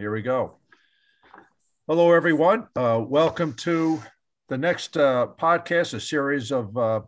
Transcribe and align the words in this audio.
here 0.00 0.10
we 0.10 0.22
go. 0.22 0.56
Hello, 1.86 2.12
everyone. 2.12 2.66
Uh, 2.74 3.04
welcome 3.06 3.52
to 3.52 4.02
the 4.48 4.56
next 4.56 4.96
uh, 4.96 5.26
podcast, 5.38 5.92
a 5.92 6.00
series 6.00 6.50
of 6.50 6.74
uh, 6.74 7.00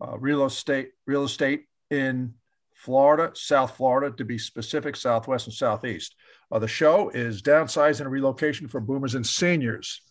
uh, 0.00 0.18
real 0.18 0.44
estate, 0.44 0.88
real 1.06 1.22
estate 1.22 1.66
in 1.92 2.34
Florida, 2.74 3.30
South 3.34 3.76
Florida, 3.76 4.16
to 4.16 4.24
be 4.24 4.36
specific, 4.36 4.96
Southwest 4.96 5.46
and 5.46 5.54
Southeast. 5.54 6.16
Uh, 6.50 6.58
the 6.58 6.66
show 6.66 7.08
is 7.10 7.40
downsizing 7.40 8.00
and 8.00 8.10
relocation 8.10 8.66
for 8.66 8.80
boomers 8.80 9.14
and 9.14 9.24
seniors. 9.24 10.02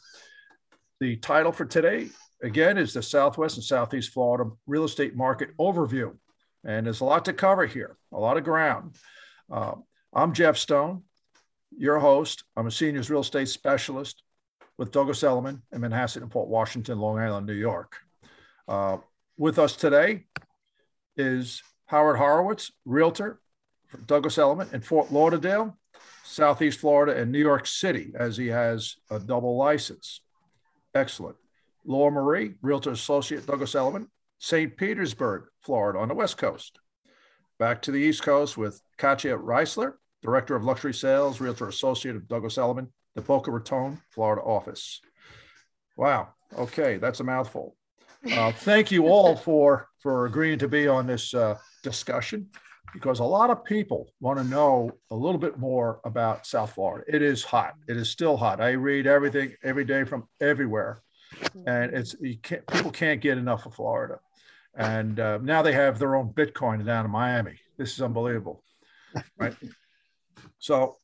The 1.02 1.18
title 1.18 1.52
for 1.52 1.66
today, 1.66 2.08
again, 2.42 2.78
is 2.78 2.94
the 2.94 3.04
Southwest 3.04 3.58
and 3.58 3.66
Southeast 3.66 4.14
Florida 4.14 4.50
real 4.66 4.86
estate 4.86 5.14
market 5.14 5.50
overview. 5.58 6.16
And 6.64 6.86
there's 6.86 7.02
a 7.02 7.05
lot 7.05 7.26
to 7.26 7.34
cover 7.34 7.66
here, 7.66 7.98
a 8.14 8.18
lot 8.18 8.38
of 8.38 8.46
ground. 8.46 8.96
Uh, 9.52 9.74
I'm 10.14 10.32
Jeff 10.32 10.55
Stone, 10.55 11.04
your 11.77 11.99
host. 11.99 12.44
I'm 12.55 12.67
a 12.67 12.72
seniors 12.72 13.09
real 13.09 13.22
estate 13.22 13.48
specialist 13.48 14.23
with 14.77 14.91
Douglas 14.91 15.23
Elliman 15.23 15.62
in 15.72 15.81
Manhasset 15.81 16.22
and 16.22 16.31
Port 16.31 16.50
Washington, 16.50 17.00
Long 17.00 17.20
Island, 17.20 17.45
New 17.45 17.53
York. 17.53 17.98
Uh, 18.67 18.98
with 19.38 19.59
us 19.59 19.76
today 19.76 20.26
is 21.16 21.62
Howard 21.86 22.17
Horowitz, 22.17 22.72
realtor 22.86 23.40
for 23.88 23.98
Douglas 23.98 24.38
Elliman 24.38 24.70
in 24.73 24.81
Fort 24.81 25.12
Lauderdale, 25.12 25.77
Southeast 26.23 26.80
Florida, 26.80 27.20
and 27.20 27.31
New 27.31 27.40
York 27.40 27.66
City, 27.66 28.12
as 28.16 28.36
he 28.36 28.48
has 28.48 28.95
a 29.09 29.20
double 29.20 29.55
license. 29.55 30.22
Excellent. 30.94 31.38
Laura 31.86 32.12
Marie, 32.12 32.55
realtor 32.62 32.91
associate 32.91 33.45
Douglas 33.45 33.75
Elliman, 33.75 34.08
St. 34.39 34.75
Petersburg, 34.75 35.45
Florida, 35.62 36.00
on 36.00 36.09
the 36.09 36.14
West 36.14 36.38
Coast. 36.38 36.80
Back 37.58 37.81
to 37.84 37.91
the 37.91 37.98
East 37.98 38.23
Coast 38.23 38.58
with 38.58 38.81
Katya 38.98 39.38
Reisler, 39.38 39.94
director 40.21 40.55
of 40.55 40.63
luxury 40.63 40.94
sales, 40.94 41.39
realtor 41.39 41.67
associate 41.67 42.16
of 42.16 42.27
Douglas 42.27 42.58
Elliman, 42.58 42.91
the 43.16 43.21
Boca 43.21 43.52
Raton, 43.52 44.02
Florida 44.09 44.42
office. 44.42 45.02
Wow. 45.95 46.30
Okay, 46.58 46.97
that's 46.97 47.19
a 47.19 47.23
mouthful. 47.23 47.75
Uh, 48.31 48.52
thank 48.58 48.92
you 48.92 49.08
all 49.08 49.36
for 49.36 49.88
for 50.02 50.25
agreeing 50.25 50.59
to 50.59 50.67
be 50.67 50.88
on 50.88 51.08
this 51.08 51.33
uh, 51.33 51.58
discussion 51.83 52.47
because 52.94 53.19
a 53.19 53.23
lot 53.23 53.50
of 53.50 53.64
people 53.66 54.14
want 54.19 54.39
to 54.39 54.45
know 54.45 54.92
a 55.11 55.16
little 55.16 55.39
bit 55.39 55.58
more 55.58 56.00
about 56.05 56.45
South 56.45 56.73
Florida. 56.73 57.03
It 57.14 57.22
is 57.22 57.44
hot. 57.44 57.73
It 57.88 57.97
is 57.97 58.09
still 58.09 58.38
hot. 58.38 58.61
I 58.61 58.72
read 58.72 59.08
everything 59.08 59.53
every 59.64 59.83
day 59.83 60.03
from 60.03 60.27
everywhere, 60.39 61.02
and 61.66 61.94
it's 61.94 62.16
can't, 62.44 62.66
people 62.67 62.92
can't 62.92 63.22
get 63.22 63.38
enough 63.38 63.66
of 63.66 63.75
Florida. 63.75 64.20
And 64.75 65.20
uh, 65.20 65.39
now 65.42 65.61
they 65.61 65.73
have 65.73 65.99
their 65.99 66.16
own 66.16 66.30
Bitcoin 66.33 66.86
down 66.86 67.05
in 67.05 67.11
Miami. 67.11 67.59
This 67.77 67.94
is 67.94 68.02
unbelievable, 68.02 68.64
right? 69.38 69.55
so, 70.59 70.97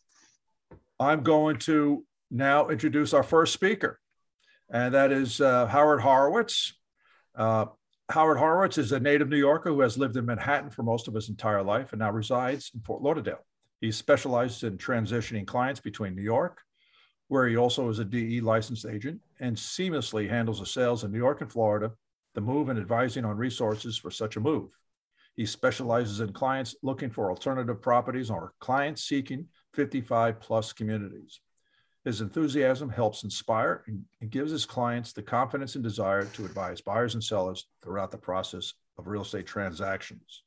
I'm 0.99 1.23
going 1.23 1.57
to 1.59 2.05
now 2.31 2.69
introduce 2.69 3.13
our 3.13 3.23
first 3.23 3.53
speaker, 3.53 3.99
and 4.69 4.93
that 4.93 5.11
is 5.11 5.41
uh, 5.41 5.67
Howard 5.67 6.01
Horowitz. 6.01 6.73
Uh, 7.35 7.65
Howard 8.09 8.37
Horowitz 8.37 8.77
is 8.77 8.91
a 8.91 8.99
native 8.99 9.29
New 9.29 9.37
Yorker 9.37 9.69
who 9.69 9.81
has 9.81 9.97
lived 9.97 10.17
in 10.17 10.25
Manhattan 10.25 10.69
for 10.69 10.83
most 10.83 11.07
of 11.07 11.13
his 11.13 11.29
entire 11.29 11.63
life 11.63 11.93
and 11.93 11.99
now 11.99 12.11
resides 12.11 12.71
in 12.73 12.81
Fort 12.81 13.01
Lauderdale. 13.01 13.45
He 13.81 13.91
specializes 13.91 14.63
in 14.63 14.77
transitioning 14.77 15.47
clients 15.47 15.79
between 15.79 16.15
New 16.15 16.21
York, 16.21 16.61
where 17.27 17.47
he 17.47 17.57
also 17.57 17.89
is 17.89 17.99
a 17.99 18.05
DE 18.05 18.41
licensed 18.41 18.85
agent, 18.85 19.19
and 19.39 19.55
seamlessly 19.55 20.29
handles 20.29 20.59
the 20.59 20.65
sales 20.65 21.03
in 21.03 21.11
New 21.11 21.17
York 21.17 21.41
and 21.41 21.51
Florida, 21.51 21.91
the 22.33 22.41
move 22.41 22.69
and 22.69 22.79
advising 22.79 23.25
on 23.25 23.35
resources 23.35 23.97
for 23.97 24.11
such 24.11 24.37
a 24.37 24.39
move. 24.39 24.69
He 25.35 25.45
specializes 25.45 26.19
in 26.19 26.31
clients 26.31 26.75
looking 26.83 27.09
for 27.09 27.29
alternative 27.29 27.81
properties 27.81 28.29
or 28.29 28.53
clients 28.59 29.03
seeking 29.03 29.47
55 29.73 30.39
plus 30.39 30.73
communities. 30.73 31.39
His 32.05 32.21
enthusiasm 32.21 32.89
helps 32.89 33.23
inspire 33.23 33.83
and, 33.87 34.03
gives 34.29 34.51
his 34.51 34.65
clients 34.65 35.13
the 35.13 35.21
confidence 35.21 35.75
and 35.75 35.83
desire 35.83 36.25
to 36.25 36.45
advise 36.45 36.81
buyers 36.81 37.13
and 37.13 37.23
sellers 37.23 37.67
throughout 37.81 38.11
the 38.11 38.17
process 38.17 38.73
of 38.97 39.07
real 39.07 39.21
estate 39.21 39.47
transactions. 39.47 40.43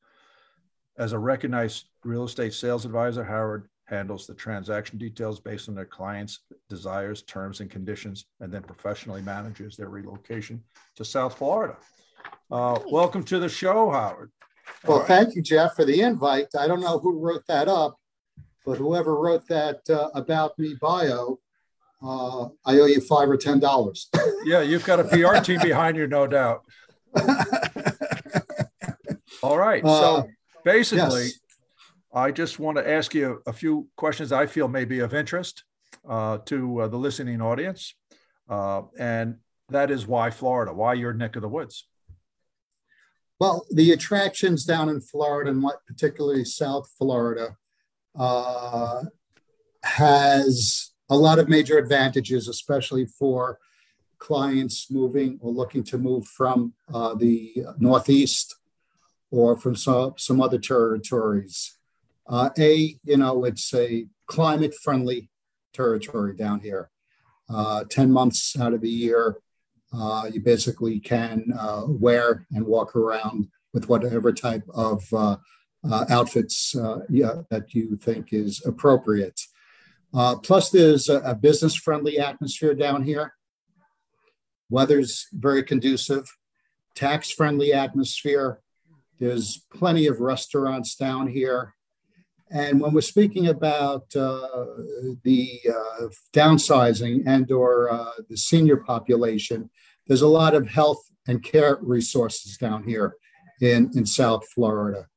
As 0.99 1.13
a 1.13 1.19
recognized 1.19 1.87
real 2.05 2.25
estate 2.25 2.55
sales 2.55 2.85
advisor, 2.85 3.25
Howard 3.25 3.69
handles 3.87 4.27
the 4.27 4.35
transaction 4.35 4.99
details 4.99 5.41
based 5.41 5.69
on 5.69 5.75
their 5.75 5.85
clients' 5.85 6.41
desires, 6.69 7.23
terms, 7.23 7.61
and 7.61 7.71
conditions, 7.71 8.27
and 8.41 8.53
then 8.53 8.63
professionally 8.63 9.23
manages 9.23 9.77
their 9.77 9.89
relocation 9.89 10.63
to 10.97 11.05
South 11.05 11.39
Florida. 11.39 11.77
Uh, 12.51 12.79
welcome 12.91 13.23
to 13.25 13.39
the 13.39 13.49
show, 13.49 13.91
Howard. 13.91 14.31
Well, 14.85 14.99
right. 14.99 15.09
thank 15.09 15.35
you, 15.35 15.43
Jeff, 15.43 15.75
for 15.75 15.85
the 15.85 16.01
invite. 16.01 16.49
I 16.59 16.67
don't 16.67 16.81
know 16.81 16.99
who 16.99 17.19
wrote 17.19 17.47
that 17.49 17.69
up, 17.69 17.99
but 18.65 18.79
whoever 18.79 19.17
wrote 19.17 19.47
that 19.49 19.81
uh, 19.89 20.11
about 20.15 20.59
me 20.59 20.75
bio 20.81 21.39
uh, 22.03 22.49
I 22.65 22.79
owe 22.79 22.87
you 22.87 23.01
five 23.01 23.29
or 23.29 23.37
ten 23.37 23.59
dollars. 23.59 24.09
yeah, 24.45 24.61
you've 24.61 24.85
got 24.85 25.01
a 25.01 25.05
PR 25.05 25.39
team 25.43 25.61
behind 25.61 25.97
you, 25.97 26.07
no 26.07 26.27
doubt. 26.27 26.63
All 29.43 29.59
right. 29.59 29.83
So 29.83 30.17
uh, 30.17 30.23
basically, 30.65 31.25
yes. 31.25 31.41
I 32.13 32.31
just 32.31 32.59
want 32.59 32.77
to 32.79 32.89
ask 32.89 33.15
you 33.15 33.43
a 33.47 33.53
few 33.53 33.89
questions 33.97 34.33
I 34.33 34.47
feel 34.47 34.69
may 34.69 34.85
be 34.85 35.01
of 35.01 35.15
interest 35.15 35.65
uh, 36.09 36.39
to 36.47 36.83
uh, 36.83 36.89
the 36.89 36.99
listening 36.99 37.41
audience. 37.41 37.95
Uh, 38.49 38.83
and 38.99 39.37
that 39.71 39.91
is 39.91 40.07
why 40.07 40.31
Florida, 40.31 40.73
why 40.73 40.95
your 40.95 41.13
neck 41.13 41.37
of 41.37 41.43
the 41.43 41.49
woods? 41.49 41.89
Well, 43.39 43.67
the 43.71 43.93
attractions 43.93 44.65
down 44.65 44.89
in 44.89 45.01
Florida, 45.01 45.51
and 45.51 45.63
what 45.63 45.85
particularly 45.87 46.45
South 46.45 46.89
Florida, 46.97 47.57
uh, 48.19 49.03
has 49.83 50.93
a 51.11 51.17
lot 51.17 51.39
of 51.39 51.49
major 51.49 51.79
advantages, 51.79 52.49
especially 52.49 53.07
for 53.07 53.59
clients 54.19 54.91
moving 54.91 55.39
or 55.43 55.53
looking 55.53 55.85
to 55.85 55.99
move 55.99 56.27
from 56.27 56.73
uh, 56.93 57.15
the 57.15 57.55
Northeast 57.79 58.57
or 59.31 59.57
from 59.57 59.77
some, 59.77 60.15
some 60.17 60.41
other 60.41 60.59
territories. 60.59 61.77
Uh, 62.27 62.51
a, 62.59 62.97
you 63.05 63.17
know, 63.17 63.45
it's 63.45 63.73
a 63.75 64.07
climate 64.27 64.75
friendly 64.83 65.31
territory 65.75 66.35
down 66.35 66.61
here. 66.61 66.91
Uh, 67.49 67.85
10 67.89 68.11
months 68.11 68.59
out 68.59 68.73
of 68.73 68.81
the 68.81 68.89
year, 68.89 69.37
uh, 69.93 70.29
you 70.33 70.41
basically 70.41 70.99
can 71.01 71.45
uh, 71.59 71.85
wear 71.87 72.47
and 72.53 72.67
walk 72.67 72.97
around 72.97 73.49
with 73.73 73.89
whatever 73.89 74.33
type 74.33 74.65
of 74.75 75.03
uh, 75.13 75.37
outfits 76.11 76.75
yeah, 77.09 77.43
that 77.51 77.75
you 77.75 77.97
think 77.97 78.33
is 78.33 78.65
appropriate. 78.67 79.41
Uh, 80.15 80.37
plus, 80.37 80.71
there's 80.71 81.09
a, 81.09 81.19
a 81.21 81.35
business 81.35 81.75
friendly 81.75 82.19
atmosphere 82.19 82.75
down 82.75 83.03
here. 83.03 83.35
Weather's 84.71 85.27
very 85.33 85.63
conducive, 85.63 86.27
tax 86.95 87.31
friendly 87.31 87.73
atmosphere. 87.73 88.61
There's 89.21 89.63
plenty 89.75 90.07
of 90.07 90.21
restaurants 90.21 90.97
down 90.97 91.29
here. 91.29 91.75
And 92.51 92.81
when 92.81 92.93
we're 92.93 93.01
speaking 93.01 93.49
about 93.49 94.05
uh, 94.15 94.67
the 95.25 95.61
uh, 95.69 96.07
downsizing 96.33 97.25
and 97.27 97.51
or 97.51 97.91
uh, 97.91 98.11
the 98.29 98.37
senior 98.37 98.77
population, 98.77 99.69
there's 100.07 100.23
a 100.23 100.29
lot 100.29 100.55
of 100.55 100.69
health 100.69 101.03
and 101.27 101.43
care 101.43 101.79
resources 101.81 102.57
down 102.57 102.85
here 102.85 103.17
in, 103.61 103.91
in 103.97 104.07
South 104.07 104.49
Florida. 104.55 105.09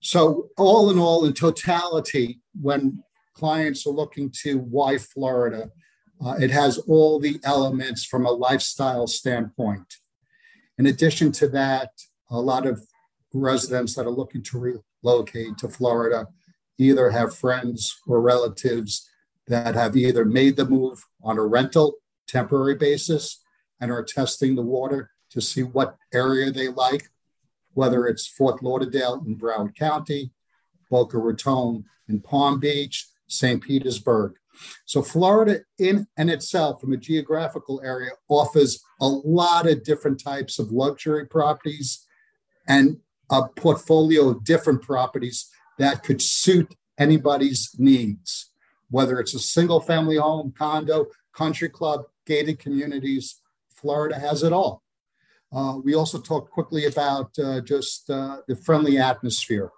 So 0.00 0.48
all 0.56 0.90
in 0.90 0.98
all, 0.98 1.24
in 1.24 1.32
totality, 1.32 2.40
when 2.60 3.02
clients 3.34 3.86
are 3.86 3.90
looking 3.90 4.30
to 4.42 4.58
why 4.58 4.96
Florida. 4.96 5.70
Uh, 6.24 6.36
it 6.40 6.50
has 6.50 6.78
all 6.78 7.18
the 7.18 7.38
elements 7.44 8.04
from 8.04 8.24
a 8.24 8.30
lifestyle 8.30 9.06
standpoint. 9.06 9.96
In 10.78 10.86
addition 10.86 11.32
to 11.32 11.48
that, 11.48 11.90
a 12.30 12.40
lot 12.40 12.66
of 12.66 12.80
residents 13.32 13.94
that 13.96 14.06
are 14.06 14.10
looking 14.10 14.42
to 14.44 14.80
relocate 15.02 15.58
to 15.58 15.68
Florida 15.68 16.26
either 16.78 17.10
have 17.10 17.36
friends 17.36 17.96
or 18.06 18.20
relatives 18.20 19.08
that 19.46 19.74
have 19.74 19.96
either 19.96 20.24
made 20.24 20.56
the 20.56 20.64
move 20.64 21.04
on 21.22 21.38
a 21.38 21.44
rental 21.44 21.94
temporary 22.26 22.74
basis 22.74 23.42
and 23.80 23.90
are 23.90 24.02
testing 24.02 24.54
the 24.54 24.62
water 24.62 25.10
to 25.30 25.40
see 25.40 25.62
what 25.62 25.96
area 26.12 26.50
they 26.50 26.68
like, 26.68 27.08
whether 27.74 28.06
it's 28.06 28.26
Fort 28.26 28.62
Lauderdale 28.62 29.22
in 29.26 29.36
Broward 29.36 29.74
County, 29.74 30.32
Boca 30.90 31.18
Raton 31.18 31.84
in 32.08 32.20
Palm 32.20 32.60
Beach, 32.60 33.06
St. 33.26 33.62
Petersburg. 33.62 34.34
So, 34.86 35.02
Florida 35.02 35.60
in 35.78 36.06
and 36.16 36.30
itself, 36.30 36.80
from 36.80 36.92
a 36.92 36.96
geographical 36.96 37.80
area, 37.84 38.12
offers 38.28 38.84
a 39.00 39.08
lot 39.08 39.68
of 39.68 39.82
different 39.82 40.22
types 40.22 40.60
of 40.60 40.70
luxury 40.70 41.26
properties 41.26 42.06
and 42.68 42.98
a 43.30 43.48
portfolio 43.48 44.28
of 44.28 44.44
different 44.44 44.82
properties 44.82 45.50
that 45.78 46.02
could 46.02 46.22
suit 46.22 46.74
anybody's 46.98 47.70
needs, 47.78 48.50
whether 48.90 49.18
it's 49.18 49.34
a 49.34 49.38
single 49.38 49.80
family 49.80 50.16
home, 50.16 50.52
condo, 50.56 51.06
country 51.32 51.68
club, 51.68 52.04
gated 52.26 52.58
communities. 52.58 53.40
Florida 53.70 54.18
has 54.18 54.42
it 54.42 54.52
all. 54.52 54.82
Uh, 55.52 55.78
we 55.84 55.94
also 55.94 56.18
talked 56.18 56.50
quickly 56.50 56.86
about 56.86 57.30
uh, 57.38 57.60
just 57.60 58.10
uh, 58.10 58.38
the 58.48 58.56
friendly 58.56 58.98
atmosphere. 58.98 59.70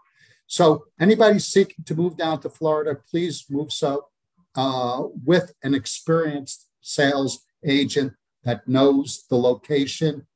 So 0.46 0.84
anybody 1.00 1.38
seeking 1.38 1.84
to 1.84 1.94
move 1.94 2.16
down 2.16 2.40
to 2.40 2.48
Florida, 2.48 2.98
please 3.10 3.44
move 3.50 3.72
so 3.72 4.06
uh, 4.54 5.02
with 5.24 5.52
an 5.62 5.74
experienced 5.74 6.66
sales 6.80 7.44
agent 7.64 8.14
that 8.44 8.66
knows 8.66 9.24
the 9.28 9.36
location, 9.36 10.26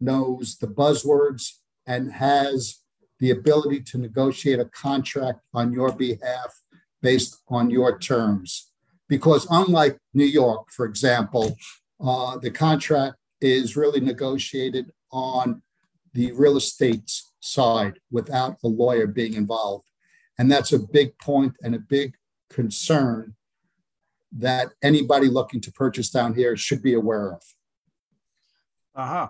knows 0.00 0.58
the 0.58 0.66
buzzwords, 0.66 1.54
and 1.86 2.12
has 2.12 2.81
the 3.22 3.30
ability 3.30 3.80
to 3.80 3.98
negotiate 3.98 4.58
a 4.58 4.64
contract 4.64 5.38
on 5.54 5.72
your 5.72 5.92
behalf 5.92 6.60
based 7.02 7.40
on 7.46 7.70
your 7.70 7.96
terms. 8.00 8.72
Because 9.08 9.46
unlike 9.48 9.96
New 10.12 10.24
York, 10.24 10.72
for 10.72 10.86
example, 10.86 11.56
uh, 12.04 12.36
the 12.38 12.50
contract 12.50 13.14
is 13.40 13.76
really 13.76 14.00
negotiated 14.00 14.90
on 15.12 15.62
the 16.14 16.32
real 16.32 16.56
estate 16.56 17.08
side 17.38 17.94
without 18.10 18.56
a 18.64 18.66
lawyer 18.66 19.06
being 19.06 19.34
involved. 19.34 19.86
And 20.36 20.50
that's 20.50 20.72
a 20.72 20.80
big 20.80 21.16
point 21.18 21.54
and 21.62 21.76
a 21.76 21.78
big 21.78 22.16
concern 22.50 23.36
that 24.32 24.70
anybody 24.82 25.28
looking 25.28 25.60
to 25.60 25.70
purchase 25.70 26.10
down 26.10 26.34
here 26.34 26.56
should 26.56 26.82
be 26.82 26.94
aware 26.94 27.34
of. 27.34 27.42
Uh 28.96 29.06
huh. 29.06 29.28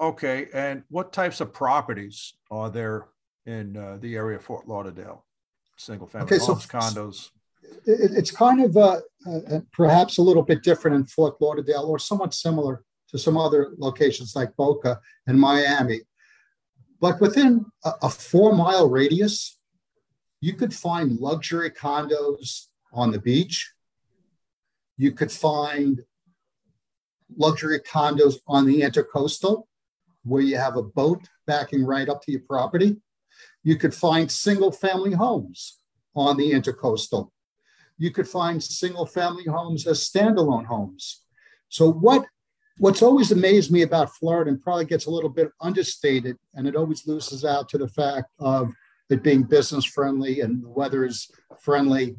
Okay. 0.00 0.46
And 0.54 0.84
what 0.88 1.12
types 1.12 1.42
of 1.42 1.52
properties 1.52 2.32
are 2.50 2.70
there 2.70 3.08
in 3.48 3.76
uh, 3.76 3.96
the 4.00 4.14
area 4.14 4.36
of 4.36 4.44
Fort 4.44 4.68
Lauderdale? 4.68 5.24
Single 5.76 6.06
family 6.06 6.26
okay, 6.26 6.38
homes, 6.38 6.64
so 6.64 6.78
condos? 6.78 7.30
It, 7.86 8.10
it's 8.16 8.30
kind 8.30 8.62
of 8.62 8.76
uh, 8.76 9.00
uh, 9.26 9.60
perhaps 9.72 10.18
a 10.18 10.22
little 10.22 10.42
bit 10.42 10.62
different 10.62 10.96
in 10.96 11.06
Fort 11.06 11.40
Lauderdale 11.40 11.84
or 11.84 11.98
somewhat 11.98 12.34
similar 12.34 12.84
to 13.10 13.18
some 13.18 13.36
other 13.36 13.72
locations 13.78 14.36
like 14.36 14.54
Boca 14.56 15.00
and 15.26 15.40
Miami. 15.40 16.00
But 17.00 17.20
within 17.20 17.64
a, 17.84 17.92
a 18.02 18.10
four 18.10 18.54
mile 18.54 18.88
radius, 18.90 19.58
you 20.40 20.54
could 20.54 20.74
find 20.74 21.18
luxury 21.18 21.70
condos 21.70 22.66
on 22.92 23.10
the 23.10 23.20
beach. 23.20 23.72
You 24.96 25.12
could 25.12 25.32
find 25.32 26.02
luxury 27.36 27.80
condos 27.80 28.36
on 28.46 28.66
the 28.66 28.82
intercoastal 28.82 29.64
where 30.24 30.42
you 30.42 30.56
have 30.56 30.76
a 30.76 30.82
boat 30.82 31.20
backing 31.46 31.84
right 31.84 32.08
up 32.08 32.22
to 32.22 32.32
your 32.32 32.42
property. 32.42 32.96
You 33.62 33.76
could 33.76 33.94
find 33.94 34.30
single 34.30 34.72
family 34.72 35.14
homes 35.14 35.78
on 36.14 36.36
the 36.36 36.52
intercoastal. 36.52 37.30
You 37.96 38.10
could 38.10 38.28
find 38.28 38.62
single 38.62 39.06
family 39.06 39.44
homes 39.44 39.86
as 39.86 40.08
standalone 40.08 40.66
homes. 40.66 41.22
So 41.68 41.90
what 41.90 42.24
what's 42.78 43.02
always 43.02 43.32
amazed 43.32 43.72
me 43.72 43.82
about 43.82 44.14
Florida 44.14 44.50
and 44.50 44.60
probably 44.60 44.84
gets 44.84 45.06
a 45.06 45.10
little 45.10 45.30
bit 45.30 45.50
understated, 45.60 46.36
and 46.54 46.66
it 46.66 46.76
always 46.76 47.06
loses 47.06 47.44
out 47.44 47.68
to 47.70 47.78
the 47.78 47.88
fact 47.88 48.28
of 48.38 48.72
it 49.10 49.22
being 49.22 49.42
business 49.42 49.84
friendly 49.84 50.40
and 50.40 50.62
the 50.62 50.68
weather 50.68 51.04
is 51.04 51.28
friendly, 51.60 52.16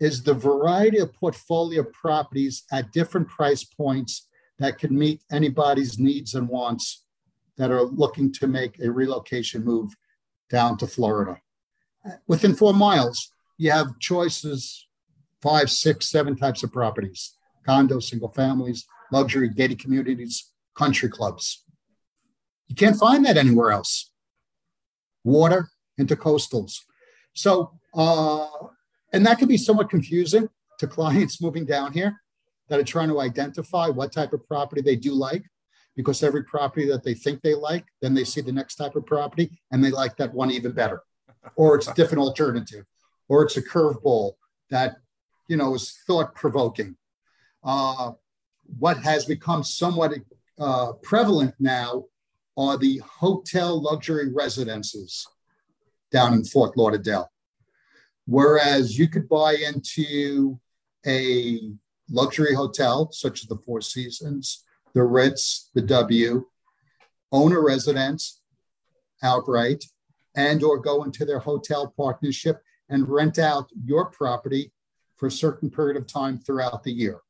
is 0.00 0.22
the 0.22 0.34
variety 0.34 0.98
of 0.98 1.12
portfolio 1.12 1.84
properties 1.92 2.64
at 2.72 2.92
different 2.92 3.28
price 3.28 3.62
points 3.62 4.28
that 4.58 4.78
can 4.78 4.98
meet 4.98 5.22
anybody's 5.30 5.98
needs 5.98 6.34
and 6.34 6.48
wants 6.48 7.04
that 7.56 7.70
are 7.70 7.82
looking 7.84 8.32
to 8.32 8.46
make 8.46 8.80
a 8.80 8.90
relocation 8.90 9.64
move 9.64 9.94
down 10.50 10.76
to 10.78 10.86
Florida. 10.86 11.40
Within 12.26 12.54
four 12.54 12.74
miles, 12.74 13.32
you 13.56 13.70
have 13.70 13.98
choices 13.98 14.86
five, 15.42 15.70
six, 15.70 16.08
seven 16.08 16.36
types 16.36 16.62
of 16.62 16.72
properties 16.72 17.34
condos, 17.68 18.04
single 18.04 18.30
families, 18.30 18.86
luxury 19.12 19.48
gated 19.48 19.78
communities, 19.78 20.50
country 20.74 21.08
clubs. 21.08 21.64
You 22.68 22.74
can't 22.74 22.96
find 22.96 23.24
that 23.26 23.36
anywhere 23.36 23.70
else. 23.70 24.10
Water, 25.24 25.68
intercoastals. 26.00 26.78
So, 27.34 27.72
uh, 27.94 28.46
and 29.12 29.26
that 29.26 29.38
can 29.38 29.46
be 29.46 29.58
somewhat 29.58 29.90
confusing 29.90 30.48
to 30.78 30.86
clients 30.96 31.42
moving 31.42 31.66
down 31.66 31.92
here 31.92 32.20
that 32.68 32.80
are 32.80 32.84
trying 32.84 33.08
to 33.08 33.20
identify 33.20 33.88
what 33.88 34.12
type 34.12 34.32
of 34.32 34.46
property 34.48 34.80
they 34.80 34.96
do 34.96 35.12
like 35.12 35.44
because 36.00 36.22
every 36.22 36.44
property 36.44 36.86
that 36.88 37.04
they 37.04 37.12
think 37.12 37.42
they 37.42 37.54
like, 37.54 37.84
then 38.00 38.14
they 38.14 38.24
see 38.24 38.40
the 38.40 38.50
next 38.60 38.76
type 38.76 38.96
of 38.96 39.04
property 39.04 39.50
and 39.70 39.84
they 39.84 39.90
like 39.90 40.16
that 40.16 40.32
one 40.32 40.50
even 40.50 40.72
better. 40.72 41.02
Or 41.56 41.76
it's 41.76 41.88
a 41.88 41.94
different 41.94 42.24
alternative, 42.24 42.86
or 43.28 43.42
it's 43.44 43.58
a 43.58 43.62
curveball 43.62 44.32
that 44.70 44.96
you 45.48 45.56
know 45.56 45.74
is 45.74 45.98
thought 46.06 46.34
provoking. 46.34 46.96
Uh, 47.62 48.12
what 48.78 48.96
has 48.98 49.26
become 49.26 49.62
somewhat 49.62 50.14
uh, 50.58 50.92
prevalent 51.02 51.54
now 51.58 52.04
are 52.56 52.78
the 52.78 52.98
hotel 52.98 53.80
luxury 53.80 54.32
residences 54.32 55.26
down 56.10 56.32
in 56.34 56.44
Fort 56.44 56.76
Lauderdale. 56.76 57.30
Whereas 58.26 58.98
you 58.98 59.08
could 59.08 59.28
buy 59.28 59.54
into 59.54 60.58
a 61.06 61.60
luxury 62.10 62.54
hotel, 62.54 63.10
such 63.12 63.42
as 63.42 63.48
the 63.48 63.56
Four 63.64 63.80
Seasons, 63.80 64.64
the 64.94 65.02
Ritz, 65.02 65.70
the 65.74 65.82
W, 65.82 66.46
own 67.32 67.52
a 67.52 67.60
residence 67.60 68.40
outright, 69.22 69.84
and 70.34 70.62
or 70.62 70.78
go 70.78 71.04
into 71.04 71.24
their 71.24 71.38
hotel 71.38 71.92
partnership 71.96 72.62
and 72.88 73.08
rent 73.08 73.38
out 73.38 73.70
your 73.84 74.06
property 74.06 74.72
for 75.16 75.26
a 75.26 75.30
certain 75.30 75.70
period 75.70 75.96
of 75.96 76.06
time 76.06 76.38
throughout 76.38 76.82
the 76.82 76.92
year. 76.92 77.20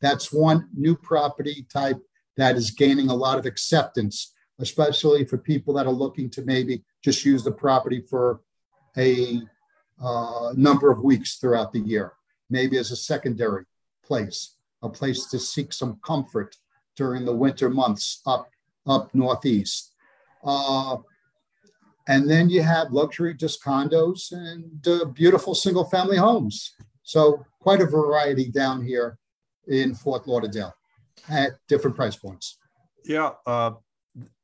That's 0.00 0.32
one 0.32 0.68
new 0.74 0.96
property 0.96 1.66
type 1.72 1.98
that 2.36 2.56
is 2.56 2.70
gaining 2.70 3.08
a 3.08 3.14
lot 3.14 3.38
of 3.38 3.46
acceptance, 3.46 4.34
especially 4.58 5.24
for 5.24 5.38
people 5.38 5.74
that 5.74 5.86
are 5.86 5.92
looking 5.92 6.30
to 6.30 6.42
maybe 6.42 6.84
just 7.02 7.24
use 7.24 7.42
the 7.42 7.52
property 7.52 8.00
for 8.00 8.40
a 8.96 9.42
uh, 10.00 10.52
number 10.54 10.90
of 10.90 11.02
weeks 11.02 11.36
throughout 11.36 11.72
the 11.72 11.80
year, 11.80 12.12
maybe 12.50 12.78
as 12.78 12.90
a 12.90 12.96
secondary 12.96 13.64
place, 14.04 14.56
a 14.82 14.88
place 14.88 15.26
to 15.26 15.38
seek 15.38 15.72
some 15.72 15.98
comfort 16.04 16.56
during 16.96 17.24
the 17.24 17.34
winter 17.34 17.70
months 17.70 18.22
up 18.26 18.48
up 18.86 19.14
northeast. 19.14 19.92
Uh, 20.44 20.96
and 22.08 22.30
then 22.30 22.48
you 22.48 22.62
have 22.62 22.92
luxury 22.92 23.34
just 23.34 23.62
condos 23.62 24.30
and 24.32 24.86
uh, 24.86 25.04
beautiful 25.06 25.54
single 25.54 25.84
family 25.84 26.16
homes. 26.16 26.74
So 27.02 27.44
quite 27.60 27.80
a 27.80 27.86
variety 27.86 28.50
down 28.50 28.84
here 28.84 29.18
in 29.66 29.94
Fort 29.94 30.28
Lauderdale 30.28 30.72
at 31.28 31.52
different 31.68 31.96
price 31.96 32.14
points. 32.14 32.58
Yeah, 33.04 33.32
uh, 33.44 33.72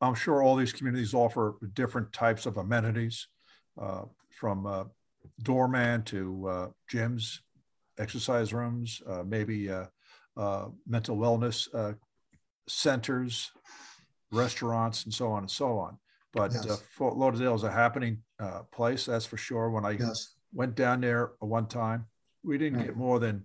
I'm 0.00 0.14
sure 0.14 0.42
all 0.42 0.56
these 0.56 0.72
communities 0.72 1.14
offer 1.14 1.56
different 1.74 2.12
types 2.12 2.46
of 2.46 2.56
amenities, 2.56 3.28
uh, 3.80 4.02
from 4.30 4.66
uh, 4.66 4.84
doorman 5.42 6.02
to 6.02 6.48
uh, 6.48 6.68
gyms, 6.92 7.38
exercise 7.98 8.52
rooms, 8.52 9.00
maybe 9.24 9.68
mental 10.86 11.16
wellness 11.16 11.68
centers, 12.68 13.50
restaurants, 14.30 15.04
and 15.04 15.12
so 15.12 15.30
on 15.30 15.40
and 15.40 15.50
so 15.50 15.78
on. 15.78 15.98
But 16.32 16.52
yes. 16.52 16.82
Fort 16.96 17.16
Lauderdale 17.16 17.54
is 17.54 17.62
a 17.62 17.70
happening 17.70 18.22
place, 18.72 19.06
that's 19.06 19.26
for 19.26 19.36
sure. 19.36 19.70
When 19.70 19.84
I 19.84 19.92
yes. 19.92 20.34
went 20.52 20.74
down 20.74 21.00
there 21.02 21.32
one 21.40 21.66
time, 21.66 22.06
we 22.42 22.58
didn't 22.58 22.78
right. 22.78 22.86
get 22.86 22.96
more 22.96 23.18
than 23.18 23.44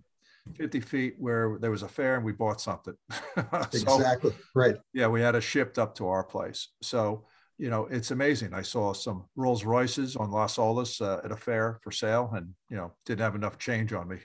50 0.56 0.80
feet 0.80 1.16
where 1.20 1.58
there 1.60 1.72
was 1.72 1.84
a 1.84 1.88
fair 1.88 2.16
and 2.16 2.26
we 2.26 2.32
bought 2.32 2.62
something. 2.62 2.96
so, 3.72 3.96
exactly. 3.98 4.34
Right. 4.56 4.76
Yeah, 4.94 5.08
we 5.08 5.22
had 5.22 5.36
it 5.36 5.42
shipped 5.42 5.78
up 5.78 5.96
to 5.96 6.08
our 6.08 6.24
place. 6.24 6.70
So, 6.82 7.26
you 7.58 7.70
know, 7.70 7.88
it's 7.88 8.12
amazing. 8.12 8.54
I 8.54 8.62
saw 8.62 8.94
some 8.94 9.26
Rolls 9.36 9.66
Royces 9.66 10.16
on 10.16 10.32
Las 10.32 10.58
Olas 10.58 11.02
uh, 11.02 11.22
at 11.24 11.32
a 11.32 11.36
fair 11.36 11.80
for 11.82 11.92
sale 11.92 12.32
and, 12.34 12.54
you 12.70 12.78
know, 12.78 12.94
didn't 13.06 13.22
have 13.22 13.36
enough 13.36 13.58
change 13.58 13.94
on 13.94 14.08
me. 14.08 14.18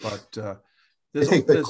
But 0.00 0.38
uh, 0.38 0.54
there's, 1.14 1.32
a, 1.32 1.42
there's, 1.42 1.66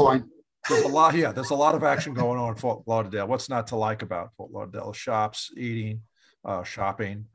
there's, 0.68 0.84
a 0.84 0.88
lot, 0.88 1.14
yeah, 1.14 1.32
there's 1.32 1.50
a 1.50 1.54
lot 1.54 1.74
of 1.74 1.82
action 1.82 2.14
going 2.14 2.38
on 2.38 2.50
in 2.50 2.54
Fort 2.56 2.82
Lauderdale. 2.86 3.26
What's 3.26 3.48
not 3.48 3.66
to 3.68 3.76
like 3.76 4.02
about 4.02 4.32
Fort 4.36 4.50
Lauderdale? 4.52 4.92
Shops, 4.92 5.50
eating, 5.56 6.02
uh, 6.44 6.62
shopping, 6.62 7.26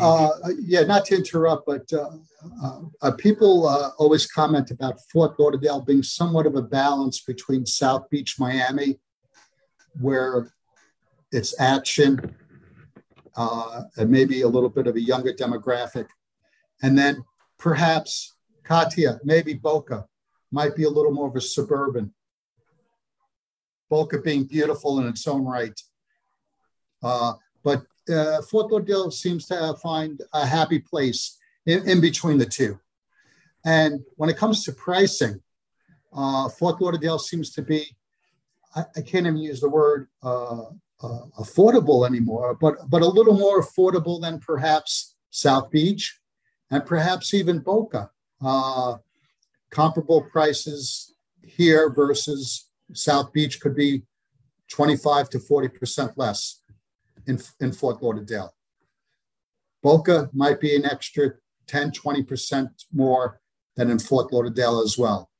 uh, 0.00 0.30
yeah, 0.60 0.82
not 0.82 1.04
to 1.04 1.16
interrupt, 1.16 1.66
but 1.66 1.92
uh, 1.92 2.10
uh, 2.62 2.80
uh 3.02 3.10
people 3.12 3.66
uh, 3.66 3.90
always 3.98 4.26
comment 4.26 4.70
about 4.70 5.00
Fort 5.12 5.38
Lauderdale 5.38 5.80
being 5.80 6.02
somewhat 6.02 6.46
of 6.46 6.54
a 6.54 6.62
balance 6.62 7.20
between 7.20 7.66
South 7.66 8.08
Beach, 8.08 8.38
Miami, 8.38 9.00
where 10.00 10.52
it's 11.32 11.58
action 11.60 12.34
uh, 13.36 13.82
and 13.96 14.10
maybe 14.10 14.42
a 14.42 14.48
little 14.48 14.68
bit 14.68 14.86
of 14.86 14.96
a 14.96 15.00
younger 15.00 15.32
demographic, 15.32 16.06
and 16.82 16.96
then 16.96 17.24
perhaps 17.58 18.36
Katya, 18.62 19.18
maybe 19.24 19.54
Boca, 19.54 20.06
might 20.52 20.76
be 20.76 20.84
a 20.84 20.90
little 20.90 21.12
more 21.12 21.28
of 21.28 21.36
a 21.36 21.40
suburban. 21.40 22.12
Boca 23.90 24.18
being 24.20 24.44
beautiful 24.44 25.00
in 25.00 25.06
its 25.06 25.26
own 25.26 25.44
right. 25.44 25.78
but 27.02 27.82
uh, 28.10 28.40
Fort 28.42 28.70
Lauderdale 28.72 29.10
seems 29.10 29.46
to 29.46 29.74
find 29.82 30.22
a 30.32 30.46
happy 30.46 30.78
place 30.78 31.38
in, 31.66 31.86
in, 31.88 32.00
between 32.00 32.38
the 32.38 32.46
two. 32.46 32.78
And 33.64 34.00
when 34.16 34.30
it 34.30 34.36
comes 34.36 34.64
to 34.64 34.72
pricing, 34.72 35.40
uh, 36.12 36.48
Fort 36.48 36.80
Lauderdale 36.80 37.18
seems 37.18 37.50
to 37.50 37.62
be, 37.62 37.96
I, 38.74 38.84
I 38.96 39.00
can't 39.02 39.26
even 39.26 39.36
use 39.36 39.60
the 39.60 39.68
word 39.68 40.08
uh, 40.22 40.62
uh, 41.02 41.22
affordable 41.38 42.06
anymore, 42.06 42.56
but, 42.60 42.88
but 42.88 43.02
a 43.02 43.06
little 43.06 43.34
more 43.34 43.62
affordable 43.62 44.20
than 44.20 44.40
perhaps 44.40 45.14
South 45.30 45.70
Beach 45.70 46.18
and 46.70 46.84
perhaps 46.84 47.34
even 47.34 47.58
Boca. 47.58 48.10
Uh, 48.42 48.96
comparable 49.70 50.22
prices 50.22 51.14
here 51.42 51.90
versus 51.90 52.69
South 52.92 53.32
Beach 53.32 53.60
could 53.60 53.74
be 53.74 54.02
25 54.70 55.30
to 55.30 55.38
40% 55.38 56.12
less 56.16 56.62
in, 57.26 57.40
in 57.60 57.72
Fort 57.72 58.02
Lauderdale. 58.02 58.54
Boca 59.82 60.28
might 60.32 60.60
be 60.60 60.76
an 60.76 60.84
extra 60.84 61.32
10, 61.66 61.92
20% 61.92 62.68
more 62.92 63.40
than 63.76 63.90
in 63.90 63.98
Fort 63.98 64.32
Lauderdale 64.32 64.80
as 64.80 64.98
well. 64.98 65.30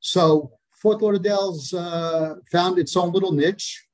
So 0.00 0.52
Fort 0.72 1.00
Lauderdale's 1.00 1.72
uh, 1.72 2.36
found 2.50 2.78
its 2.78 2.96
own 2.96 3.12
little 3.12 3.32
niche. 3.32 3.86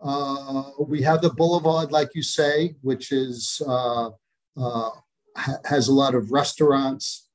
Uh, 0.00 0.70
we 0.86 1.02
have 1.02 1.22
the 1.22 1.30
boulevard, 1.30 1.90
like 1.90 2.14
you 2.14 2.22
say, 2.22 2.76
which 2.82 3.12
is 3.12 3.62
uh, 3.66 4.10
uh 4.56 4.90
ha- 5.36 5.58
has 5.64 5.88
a 5.88 5.92
lot 5.92 6.14
of 6.14 6.30
restaurants, 6.30 7.28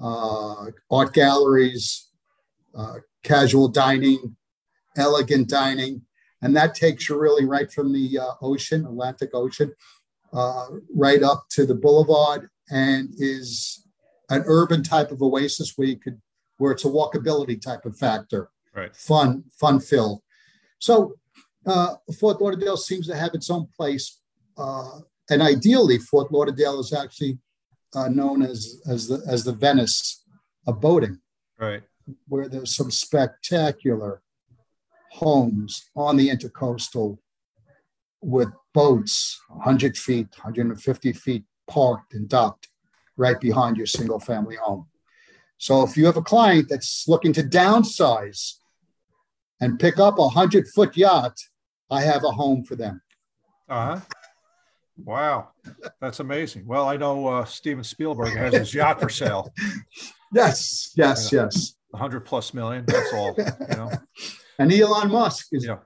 uh, 0.00 0.66
art 0.90 1.12
galleries, 1.12 2.10
uh, 2.74 2.96
casual 3.22 3.68
dining, 3.68 4.36
elegant 4.96 5.48
dining, 5.48 6.02
and 6.42 6.56
that 6.56 6.74
takes 6.74 7.08
you 7.08 7.18
really 7.18 7.44
right 7.44 7.70
from 7.72 7.92
the 7.92 8.18
ocean, 8.40 8.84
Atlantic 8.84 9.30
Ocean, 9.32 9.72
right 10.32 11.22
up 11.22 11.44
to 11.50 11.66
the 11.66 11.74
boulevard, 11.74 12.48
and 12.70 13.10
is 13.18 13.86
an 14.30 14.42
urban 14.46 14.82
type 14.82 15.10
of 15.12 15.22
oasis 15.22 15.74
where 15.76 15.88
you 15.88 15.96
could 15.96 16.20
where 16.62 16.72
it's 16.72 16.84
a 16.84 16.88
walkability 16.88 17.60
type 17.60 17.84
of 17.84 17.96
factor. 17.96 18.48
Right. 18.74 18.94
Fun, 18.94 19.44
fun 19.58 19.80
filled. 19.80 20.22
So 20.78 21.14
uh, 21.66 21.96
Fort 22.18 22.40
Lauderdale 22.40 22.76
seems 22.76 23.08
to 23.08 23.16
have 23.16 23.34
its 23.34 23.50
own 23.50 23.66
place. 23.76 24.20
Uh, 24.56 25.00
and 25.28 25.42
ideally, 25.42 25.98
Fort 25.98 26.30
Lauderdale 26.32 26.78
is 26.78 26.92
actually 26.92 27.38
uh, 27.94 28.08
known 28.08 28.42
as, 28.42 28.80
as, 28.88 29.08
the, 29.08 29.22
as 29.26 29.42
the 29.42 29.52
Venice 29.52 30.24
of 30.66 30.80
boating. 30.80 31.18
Right. 31.58 31.82
Where 32.28 32.48
there's 32.48 32.74
some 32.74 32.90
spectacular 32.90 34.22
homes 35.10 35.90
on 35.94 36.16
the 36.16 36.28
intercoastal 36.28 37.18
with 38.20 38.48
boats 38.72 39.40
100 39.48 39.96
feet, 39.96 40.28
150 40.32 41.12
feet 41.12 41.44
parked 41.68 42.14
and 42.14 42.28
docked 42.28 42.68
right 43.16 43.40
behind 43.40 43.76
your 43.76 43.86
single 43.86 44.18
family 44.18 44.56
home. 44.56 44.86
So 45.58 45.82
if 45.82 45.96
you 45.96 46.06
have 46.06 46.16
a 46.16 46.22
client 46.22 46.68
that's 46.68 47.06
looking 47.06 47.32
to 47.34 47.42
downsize 47.42 48.54
and 49.60 49.78
pick 49.78 49.98
up 50.00 50.18
a 50.18 50.28
hundred 50.28 50.66
foot 50.68 50.96
yacht, 50.96 51.38
I 51.90 52.00
have 52.00 52.24
a 52.24 52.30
home 52.30 52.64
for 52.64 52.74
them. 52.74 53.00
Uh 53.68 53.96
huh. 53.96 54.00
Wow, 55.04 55.48
that's 56.00 56.20
amazing. 56.20 56.66
Well, 56.66 56.88
I 56.88 56.96
know 56.96 57.26
uh, 57.26 57.44
Steven 57.44 57.84
Spielberg 57.84 58.36
has 58.36 58.54
his 58.54 58.74
yacht 58.74 59.00
for 59.00 59.08
sale. 59.08 59.52
Yes, 60.34 60.92
yes, 60.96 61.30
yes. 61.30 61.74
Hundred 61.94 62.20
plus 62.20 62.54
million. 62.54 62.84
That's 62.86 63.12
all. 63.12 63.34
You 63.36 63.76
know. 63.76 63.90
and 64.58 64.72
Elon 64.72 65.10
Musk 65.10 65.48
is, 65.52 65.66
yeah. 65.66 65.78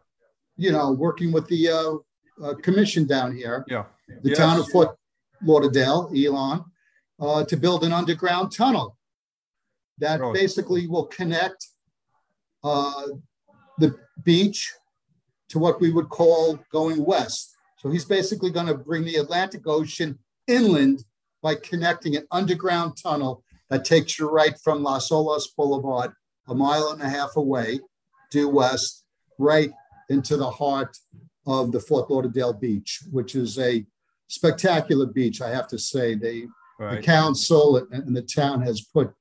you 0.56 0.72
know, 0.72 0.92
working 0.92 1.32
with 1.32 1.46
the 1.48 1.68
uh, 1.68 2.44
uh, 2.44 2.54
commission 2.54 3.06
down 3.06 3.34
here. 3.34 3.64
Yeah. 3.68 3.84
The 4.22 4.30
yes. 4.30 4.38
town 4.38 4.60
of 4.60 4.68
Fort 4.68 4.96
Lauderdale, 5.42 6.10
Elon, 6.16 6.64
uh, 7.20 7.44
to 7.44 7.56
build 7.56 7.84
an 7.84 7.92
underground 7.92 8.52
tunnel 8.52 8.96
that 9.98 10.20
really? 10.20 10.34
basically 10.34 10.86
will 10.86 11.06
connect 11.06 11.66
uh, 12.62 13.06
the 13.78 13.96
beach 14.24 14.72
to 15.48 15.58
what 15.58 15.80
we 15.80 15.90
would 15.90 16.08
call 16.08 16.58
going 16.72 17.04
west. 17.04 17.54
So 17.78 17.90
he's 17.90 18.04
basically 18.04 18.50
going 18.50 18.66
to 18.66 18.74
bring 18.74 19.04
the 19.04 19.16
Atlantic 19.16 19.66
Ocean 19.66 20.18
inland 20.46 21.04
by 21.42 21.54
connecting 21.54 22.16
an 22.16 22.26
underground 22.30 22.96
tunnel 23.00 23.44
that 23.70 23.84
takes 23.84 24.18
you 24.18 24.30
right 24.30 24.54
from 24.62 24.82
Las 24.82 25.10
Olas 25.10 25.44
Boulevard, 25.56 26.12
a 26.48 26.54
mile 26.54 26.90
and 26.90 27.02
a 27.02 27.08
half 27.08 27.36
away, 27.36 27.80
due 28.30 28.48
west, 28.48 29.04
right 29.38 29.70
into 30.08 30.36
the 30.36 30.50
heart 30.50 30.96
of 31.46 31.72
the 31.72 31.80
Fort 31.80 32.10
Lauderdale 32.10 32.52
beach, 32.52 33.00
which 33.10 33.34
is 33.34 33.58
a 33.58 33.84
spectacular 34.28 35.06
beach, 35.06 35.40
I 35.40 35.50
have 35.50 35.68
to 35.68 35.78
say. 35.78 36.14
They, 36.14 36.46
right. 36.78 36.96
The 36.96 37.02
council 37.02 37.86
and 37.90 38.16
the 38.16 38.22
town 38.22 38.62
has 38.62 38.80
put 38.80 39.12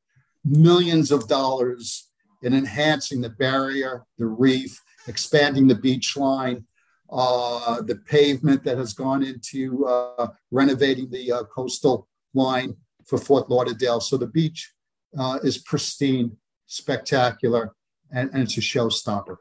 millions 0.43 1.11
of 1.11 1.27
dollars 1.27 2.09
in 2.43 2.53
enhancing 2.53 3.21
the 3.21 3.29
barrier, 3.29 4.05
the 4.17 4.27
reef, 4.27 4.79
expanding 5.07 5.67
the 5.67 5.75
beach 5.75 6.15
line, 6.15 6.65
uh, 7.11 7.81
the 7.81 7.95
pavement 8.07 8.63
that 8.63 8.77
has 8.77 8.93
gone 8.93 9.23
into 9.23 9.85
uh, 9.85 10.27
renovating 10.51 11.09
the 11.09 11.31
uh, 11.31 11.43
coastal 11.43 12.07
line 12.33 12.75
for 13.05 13.17
Fort 13.17 13.49
Lauderdale. 13.49 13.99
So 13.99 14.17
the 14.17 14.27
beach 14.27 14.73
uh, 15.17 15.39
is 15.43 15.57
pristine, 15.59 16.35
spectacular, 16.65 17.73
and, 18.11 18.29
and, 18.33 18.43
it's 18.43 18.57
a 18.57 18.61
showstopper. 18.61 19.37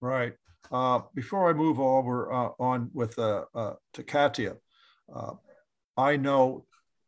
Right. 0.00 0.34
Uh, 0.70 1.00
before 1.14 1.48
I 1.48 1.52
move 1.52 1.78
over 1.78 2.32
uh, 2.32 2.48
on 2.58 2.90
with 2.92 3.16
to 3.16 4.02
Katya, 4.06 4.56
I 5.96 6.16
know 6.16 6.64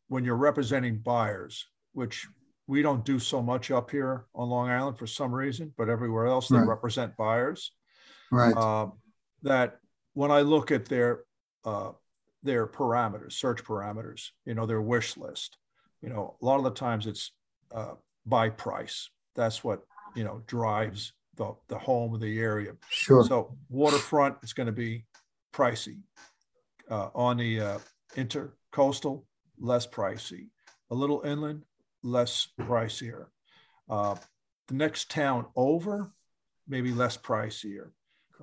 when 0.08 0.24
you're 0.24 0.36
representing 0.36 0.98
buyers, 0.98 1.66
which 1.92 2.26
we 2.66 2.82
don't 2.82 3.04
do 3.04 3.18
so 3.18 3.42
much 3.42 3.70
up 3.70 3.90
here 3.90 4.26
on 4.34 4.48
Long 4.48 4.68
Island 4.70 4.98
for 4.98 5.06
some 5.06 5.34
reason, 5.34 5.72
but 5.76 5.88
everywhere 5.88 6.26
else 6.26 6.48
they 6.48 6.56
right. 6.56 6.66
represent 6.68 7.16
buyers. 7.16 7.72
Right. 8.30 8.56
Uh, 8.56 8.88
that 9.42 9.78
when 10.14 10.30
I 10.30 10.40
look 10.40 10.70
at 10.70 10.86
their 10.86 11.24
uh, 11.64 11.92
their 12.42 12.66
parameters, 12.66 13.32
search 13.32 13.64
parameters, 13.64 14.28
you 14.44 14.54
know, 14.54 14.66
their 14.66 14.82
wish 14.82 15.16
list, 15.16 15.56
you 16.04 16.10
know, 16.10 16.36
a 16.40 16.44
lot 16.44 16.58
of 16.58 16.64
the 16.64 16.70
times 16.70 17.06
it's 17.06 17.32
uh, 17.74 17.94
by 18.26 18.50
price. 18.50 19.08
That's 19.34 19.64
what 19.64 19.84
you 20.14 20.22
know 20.22 20.42
drives 20.46 21.12
the 21.36 21.54
the 21.68 21.78
home 21.78 22.14
of 22.14 22.20
the 22.20 22.38
area. 22.38 22.72
Sure. 22.90 23.24
So 23.24 23.56
waterfront 23.70 24.36
is 24.42 24.52
going 24.52 24.66
to 24.66 24.72
be 24.72 25.06
pricey. 25.52 26.00
Uh, 26.90 27.08
on 27.14 27.38
the 27.38 27.60
uh, 27.60 27.78
intercoastal, 28.14 29.24
less 29.58 29.86
pricey. 29.86 30.48
A 30.90 30.94
little 30.94 31.22
inland, 31.24 31.62
less 32.02 32.48
pricier. 32.60 33.28
Uh, 33.88 34.16
the 34.68 34.74
next 34.74 35.10
town 35.10 35.46
over, 35.56 36.12
maybe 36.68 36.92
less 36.92 37.16
pricier. 37.16 37.90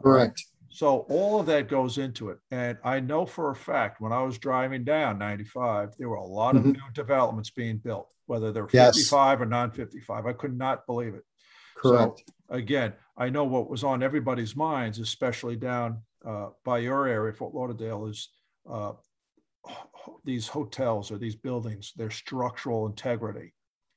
Correct. 0.01 0.43
So 0.71 0.99
all 1.09 1.39
of 1.39 1.45
that 1.47 1.67
goes 1.67 1.97
into 1.97 2.29
it. 2.29 2.39
And 2.49 2.77
I 2.83 2.99
know 2.99 3.25
for 3.25 3.51
a 3.51 3.55
fact 3.55 3.99
when 3.99 4.13
I 4.13 4.23
was 4.23 4.37
driving 4.37 4.83
down 4.83 5.17
95, 5.17 5.95
there 5.97 6.09
were 6.09 6.15
a 6.15 6.25
lot 6.25 6.55
of 6.55 6.61
mm-hmm. 6.61 6.71
new 6.71 6.93
developments 6.93 7.49
being 7.49 7.77
built, 7.77 8.13
whether 8.25 8.51
they're 8.51 8.67
55 8.67 9.39
yes. 9.39 9.41
or 9.41 9.45
non 9.45 9.71
55. 9.71 10.25
I 10.25 10.33
could 10.33 10.57
not 10.57 10.85
believe 10.85 11.13
it. 11.13 11.25
Correct. 11.75 12.23
So 12.25 12.55
again, 12.55 12.93
I 13.17 13.29
know 13.29 13.43
what 13.43 13.69
was 13.69 13.83
on 13.83 14.01
everybody's 14.01 14.55
minds, 14.55 14.99
especially 14.99 15.57
down 15.57 16.01
uh, 16.25 16.49
by 16.63 16.79
your 16.79 17.07
area, 17.07 17.33
Fort 17.33 17.53
Lauderdale, 17.53 18.07
is 18.07 18.29
uh, 18.69 18.93
these 20.23 20.47
hotels 20.47 21.11
or 21.11 21.17
these 21.17 21.35
buildings, 21.35 21.93
their 21.95 22.11
structural 22.11 22.85
integrity 22.85 23.53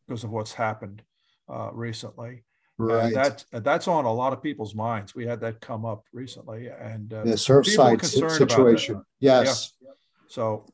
because 0.07 0.25
of 0.25 0.31
what's 0.31 0.53
happened 0.53 1.03
uh, 1.49 1.71
recently. 1.73 2.43
Right. 2.77 3.05
And 3.05 3.15
that 3.15 3.45
that's 3.53 3.87
on 3.87 4.05
a 4.05 4.13
lot 4.13 4.33
of 4.33 4.43
people's 4.43 4.75
minds. 4.75 5.15
We 5.15 5.27
had 5.27 5.41
that 5.41 5.61
come 5.61 5.85
up 5.85 6.05
recently, 6.13 6.69
and 6.69 7.13
uh, 7.13 7.23
the 7.25 7.33
Surfside 7.33 8.05
situation. 8.05 9.03
Yes. 9.21 9.73
Yeah. 9.81 9.91
So. 10.29 10.67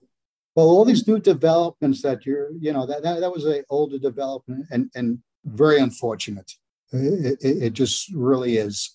Well, 0.57 0.67
all 0.67 0.85
these 0.85 1.07
new 1.07 1.21
developments 1.21 2.03
that 2.03 2.27
you're, 2.27 2.51
you 2.59 2.73
know, 2.73 2.85
that 2.85 3.03
that, 3.05 3.21
that 3.21 3.31
was 3.31 3.47
a 3.47 3.63
older 3.71 3.99
development 3.99 4.67
and 4.71 4.91
and 4.95 5.19
very 5.45 5.79
unfortunate. 5.79 6.51
It, 6.93 7.39
it, 7.41 7.63
it 7.63 7.73
just 7.73 8.13
really 8.13 8.57
is. 8.57 8.95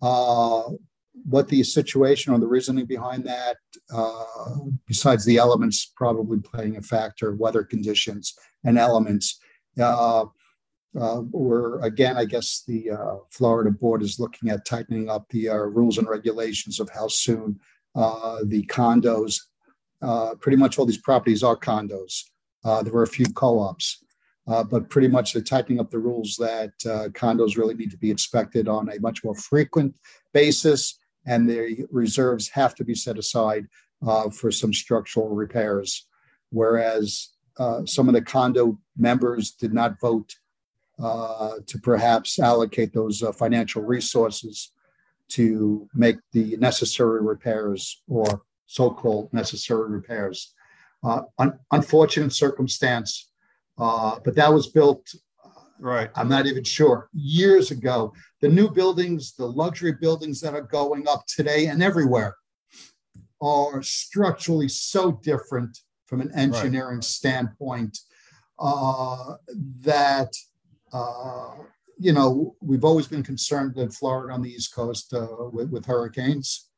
Uh, 0.00 0.62
what 1.24 1.48
the 1.48 1.62
situation 1.62 2.32
or 2.32 2.38
the 2.38 2.46
reasoning 2.46 2.86
behind 2.86 3.24
that, 3.24 3.56
uh, 3.92 4.24
besides 4.86 5.24
the 5.24 5.38
elements 5.38 5.92
probably 5.96 6.38
playing 6.38 6.76
a 6.76 6.82
factor, 6.82 7.34
weather 7.34 7.64
conditions 7.64 8.34
and 8.64 8.78
elements. 8.78 9.38
Uh, 9.80 10.26
uh, 11.00 11.22
we're 11.30 11.80
again, 11.80 12.16
I 12.16 12.24
guess 12.24 12.62
the 12.66 12.90
uh, 12.90 13.16
Florida 13.30 13.70
board 13.70 14.02
is 14.02 14.18
looking 14.18 14.50
at 14.50 14.64
tightening 14.64 15.08
up 15.08 15.28
the 15.28 15.50
uh, 15.50 15.56
rules 15.56 15.98
and 15.98 16.08
regulations 16.08 16.80
of 16.80 16.88
how 16.90 17.08
soon 17.08 17.60
uh, 17.94 18.38
the 18.44 18.64
condos, 18.66 19.40
pretty 20.40 20.56
much 20.56 20.78
all 20.78 20.86
these 20.86 20.98
properties 20.98 21.42
are 21.42 21.56
condos. 21.56 22.24
there 22.64 22.92
were 22.92 23.02
a 23.02 23.08
few 23.08 23.26
co-ops. 23.26 24.04
but 24.46 24.90
pretty 24.90 25.08
much 25.08 25.32
they're 25.32 25.42
tightening 25.42 25.80
up 25.80 25.90
the 25.90 25.98
rules 25.98 26.36
that 26.36 26.72
condos 27.14 27.56
really 27.56 27.74
need 27.74 27.90
to 27.90 27.98
be 27.98 28.10
inspected 28.10 28.68
on 28.68 28.90
a 28.90 29.00
much 29.00 29.24
more 29.24 29.34
frequent 29.34 29.96
basis 30.32 30.98
and 31.26 31.48
the 31.48 31.86
reserves 31.90 32.48
have 32.48 32.74
to 32.76 32.84
be 32.84 32.94
set 32.94 33.18
aside 33.18 33.66
uh, 34.06 34.30
for 34.30 34.50
some 34.50 34.72
structural 34.72 35.28
repairs. 35.28 36.06
Whereas 36.50 37.30
uh, 37.58 37.84
some 37.84 38.08
of 38.08 38.14
the 38.14 38.22
condo 38.22 38.78
members 38.96 39.50
did 39.50 39.74
not 39.74 40.00
vote 40.00 40.32
uh, 40.32 40.45
to 40.98 41.78
perhaps 41.82 42.38
allocate 42.38 42.92
those 42.92 43.22
uh, 43.22 43.32
financial 43.32 43.82
resources 43.82 44.72
to 45.28 45.88
make 45.94 46.16
the 46.32 46.56
necessary 46.56 47.20
repairs 47.22 48.02
or 48.08 48.42
so 48.66 48.90
called 48.90 49.32
necessary 49.32 49.90
repairs. 49.90 50.54
Uh, 51.04 51.22
un- 51.38 51.58
unfortunate 51.72 52.32
circumstance, 52.32 53.30
uh, 53.78 54.18
but 54.24 54.34
that 54.34 54.52
was 54.52 54.68
built 54.68 55.14
Right. 55.78 56.10
I'm 56.14 56.28
not 56.28 56.46
even 56.46 56.64
sure. 56.64 57.08
Years 57.12 57.70
ago, 57.70 58.12
the 58.40 58.48
new 58.48 58.70
buildings, 58.70 59.34
the 59.34 59.46
luxury 59.46 59.92
buildings 59.92 60.40
that 60.40 60.54
are 60.54 60.62
going 60.62 61.06
up 61.08 61.26
today 61.26 61.66
and 61.66 61.82
everywhere 61.82 62.36
are 63.40 63.82
structurally 63.82 64.68
so 64.68 65.12
different 65.22 65.78
from 66.06 66.20
an 66.20 66.32
engineering 66.34 66.96
right. 66.96 67.04
standpoint 67.04 67.98
uh, 68.58 69.34
that, 69.80 70.32
uh, 70.96 71.54
you 71.98 72.12
know, 72.12 72.54
we've 72.60 72.84
always 72.84 73.06
been 73.06 73.22
concerned 73.22 73.76
in 73.76 73.90
Florida 73.90 74.32
on 74.34 74.42
the 74.42 74.50
East 74.50 74.74
Coast 74.74 75.12
uh, 75.14 75.26
with, 75.52 75.70
with, 75.70 75.84
hurricanes. 75.86 76.68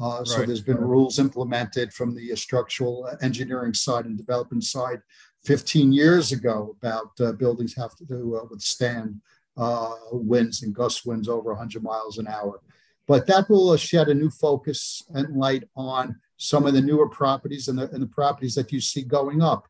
Uh, 0.00 0.24
so 0.24 0.38
right. 0.38 0.46
there's 0.46 0.62
been 0.62 0.78
rules 0.78 1.18
implemented 1.18 1.92
from 1.92 2.14
the 2.14 2.34
structural 2.36 3.08
engineering 3.22 3.74
side 3.74 4.06
and 4.06 4.16
development 4.16 4.64
side 4.64 5.00
15 5.44 5.92
years 5.92 6.32
ago 6.32 6.76
about 6.80 7.10
uh, 7.20 7.32
buildings 7.32 7.74
have 7.74 7.94
to 7.96 8.40
uh, 8.40 8.46
withstand 8.50 9.20
uh, 9.56 9.94
winds 10.12 10.62
and 10.62 10.74
gust 10.74 11.06
winds 11.06 11.28
over 11.28 11.50
100 11.50 11.82
miles 11.82 12.18
an 12.18 12.28
hour. 12.28 12.60
But 13.06 13.26
that 13.26 13.48
will 13.48 13.76
shed 13.76 14.08
a 14.08 14.14
new 14.14 14.30
focus 14.30 15.02
and 15.14 15.36
light 15.36 15.64
on 15.74 16.16
some 16.36 16.66
of 16.66 16.74
the 16.74 16.80
newer 16.80 17.08
properties 17.08 17.68
and 17.68 17.78
the, 17.78 17.90
and 17.90 18.02
the 18.02 18.06
properties 18.06 18.54
that 18.54 18.72
you 18.72 18.80
see 18.80 19.02
going 19.02 19.42
up, 19.42 19.66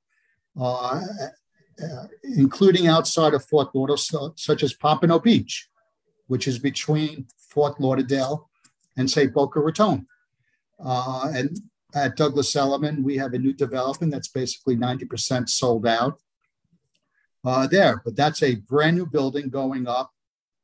uh, 0.61 1.00
uh, 1.82 2.06
including 2.22 2.87
outside 2.87 3.34
of 3.34 3.44
Fort 3.44 3.75
Lauderdale, 3.75 4.34
such 4.37 4.62
as 4.62 4.75
Pompano 4.75 5.18
Beach, 5.18 5.68
which 6.26 6.46
is 6.46 6.58
between 6.58 7.26
Fort 7.38 7.80
Lauderdale 7.80 8.49
and, 8.96 9.10
say, 9.10 9.26
Boca 9.26 9.60
Raton. 9.60 10.06
Uh, 10.82 11.32
and 11.34 11.58
at 11.94 12.16
Douglas 12.16 12.54
Elliman, 12.54 13.02
we 13.02 13.16
have 13.16 13.34
a 13.34 13.38
new 13.38 13.52
development 13.52 14.12
that's 14.12 14.28
basically 14.28 14.76
90% 14.76 15.49
sold 15.49 15.87
out 15.87 16.18
uh, 17.44 17.66
there. 17.66 18.02
But 18.04 18.16
that's 18.16 18.42
a 18.42 18.56
brand 18.56 18.96
new 18.96 19.06
building 19.06 19.49
going 19.49 19.87
up 19.87 20.12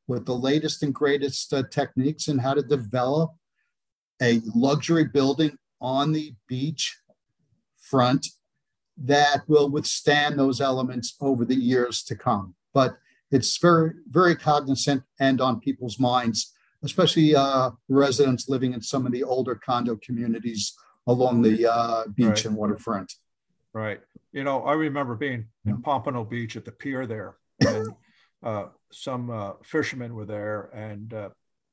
with 0.07 0.27
the 0.27 0.35
latest 0.35 0.83
and 0.83 0.95
greatest 0.95 1.53
uh, 1.53 1.65
techniques 1.71 2.29
in 2.29 2.39
how 2.39 2.55
to 2.55 2.63
develop 2.63 3.33
a 4.23 4.41
luxury 4.55 5.05
building 5.05 5.59
on 5.81 6.13
the 6.13 6.35
beach 6.49 6.99
front 7.77 8.29
that 9.05 9.43
will 9.47 9.69
withstand 9.69 10.39
those 10.39 10.61
elements 10.61 11.17
over 11.21 11.45
the 11.45 11.55
years 11.55 12.03
to 12.05 12.17
come. 12.17 12.55
But 12.73 12.97
it's 13.31 13.59
very, 13.59 13.93
very 14.09 14.37
cognizant 14.37 15.03
and 15.21 15.41
on 15.41 15.61
people's 15.61 15.99
minds, 15.99 16.53
especially 16.83 17.35
uh, 17.35 17.71
residents 17.89 18.49
living 18.49 18.73
in 18.73 18.81
some 18.81 19.07
of 19.07 19.13
the 19.13 19.25
older 19.25 19.55
condo 19.55 19.97
communities 19.97 20.75
along 21.07 21.43
the 21.43 21.71
uh, 21.71 22.05
beach 22.15 22.27
right. 22.27 22.45
and 22.47 22.57
waterfront. 22.57 23.13
Right. 23.73 24.01
You 24.33 24.45
know, 24.45 24.63
I 24.63 24.73
remember 24.73 25.15
being 25.15 25.47
in 25.65 25.83
Pompano 25.83 26.25
Beach 26.25 26.57
at 26.57 26.65
the 26.65 26.73
pier 26.73 27.07
there, 27.07 27.37
and 27.67 27.89
uh, 28.43 28.67
some 28.91 29.31
uh, 29.31 29.53
fishermen 29.63 30.15
were 30.15 30.25
there, 30.25 30.71
and 30.75 31.13
uh, 31.13 31.29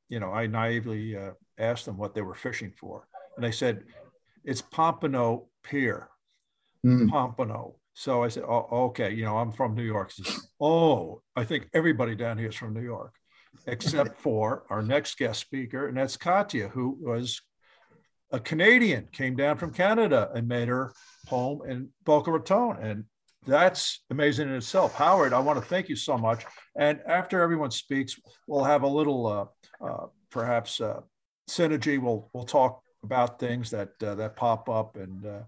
you 0.09 0.19
know, 0.19 0.31
I 0.31 0.47
naively 0.47 1.17
uh, 1.17 1.31
asked 1.57 1.85
them 1.85 1.97
what 1.97 2.13
they 2.13 2.21
were 2.21 2.35
fishing 2.35 2.71
for, 2.77 3.07
and 3.35 3.43
they 3.43 3.51
said, 3.51 3.83
"It's 4.43 4.61
Pompano 4.61 5.47
Pier, 5.63 6.09
mm. 6.85 7.09
Pompano." 7.09 7.75
So 7.93 8.23
I 8.23 8.29
said, 8.29 8.43
"Oh, 8.47 8.67
okay. 8.87 9.11
You 9.11 9.25
know, 9.25 9.37
I'm 9.37 9.51
from 9.51 9.75
New 9.75 9.83
York." 9.83 10.11
"Oh, 10.59 11.21
I 11.35 11.43
think 11.43 11.69
everybody 11.73 12.15
down 12.15 12.37
here 12.37 12.49
is 12.49 12.55
from 12.55 12.73
New 12.73 12.83
York." 12.83 13.15
Except 13.67 14.17
for 14.21 14.63
our 14.69 14.81
next 14.81 15.17
guest 15.17 15.39
speaker, 15.39 15.87
and 15.87 15.97
that's 15.97 16.17
Katya, 16.17 16.69
who 16.69 16.97
was 16.99 17.41
a 18.33 18.39
Canadian 18.39 19.07
came 19.11 19.35
down 19.35 19.57
from 19.57 19.71
Canada 19.71 20.29
and 20.33 20.47
made 20.47 20.67
her 20.67 20.91
home 21.27 21.61
in 21.69 21.89
Boca 22.03 22.31
Raton. 22.31 22.77
And 22.81 23.05
that's 23.45 24.03
amazing 24.09 24.49
in 24.49 24.55
itself. 24.55 24.95
Howard, 24.95 25.33
I 25.33 25.39
want 25.39 25.61
to 25.61 25.65
thank 25.65 25.87
you 25.87 25.95
so 25.95 26.17
much. 26.17 26.43
And 26.75 26.99
after 27.05 27.41
everyone 27.41 27.69
speaks, 27.71 28.19
we'll 28.47 28.63
have 28.63 28.81
a 28.81 28.87
little, 28.87 29.27
uh, 29.27 29.85
uh, 29.85 30.07
perhaps, 30.31 30.81
uh, 30.81 31.01
synergy. 31.49 32.01
We'll 32.01 32.29
we'll 32.33 32.45
talk 32.45 32.81
about 33.03 33.39
things 33.39 33.69
that 33.71 33.91
uh, 34.01 34.15
that 34.15 34.35
pop 34.35 34.69
up 34.69 34.95
and 34.95 35.25
uh, 35.25 35.43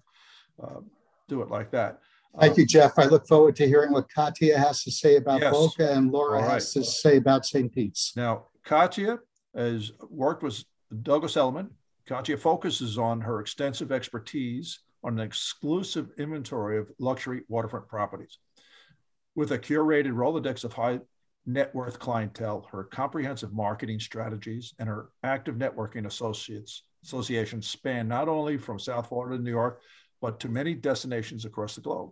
uh, 0.61 0.81
do 1.27 1.41
it 1.41 1.49
like 1.49 1.71
that. 1.71 1.99
Thank 2.39 2.53
uh, 2.53 2.55
you, 2.57 2.65
Jeff. 2.65 2.97
I 2.97 3.05
look 3.05 3.27
forward 3.27 3.55
to 3.57 3.67
hearing 3.67 3.91
what 3.91 4.09
Katya 4.13 4.57
has 4.57 4.83
to 4.83 4.91
say 4.91 5.15
about 5.15 5.41
yes. 5.41 5.53
Boca 5.53 5.93
and 5.93 6.11
Laura 6.11 6.41
right. 6.41 6.51
has 6.51 6.73
to 6.73 6.83
say 6.83 7.17
about 7.17 7.45
St. 7.45 7.71
Pete's. 7.71 8.13
Now, 8.15 8.47
Katya 8.63 9.19
has 9.55 9.93
worked 10.09 10.43
with 10.43 10.63
Douglas 11.01 11.35
Elliman 11.35 11.69
Katya 12.07 12.37
focuses 12.37 12.97
on 12.97 13.21
her 13.21 13.39
extensive 13.39 13.91
expertise 13.91 14.79
on 15.03 15.13
an 15.13 15.25
exclusive 15.25 16.11
inventory 16.17 16.77
of 16.77 16.91
luxury 16.99 17.43
waterfront 17.47 17.87
properties. 17.87 18.37
With 19.35 19.51
a 19.51 19.59
curated 19.59 20.13
Rolodex 20.13 20.63
of 20.63 20.73
high 20.73 20.99
net 21.47 21.73
worth 21.73 21.99
clientele, 21.99 22.67
her 22.71 22.83
comprehensive 22.83 23.53
marketing 23.53 23.99
strategies, 23.99 24.73
and 24.79 24.87
her 24.87 25.09
active 25.23 25.55
networking 25.55 26.05
associates 26.05 26.83
associations 27.03 27.67
span 27.67 28.07
not 28.07 28.27
only 28.27 28.57
from 28.57 28.79
South 28.79 29.09
Florida 29.09 29.37
to 29.37 29.43
New 29.43 29.51
York, 29.51 29.81
but 30.25 30.39
to 30.39 30.49
many 30.49 30.73
destinations 30.73 31.45
across 31.45 31.75
the 31.75 31.81
globe. 31.81 32.09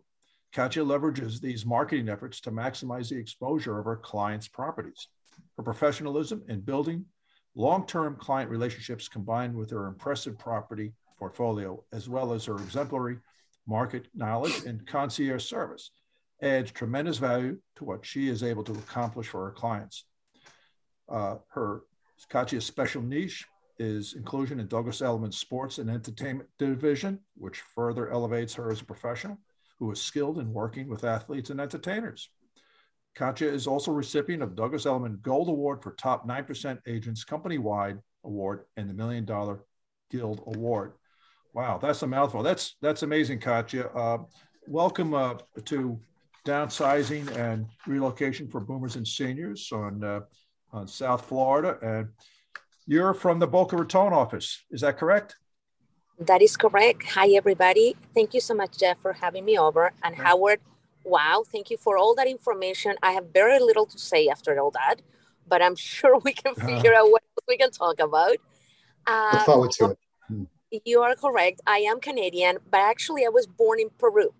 Katya 0.53 0.83
leverages 0.83 1.41
these 1.41 1.65
marketing 1.65 2.09
efforts 2.09 2.39
to 2.41 2.51
maximize 2.51 3.09
the 3.09 3.17
exposure 3.17 3.79
of 3.79 3.85
her 3.85 3.95
clients' 3.95 4.47
properties. 4.47 5.07
Her 5.57 5.63
professionalism 5.63 6.43
in 6.47 6.59
building 6.59 7.05
long-term 7.55 8.17
client 8.17 8.51
relationships 8.51 9.07
combined 9.07 9.55
with 9.55 9.71
her 9.71 9.87
impressive 9.87 10.37
property 10.37 10.93
portfolio, 11.17 11.83
as 11.91 12.07
well 12.07 12.33
as 12.33 12.45
her 12.45 12.57
exemplary 12.57 13.17
market 13.65 14.05
knowledge 14.13 14.63
and 14.67 14.85
concierge 14.85 15.43
service, 15.43 15.89
adds 16.39 16.69
tremendous 16.69 17.17
value 17.17 17.57
to 17.77 17.83
what 17.83 18.05
she 18.05 18.29
is 18.29 18.43
able 18.43 18.63
to 18.63 18.73
accomplish 18.73 19.27
for 19.27 19.45
her 19.45 19.51
clients. 19.53 20.05
Uh, 21.09 21.37
her 21.49 21.81
Katya's 22.29 22.63
special 22.63 23.01
niche 23.01 23.47
is 23.83 24.13
inclusion 24.13 24.59
in 24.59 24.67
Douglas 24.67 25.01
Elliman's 25.01 25.37
sports 25.37 25.77
and 25.77 25.89
entertainment 25.89 26.49
division, 26.57 27.19
which 27.35 27.59
further 27.59 28.09
elevates 28.09 28.53
her 28.55 28.71
as 28.71 28.81
a 28.81 28.85
professional 28.85 29.37
who 29.79 29.91
is 29.91 30.01
skilled 30.01 30.39
in 30.39 30.53
working 30.53 30.87
with 30.87 31.03
athletes 31.03 31.49
and 31.49 31.59
entertainers. 31.59 32.29
Katya 33.15 33.47
is 33.47 33.67
also 33.67 33.91
recipient 33.91 34.41
of 34.41 34.55
Douglas 34.55 34.85
Elliman 34.85 35.19
Gold 35.21 35.49
Award 35.49 35.83
for 35.83 35.91
Top 35.91 36.27
9% 36.27 36.79
Agents 36.87 37.23
Company-Wide 37.23 37.99
Award 38.23 38.61
and 38.77 38.89
the 38.89 38.93
Million 38.93 39.25
Dollar 39.25 39.65
Guild 40.09 40.41
Award. 40.47 40.93
Wow, 41.53 41.77
that's 41.77 42.01
a 42.01 42.07
mouthful. 42.07 42.41
That's 42.41 42.75
that's 42.81 43.03
amazing, 43.03 43.39
Katya. 43.39 43.85
Uh, 43.87 44.19
welcome 44.67 45.13
uh, 45.13 45.35
to 45.65 45.99
downsizing 46.45 47.35
and 47.37 47.67
relocation 47.85 48.47
for 48.47 48.59
boomers 48.59 48.95
and 48.95 49.07
seniors 49.07 49.71
on 49.71 50.03
uh, 50.03 50.21
on 50.71 50.87
South 50.87 51.25
Florida, 51.25 51.77
and 51.83 52.07
you're 52.85 53.13
from 53.13 53.39
the 53.39 53.47
Boca 53.47 53.75
Raton 53.77 54.13
office. 54.13 54.63
Is 54.71 54.81
that 54.81 54.97
correct? 54.97 55.35
That 56.19 56.41
is 56.41 56.55
correct. 56.55 57.03
Hi, 57.11 57.29
everybody. 57.29 57.95
Thank 58.13 58.33
you 58.33 58.39
so 58.39 58.53
much, 58.53 58.77
Jeff, 58.77 58.99
for 58.99 59.13
having 59.13 59.45
me 59.45 59.57
over. 59.57 59.91
And 60.03 60.15
Howard, 60.15 60.59
wow, 61.03 61.43
thank 61.51 61.69
you 61.69 61.77
for 61.77 61.97
all 61.97 62.13
that 62.15 62.27
information. 62.27 62.95
I 63.01 63.11
have 63.11 63.27
very 63.33 63.59
little 63.59 63.85
to 63.87 63.97
say 63.97 64.27
after 64.27 64.59
all 64.59 64.71
that, 64.71 64.97
but 65.47 65.61
I'm 65.61 65.75
sure 65.91 66.19
we 66.19 66.33
can 66.33 66.53
uh-huh. 66.57 66.67
figure 66.67 66.93
uh, 66.93 66.99
out 66.99 67.11
what 67.11 67.23
we 67.47 67.57
can 67.57 67.71
talk 67.71 67.99
about. 67.99 68.37
Uh, 69.07 69.31
Look 69.33 69.45
forward 69.45 69.71
to 69.71 69.85
it. 69.91 69.99
Hmm. 70.27 70.43
You 70.85 71.01
are 71.03 71.13
correct. 71.13 71.61
I 71.67 71.79
am 71.89 71.99
Canadian, 71.99 72.57
but 72.71 72.79
actually, 72.79 73.27
I 73.27 73.29
was 73.29 73.45
born 73.45 73.79
in 73.79 73.91
Peru. 73.99 74.33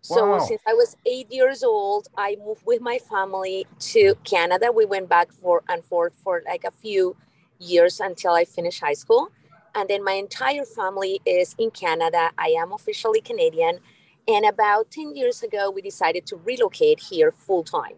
So 0.00 0.30
wow. 0.30 0.38
since 0.40 0.60
I 0.66 0.74
was 0.74 0.96
eight 1.06 1.30
years 1.30 1.62
old, 1.62 2.08
I 2.16 2.36
moved 2.44 2.62
with 2.66 2.80
my 2.80 2.98
family 2.98 3.64
to 3.92 4.16
Canada. 4.24 4.72
We 4.72 4.86
went 4.86 5.08
back 5.08 5.32
for 5.32 5.62
and 5.68 5.84
forth 5.84 6.14
for 6.24 6.42
like 6.46 6.64
a 6.64 6.72
few 6.72 7.16
years 7.58 8.00
until 8.00 8.32
I 8.32 8.44
finished 8.44 8.80
high 8.80 8.94
school. 8.94 9.30
And 9.74 9.88
then 9.88 10.02
my 10.02 10.12
entire 10.12 10.64
family 10.64 11.20
is 11.24 11.54
in 11.58 11.70
Canada. 11.70 12.30
I 12.38 12.48
am 12.48 12.72
officially 12.72 13.20
Canadian 13.20 13.80
and 14.28 14.44
about 14.44 14.90
10 14.90 15.16
years 15.16 15.42
ago, 15.42 15.70
we 15.70 15.80
decided 15.80 16.26
to 16.26 16.36
relocate 16.36 17.00
here 17.00 17.32
full 17.32 17.64
time. 17.64 17.96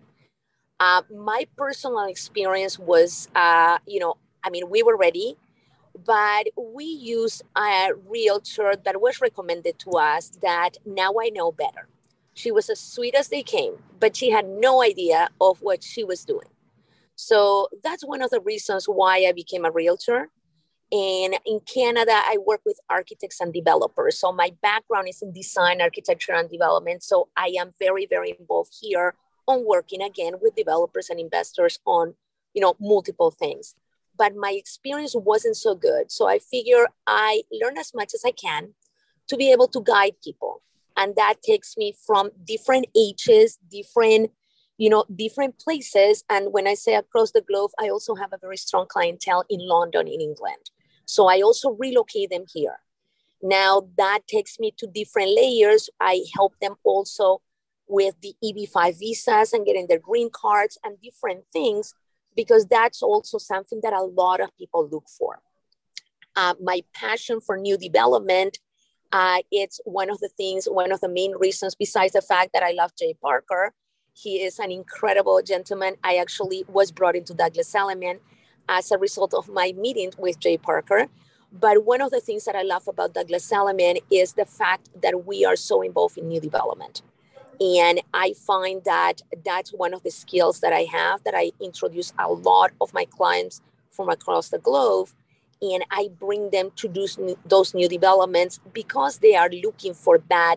Uh, 0.79 1.03
my 1.13 1.47
personal 1.57 2.07
experience 2.07 2.79
was, 2.79 3.29
uh, 3.35 3.79
you 3.85 3.99
know, 3.99 4.17
I 4.45 4.49
mean, 4.49 4.71
we 4.71 4.85
were 4.85 4.97
ready, 4.97 5.37
but 6.07 6.47
we 6.57 6.85
used 6.85 7.43
a 7.57 7.89
realtor 8.07 8.75
that 8.85 9.01
was 9.01 9.21
recommended 9.21 9.81
to 9.81 9.91
us 9.91 10.31
that 10.41 10.79
now 10.87 11.15
I 11.21 11.31
know 11.31 11.51
better. 11.51 11.89
She 12.33 12.53
was 12.53 12.71
as 12.71 12.79
sweet 12.79 13.17
as 13.17 13.29
they 13.29 13.43
came, 13.43 13.83
but 13.99 14.17
she 14.17 14.31
had 14.31 14.49
no 14.49 14.83
idea 14.83 15.31
of 15.41 15.61
what 15.61 15.83
she 15.83 16.05
was 16.05 16.25
doing. 16.25 16.47
So 17.21 17.69
that's 17.85 18.03
one 18.03 18.23
of 18.23 18.31
the 18.31 18.41
reasons 18.41 18.87
why 18.87 19.27
I 19.29 19.33
became 19.33 19.67
a 19.67 19.71
realtor. 19.71 20.31
And 20.91 21.39
in 21.45 21.61
Canada, 21.61 22.13
I 22.15 22.39
work 22.45 22.63
with 22.65 22.81
architects 22.89 23.41
and 23.41 23.53
developers. 23.53 24.19
So 24.19 24.33
my 24.33 24.53
background 24.63 25.07
is 25.09 25.21
in 25.21 25.33
design, 25.33 25.83
architecture, 25.83 26.33
and 26.33 26.49
development. 26.49 27.03
So 27.03 27.29
I 27.37 27.55
am 27.61 27.75
very, 27.79 28.07
very 28.07 28.35
involved 28.41 28.73
here 28.81 29.15
on 29.47 29.67
working 29.67 30.01
again 30.01 30.35
with 30.41 30.57
developers 30.57 31.11
and 31.11 31.21
investors 31.21 31.79
on, 31.85 32.15
you 32.55 32.63
know, 32.63 32.75
multiple 32.81 33.31
things. 33.31 33.75
But 34.17 34.35
my 34.35 34.53
experience 34.53 35.15
wasn't 35.15 35.57
so 35.57 35.75
good. 35.75 36.11
So 36.11 36.27
I 36.27 36.39
figure 36.39 36.89
I 37.07 37.43
learn 37.53 37.77
as 37.77 37.93
much 37.95 38.15
as 38.15 38.25
I 38.25 38.33
can 38.33 38.75
to 39.29 39.37
be 39.37 39.53
able 39.53 39.69
to 39.69 39.83
guide 39.83 40.15
people. 40.25 40.63
And 40.97 41.15
that 41.17 41.43
takes 41.43 41.77
me 41.77 41.95
from 42.07 42.31
different 42.45 42.87
ages, 42.97 43.59
different, 43.71 44.31
you 44.81 44.89
know, 44.89 45.05
different 45.15 45.59
places. 45.59 46.25
And 46.31 46.55
when 46.55 46.67
I 46.67 46.73
say 46.73 46.95
across 46.95 47.33
the 47.33 47.43
globe, 47.43 47.71
I 47.79 47.91
also 47.91 48.15
have 48.15 48.33
a 48.33 48.39
very 48.39 48.57
strong 48.57 48.87
clientele 48.89 49.45
in 49.51 49.61
London, 49.61 50.09
in 50.09 50.23
England. 50.23 50.71
So 51.05 51.27
I 51.27 51.43
also 51.43 51.73
relocate 51.73 52.31
them 52.31 52.47
here. 52.51 52.79
Now 53.43 53.89
that 53.99 54.21
takes 54.27 54.59
me 54.59 54.73
to 54.79 54.87
different 54.87 55.33
layers. 55.37 55.91
I 56.01 56.23
help 56.35 56.55
them 56.63 56.77
also 56.83 57.43
with 57.89 58.15
the 58.23 58.35
EB5 58.43 58.99
visas 58.99 59.53
and 59.53 59.67
getting 59.67 59.87
their 59.87 59.99
green 59.99 60.31
cards 60.33 60.79
and 60.83 60.97
different 61.03 61.45
things, 61.53 61.93
because 62.35 62.65
that's 62.65 63.03
also 63.03 63.37
something 63.37 63.81
that 63.83 63.93
a 63.93 64.03
lot 64.03 64.41
of 64.41 64.57
people 64.57 64.89
look 64.91 65.09
for. 65.11 65.41
Uh, 66.37 66.55
my 66.63 66.81
passion 66.95 67.43
for 67.43 67.59
new 67.59 67.77
development, 67.77 68.59
uh, 69.13 69.43
it's 69.53 69.79
one 69.85 70.09
of 70.09 70.21
the 70.21 70.31
things, 70.39 70.65
one 70.65 70.91
of 70.91 71.01
the 71.01 71.09
main 71.09 71.33
reasons, 71.33 71.75
besides 71.75 72.15
the 72.15 72.23
fact 72.23 72.53
that 72.55 72.63
I 72.63 72.71
love 72.71 72.93
Jay 72.97 73.15
Parker. 73.21 73.75
He 74.15 74.43
is 74.43 74.59
an 74.59 74.71
incredible 74.71 75.41
gentleman. 75.43 75.97
I 76.05 76.17
actually 76.17 76.65
was 76.69 76.93
brought 76.93 77.17
into 77.17 77.35
Douglas 77.35 77.75
Elliman 77.75 78.21
as 78.69 78.91
a 78.91 78.99
result 78.99 79.35
of 79.35 79.49
my 79.49 79.73
meeting 79.77 80.13
with 80.19 80.39
Jay 80.39 80.57
Parker. 80.57 81.07
But 81.53 81.85
one 81.85 82.01
of 82.01 82.11
the 82.11 82.21
things 82.21 82.45
that 82.45 82.55
I 82.55 82.63
love 82.63 82.87
about 82.87 83.15
Douglas 83.15 83.51
Elliman 83.51 83.99
is 84.11 84.35
the 84.35 84.45
fact 84.45 84.89
that 85.01 85.27
we 85.27 85.45
are 85.45 85.57
so 85.57 85.83
involved 85.83 86.19
in 86.19 86.29
new 86.29 86.41
development. 86.41 87.03
And 87.61 88.01
I 88.15 88.35
find 88.35 88.83
that 88.85 89.23
that's 89.45 89.73
one 89.73 89.93
of 89.93 90.03
the 90.03 90.11
skills 90.11 90.61
that 90.61 90.73
I 90.73 90.83
have 90.83 91.25
that 91.25 91.35
I 91.37 91.53
introduce 91.61 92.13
a 92.19 92.29
lot 92.29 92.73
of 92.81 92.95
my 92.95 93.05
clients 93.05 93.61
from 93.91 94.09
across 94.09 94.49
the 94.49 94.59
globe. 94.59 95.09
And 95.61 95.85
I 95.91 96.09
bring 96.19 96.51
them 96.51 96.71
to 96.77 96.89
do 96.89 97.07
those 97.45 97.75
new 97.75 97.89
developments 97.89 98.61
because 98.73 99.19
they 99.19 99.35
are 99.35 99.51
looking 99.51 99.93
for 99.93 100.19
that, 100.31 100.57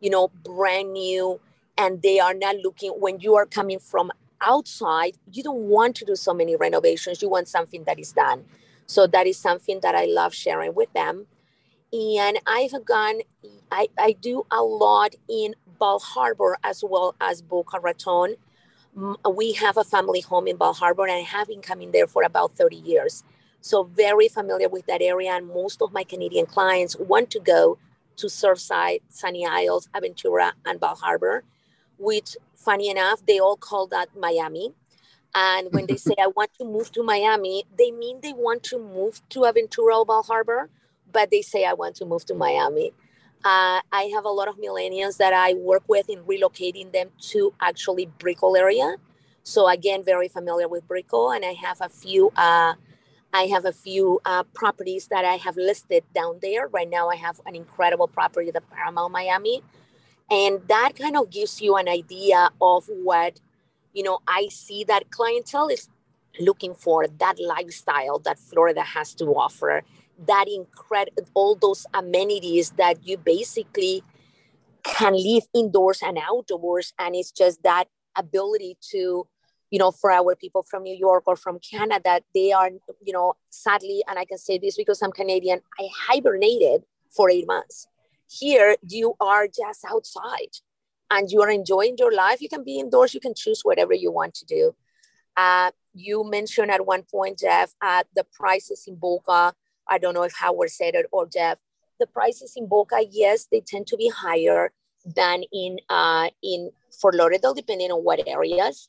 you 0.00 0.10
know, 0.10 0.28
brand 0.44 0.92
new. 0.92 1.40
And 1.80 2.02
they 2.02 2.20
are 2.20 2.34
not 2.34 2.56
looking 2.56 2.90
when 2.90 3.20
you 3.20 3.36
are 3.36 3.46
coming 3.46 3.78
from 3.78 4.12
outside, 4.42 5.16
you 5.32 5.42
don't 5.42 5.62
want 5.62 5.96
to 5.96 6.04
do 6.04 6.14
so 6.14 6.34
many 6.34 6.54
renovations. 6.54 7.22
You 7.22 7.30
want 7.30 7.48
something 7.48 7.84
that 7.84 7.98
is 7.98 8.12
done. 8.12 8.44
So 8.86 9.06
that 9.06 9.26
is 9.26 9.38
something 9.38 9.80
that 9.80 9.94
I 9.94 10.04
love 10.04 10.34
sharing 10.34 10.74
with 10.74 10.92
them. 10.92 11.26
And 11.90 12.38
I've 12.46 12.84
gone, 12.84 13.20
I, 13.72 13.88
I 13.98 14.12
do 14.12 14.44
a 14.50 14.62
lot 14.62 15.14
in 15.26 15.54
Bal 15.78 16.00
Harbour 16.00 16.58
as 16.62 16.84
well 16.86 17.14
as 17.18 17.40
Boca 17.40 17.80
Raton. 17.80 18.36
We 19.30 19.52
have 19.54 19.78
a 19.78 19.84
family 19.84 20.20
home 20.20 20.46
in 20.46 20.56
Bal 20.58 20.74
Harbour 20.74 21.04
and 21.06 21.12
I 21.12 21.20
have 21.20 21.48
been 21.48 21.62
coming 21.62 21.92
there 21.92 22.06
for 22.06 22.22
about 22.22 22.52
30 22.52 22.76
years. 22.76 23.24
So 23.62 23.84
very 23.84 24.28
familiar 24.28 24.68
with 24.68 24.84
that 24.86 25.00
area. 25.00 25.32
And 25.32 25.48
most 25.48 25.80
of 25.80 25.92
my 25.92 26.04
Canadian 26.04 26.44
clients 26.44 26.94
want 26.96 27.30
to 27.30 27.40
go 27.40 27.78
to 28.16 28.26
Surfside, 28.26 29.00
Sunny 29.08 29.46
Isles, 29.46 29.88
Aventura, 29.94 30.52
and 30.66 30.78
Bal 30.78 30.96
Harbour, 30.96 31.44
which 32.00 32.36
funny 32.54 32.88
enough, 32.90 33.24
they 33.26 33.38
all 33.38 33.56
call 33.56 33.86
that 33.88 34.08
Miami. 34.16 34.72
And 35.34 35.72
when 35.72 35.86
they 35.86 35.96
say, 35.96 36.14
I 36.20 36.28
want 36.28 36.50
to 36.58 36.64
move 36.64 36.90
to 36.92 37.02
Miami, 37.02 37.64
they 37.78 37.90
mean 37.90 38.20
they 38.22 38.32
want 38.32 38.62
to 38.64 38.78
move 38.78 39.22
to 39.30 39.40
Aventura 39.40 39.98
or 39.98 40.06
Bal 40.06 40.22
Harbour, 40.24 40.70
but 41.12 41.30
they 41.30 41.42
say, 41.42 41.64
I 41.64 41.74
want 41.74 41.96
to 41.96 42.04
move 42.04 42.24
to 42.26 42.34
Miami. 42.34 42.92
Uh, 43.42 43.80
I 43.90 44.10
have 44.14 44.24
a 44.24 44.28
lot 44.28 44.48
of 44.48 44.56
millennials 44.58 45.16
that 45.16 45.32
I 45.32 45.54
work 45.54 45.84
with 45.88 46.10
in 46.10 46.18
relocating 46.24 46.92
them 46.92 47.08
to 47.30 47.54
actually 47.60 48.06
Brickell 48.18 48.56
area. 48.56 48.96
So 49.42 49.66
again, 49.66 50.04
very 50.04 50.28
familiar 50.28 50.68
with 50.68 50.86
Brickell, 50.86 51.32
and 51.32 51.44
I 51.44 51.52
have 51.54 51.80
a 51.80 51.88
few. 51.88 52.30
Uh, 52.36 52.74
I 53.32 53.44
have 53.44 53.64
a 53.64 53.72
few 53.72 54.20
uh, 54.24 54.42
properties 54.54 55.06
that 55.06 55.24
I 55.24 55.36
have 55.36 55.56
listed 55.56 56.02
down 56.14 56.40
there. 56.42 56.66
Right 56.66 56.90
now, 56.90 57.08
I 57.08 57.16
have 57.16 57.40
an 57.46 57.54
incredible 57.54 58.08
property, 58.08 58.50
the 58.50 58.60
Paramount 58.60 59.12
Miami, 59.12 59.62
and 60.30 60.60
that 60.68 60.92
kind 60.98 61.16
of 61.16 61.30
gives 61.30 61.60
you 61.60 61.76
an 61.76 61.88
idea 61.88 62.50
of 62.60 62.84
what 62.88 63.40
you 63.92 64.02
know. 64.02 64.20
I 64.26 64.48
see 64.50 64.84
that 64.84 65.10
clientele 65.10 65.68
is 65.68 65.88
looking 66.38 66.74
for 66.74 67.06
that 67.08 67.40
lifestyle 67.40 68.18
that 68.20 68.38
Florida 68.38 68.82
has 68.82 69.14
to 69.14 69.26
offer 69.26 69.82
that 70.26 70.46
incredible 70.48 71.24
all 71.34 71.54
those 71.54 71.86
amenities 71.94 72.70
that 72.72 73.06
you 73.06 73.16
basically 73.16 74.02
can 74.82 75.14
live 75.14 75.44
indoors 75.54 76.00
and 76.02 76.18
outdoors 76.18 76.92
and 76.98 77.14
it's 77.14 77.30
just 77.30 77.62
that 77.62 77.84
ability 78.16 78.76
to 78.80 79.26
you 79.70 79.78
know 79.78 79.90
for 79.90 80.10
our 80.10 80.34
people 80.34 80.62
from 80.62 80.82
new 80.82 80.94
york 80.94 81.24
or 81.26 81.36
from 81.36 81.58
canada 81.58 82.20
they 82.34 82.50
are 82.50 82.70
you 83.04 83.12
know 83.12 83.34
sadly 83.48 84.02
and 84.08 84.18
i 84.18 84.24
can 84.24 84.38
say 84.38 84.58
this 84.58 84.76
because 84.76 85.02
i'm 85.02 85.12
canadian 85.12 85.60
i 85.78 85.88
hibernated 86.08 86.82
for 87.10 87.30
eight 87.30 87.46
months 87.46 87.86
here 88.30 88.76
you 88.86 89.14
are 89.20 89.46
just 89.46 89.84
outside 89.90 90.54
and 91.10 91.30
you 91.30 91.42
are 91.42 91.50
enjoying 91.50 91.96
your 91.98 92.12
life 92.12 92.40
you 92.40 92.48
can 92.48 92.64
be 92.64 92.78
indoors 92.78 93.14
you 93.14 93.20
can 93.20 93.34
choose 93.34 93.60
whatever 93.62 93.94
you 93.94 94.10
want 94.12 94.34
to 94.34 94.44
do 94.46 94.74
uh, 95.36 95.70
you 95.94 96.22
mentioned 96.28 96.70
at 96.70 96.86
one 96.86 97.02
point 97.02 97.38
jeff 97.38 97.72
uh, 97.82 98.04
the 98.14 98.24
prices 98.38 98.84
in 98.86 98.94
boca 98.94 99.52
I 99.90 99.98
don't 99.98 100.14
know 100.14 100.22
if 100.22 100.34
Howard 100.36 100.70
said 100.70 100.94
it 100.94 101.06
or 101.10 101.26
Jeff. 101.26 101.58
The 101.98 102.06
prices 102.06 102.54
in 102.56 102.66
Boca, 102.66 103.02
yes, 103.10 103.48
they 103.50 103.60
tend 103.60 103.88
to 103.88 103.96
be 103.96 104.08
higher 104.08 104.72
than 105.04 105.42
in 105.52 105.78
uh, 105.90 106.28
in 106.42 106.70
Fort 106.98 107.16
Lauderdale, 107.16 107.52
depending 107.52 107.90
on 107.90 108.04
what 108.04 108.26
areas. 108.26 108.88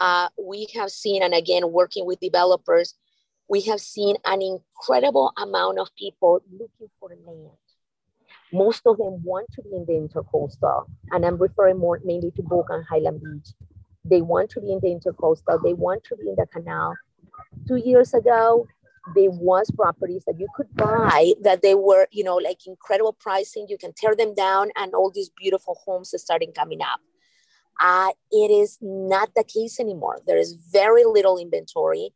Uh, 0.00 0.28
we 0.40 0.68
have 0.74 0.90
seen, 0.90 1.22
and 1.22 1.34
again, 1.34 1.70
working 1.70 2.06
with 2.06 2.18
developers, 2.20 2.94
we 3.48 3.60
have 3.62 3.80
seen 3.80 4.16
an 4.24 4.40
incredible 4.42 5.32
amount 5.36 5.78
of 5.78 5.88
people 5.96 6.40
looking 6.50 6.88
for 6.98 7.10
land. 7.10 7.67
Most 8.52 8.82
of 8.86 8.96
them 8.96 9.22
want 9.22 9.48
to 9.52 9.62
be 9.62 9.70
in 9.76 9.84
the 9.86 9.92
intercoastal, 9.92 10.86
and 11.10 11.24
I'm 11.24 11.36
referring 11.36 11.78
more 11.78 12.00
mainly 12.04 12.30
to 12.32 12.42
Boca 12.42 12.74
and 12.74 12.84
Highland 12.88 13.20
Beach. 13.22 13.52
They 14.04 14.22
want 14.22 14.50
to 14.50 14.60
be 14.60 14.72
in 14.72 14.80
the 14.80 14.88
intercoastal. 14.88 15.62
They 15.62 15.74
want 15.74 16.04
to 16.04 16.16
be 16.16 16.28
in 16.28 16.36
the 16.36 16.46
canal. 16.46 16.96
Two 17.66 17.76
years 17.76 18.14
ago, 18.14 18.66
there 19.14 19.30
was 19.30 19.70
properties 19.70 20.24
that 20.26 20.38
you 20.38 20.48
could 20.54 20.74
buy 20.74 21.32
that 21.42 21.62
they 21.62 21.74
were 21.74 22.06
you 22.10 22.24
know 22.24 22.36
like 22.36 22.66
incredible 22.66 23.12
pricing 23.12 23.66
you 23.68 23.78
can 23.78 23.92
tear 23.92 24.14
them 24.14 24.34
down 24.34 24.70
and 24.76 24.94
all 24.94 25.10
these 25.10 25.30
beautiful 25.30 25.78
homes 25.84 26.12
are 26.14 26.18
starting 26.18 26.52
coming 26.52 26.82
up 26.82 27.00
uh, 27.80 28.10
it 28.30 28.50
is 28.50 28.78
not 28.80 29.30
the 29.34 29.44
case 29.44 29.80
anymore 29.80 30.18
there 30.26 30.38
is 30.38 30.54
very 30.72 31.04
little 31.04 31.38
inventory 31.38 32.10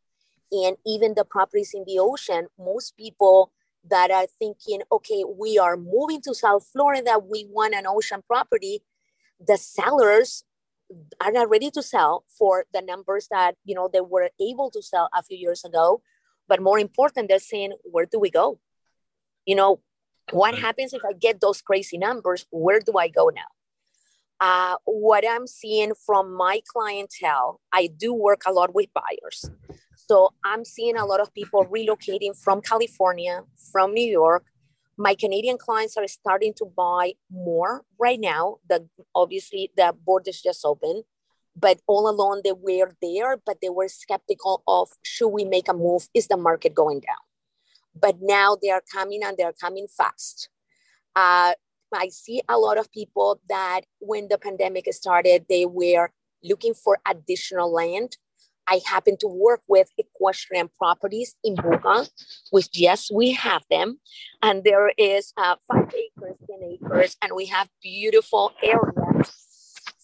and 0.51 0.77
even 0.85 1.13
the 1.15 1.25
properties 1.25 1.71
in 1.73 1.83
the 1.87 1.97
ocean 1.99 2.47
most 2.59 2.95
people 2.97 3.51
that 3.89 4.11
are 4.11 4.27
thinking 4.39 4.81
okay 4.91 5.23
we 5.37 5.57
are 5.57 5.75
moving 5.77 6.21
to 6.21 6.33
south 6.33 6.65
florida 6.71 7.19
we 7.19 7.45
want 7.49 7.73
an 7.73 7.85
ocean 7.85 8.21
property 8.27 8.83
the 9.45 9.57
sellers 9.57 10.43
are 11.19 11.31
not 11.31 11.49
ready 11.49 11.71
to 11.71 11.81
sell 11.81 12.23
for 12.27 12.65
the 12.73 12.81
numbers 12.81 13.27
that 13.29 13.55
you 13.65 13.75
know 13.75 13.89
they 13.91 14.01
were 14.01 14.29
able 14.39 14.69
to 14.69 14.81
sell 14.81 15.09
a 15.13 15.23
few 15.23 15.37
years 15.37 15.65
ago 15.65 16.01
but 16.47 16.61
more 16.61 16.79
important, 16.79 17.29
they're 17.29 17.39
saying, 17.39 17.73
where 17.83 18.05
do 18.05 18.19
we 18.19 18.29
go? 18.29 18.59
You 19.45 19.55
know, 19.55 19.79
what 20.31 20.55
happens 20.55 20.93
if 20.93 21.01
I 21.05 21.13
get 21.13 21.41
those 21.41 21.61
crazy 21.61 21.97
numbers? 21.97 22.45
Where 22.51 22.79
do 22.79 22.93
I 22.97 23.07
go 23.07 23.29
now? 23.33 23.41
Uh, 24.39 24.75
what 24.85 25.23
I'm 25.27 25.47
seeing 25.47 25.93
from 26.05 26.33
my 26.33 26.61
clientele, 26.67 27.61
I 27.71 27.87
do 27.87 28.13
work 28.13 28.41
a 28.45 28.51
lot 28.51 28.73
with 28.73 28.87
buyers. 28.93 29.49
So 30.09 30.33
I'm 30.43 30.65
seeing 30.65 30.97
a 30.97 31.05
lot 31.05 31.21
of 31.21 31.33
people 31.33 31.65
relocating 31.65 32.37
from 32.37 32.61
California, 32.61 33.43
from 33.71 33.93
New 33.93 34.09
York. 34.09 34.45
My 34.97 35.15
Canadian 35.15 35.57
clients 35.57 35.97
are 35.97 36.07
starting 36.07 36.53
to 36.55 36.65
buy 36.65 37.13
more 37.31 37.83
right 37.99 38.19
now. 38.19 38.57
The 38.69 38.87
obviously 39.15 39.71
the 39.75 39.95
borders 40.05 40.41
just 40.41 40.65
open 40.65 41.03
but 41.55 41.79
all 41.87 42.09
along 42.09 42.41
they 42.43 42.51
were 42.51 42.91
there, 43.01 43.37
but 43.37 43.59
they 43.61 43.69
were 43.69 43.87
skeptical 43.87 44.63
of 44.67 44.89
should 45.03 45.29
we 45.29 45.45
make 45.45 45.67
a 45.67 45.73
move? 45.73 46.07
Is 46.13 46.27
the 46.27 46.37
market 46.37 46.73
going 46.73 47.01
down? 47.01 47.17
But 47.95 48.17
now 48.21 48.57
they 48.61 48.69
are 48.69 48.83
coming 48.91 49.21
and 49.23 49.37
they're 49.37 49.53
coming 49.53 49.87
fast. 49.87 50.49
Uh, 51.15 51.53
I 51.93 52.07
see 52.09 52.41
a 52.49 52.57
lot 52.57 52.79
of 52.79 52.91
people 52.91 53.39
that 53.49 53.81
when 53.99 54.27
the 54.29 54.39
pandemic 54.39 54.91
started, 54.93 55.45
they 55.47 55.65
were 55.65 56.11
looking 56.43 56.73
for 56.73 56.97
additional 57.07 57.71
land. 57.71 58.17
I 58.67 58.81
happen 58.85 59.17
to 59.19 59.27
work 59.27 59.61
with 59.67 59.89
equestrian 59.97 60.69
properties 60.77 61.35
in 61.43 61.55
Boca, 61.55 62.07
which 62.51 62.69
yes, 62.73 63.11
we 63.11 63.33
have 63.33 63.63
them. 63.69 63.99
And 64.41 64.63
there 64.63 64.91
is 64.97 65.33
uh, 65.37 65.55
five 65.67 65.93
acres, 65.93 66.37
10 66.49 66.77
acres, 66.81 67.17
and 67.21 67.33
we 67.35 67.47
have 67.47 67.69
beautiful 67.81 68.51
areas 68.61 69.43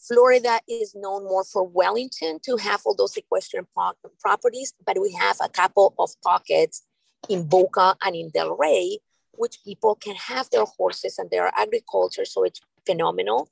Florida 0.10 0.60
is 0.68 0.96
known 0.96 1.26
more 1.26 1.44
for 1.44 1.64
Wellington 1.64 2.40
to 2.44 2.58
have 2.58 2.82
all 2.84 2.96
those 2.96 3.16
equestrian 3.16 3.68
pro- 3.76 3.94
properties, 4.20 4.74
but 4.84 5.00
we 5.00 5.14
have 5.14 5.38
a 5.40 5.48
couple 5.48 5.94
of 6.00 6.10
pockets 6.24 6.82
in 7.30 7.48
Boca 7.48 7.96
and 8.04 8.16
in 8.16 8.32
Delray, 8.32 8.98
which 9.34 9.60
people 9.64 9.94
can 9.94 10.16
have 10.16 10.50
their 10.50 10.66
horses 10.66 11.20
and 11.20 11.30
their 11.30 11.52
agriculture. 11.56 12.26
So 12.26 12.44
it's 12.44 12.60
phenomenal. 12.88 13.50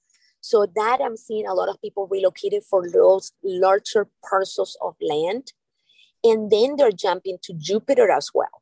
So 0.50 0.66
that 0.76 1.00
I'm 1.04 1.18
seeing 1.18 1.46
a 1.46 1.54
lot 1.54 1.68
of 1.68 1.82
people 1.82 2.08
relocated 2.08 2.64
for 2.64 2.90
those 2.90 3.34
larger 3.44 4.08
parcels 4.28 4.78
of 4.82 4.96
land. 5.02 5.52
And 6.24 6.50
then 6.50 6.78
they're 6.78 6.92
jumping 7.06 7.38
to 7.44 7.54
Jupiter 7.54 8.10
as 8.10 8.30
well. 8.34 8.62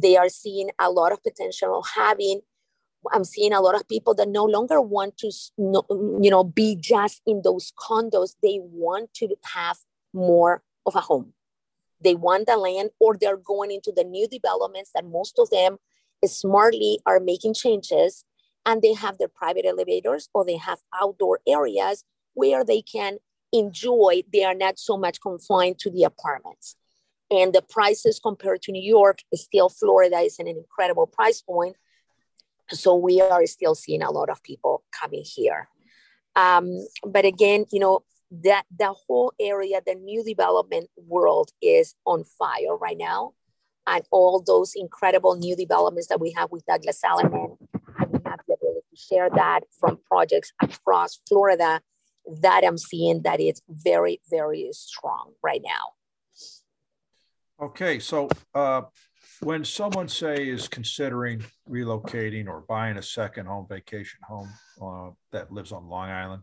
They 0.00 0.16
are 0.16 0.28
seeing 0.28 0.70
a 0.78 0.88
lot 0.90 1.10
of 1.12 1.22
potential 1.22 1.78
of 1.78 1.86
having 1.94 2.42
I'm 3.12 3.24
seeing 3.24 3.52
a 3.52 3.60
lot 3.60 3.76
of 3.76 3.88
people 3.88 4.14
that 4.14 4.28
no 4.28 4.44
longer 4.44 4.80
want 4.80 5.18
to, 5.18 5.30
you 5.58 6.30
know, 6.30 6.44
be 6.44 6.76
just 6.76 7.22
in 7.24 7.42
those 7.42 7.72
condos. 7.78 8.34
They 8.42 8.58
want 8.60 9.14
to 9.14 9.28
have 9.54 9.78
more 10.12 10.62
of 10.86 10.96
a 10.96 11.00
home. 11.00 11.32
They 12.02 12.14
want 12.14 12.46
the 12.46 12.56
land, 12.56 12.90
or 12.98 13.16
they're 13.16 13.36
going 13.36 13.70
into 13.70 13.92
the 13.94 14.04
new 14.04 14.26
developments 14.26 14.90
that 14.94 15.04
most 15.04 15.38
of 15.38 15.50
them 15.50 15.78
smartly 16.24 16.98
are 17.06 17.20
making 17.20 17.54
changes, 17.54 18.24
and 18.66 18.82
they 18.82 18.92
have 18.92 19.16
their 19.16 19.28
private 19.28 19.64
elevators 19.64 20.28
or 20.34 20.44
they 20.44 20.56
have 20.56 20.80
outdoor 21.00 21.40
areas 21.46 22.04
where 22.34 22.64
they 22.64 22.82
can 22.82 23.18
enjoy. 23.52 24.22
They 24.30 24.44
are 24.44 24.54
not 24.54 24.78
so 24.78 24.98
much 24.98 25.20
confined 25.20 25.78
to 25.78 25.90
the 25.90 26.04
apartments. 26.04 26.76
And 27.30 27.52
the 27.52 27.62
prices 27.62 28.20
compared 28.22 28.62
to 28.62 28.72
New 28.72 28.82
York, 28.82 29.20
still 29.34 29.68
Florida 29.68 30.18
is 30.18 30.38
an 30.38 30.46
incredible 30.46 31.06
price 31.06 31.40
point 31.40 31.76
so 32.70 32.94
we 32.96 33.20
are 33.20 33.46
still 33.46 33.74
seeing 33.74 34.02
a 34.02 34.10
lot 34.10 34.28
of 34.28 34.42
people 34.42 34.82
coming 34.90 35.24
here 35.24 35.68
um, 36.34 36.86
but 37.04 37.24
again 37.24 37.64
you 37.70 37.80
know 37.80 38.02
that 38.30 38.64
the 38.76 38.92
whole 38.92 39.32
area 39.40 39.80
the 39.86 39.94
new 39.94 40.24
development 40.24 40.88
world 40.96 41.50
is 41.62 41.94
on 42.04 42.24
fire 42.24 42.76
right 42.76 42.98
now 42.98 43.32
and 43.86 44.04
all 44.10 44.42
those 44.44 44.72
incredible 44.74 45.36
new 45.36 45.54
developments 45.54 46.08
that 46.08 46.20
we 46.20 46.32
have 46.32 46.50
with 46.50 46.64
douglas 46.66 47.00
elliman 47.04 47.56
share 48.96 49.30
that 49.30 49.60
from 49.78 49.98
projects 50.08 50.52
across 50.62 51.20
florida 51.28 51.80
that 52.42 52.62
i'm 52.64 52.78
seeing 52.78 53.22
that 53.22 53.40
it's 53.40 53.62
very 53.68 54.20
very 54.30 54.68
strong 54.72 55.32
right 55.42 55.62
now. 55.64 55.92
Okay 57.60 57.98
so 57.98 58.28
uh, 58.54 58.82
when 59.40 59.64
someone 59.64 60.08
say 60.08 60.48
is 60.48 60.68
considering 60.68 61.44
relocating 61.68 62.48
or 62.48 62.64
buying 62.68 62.96
a 62.96 63.02
second 63.02 63.46
home 63.46 63.66
vacation 63.68 64.20
home 64.22 64.50
uh, 64.82 65.10
that 65.32 65.52
lives 65.52 65.72
on 65.72 65.88
long 65.88 66.10
island 66.10 66.42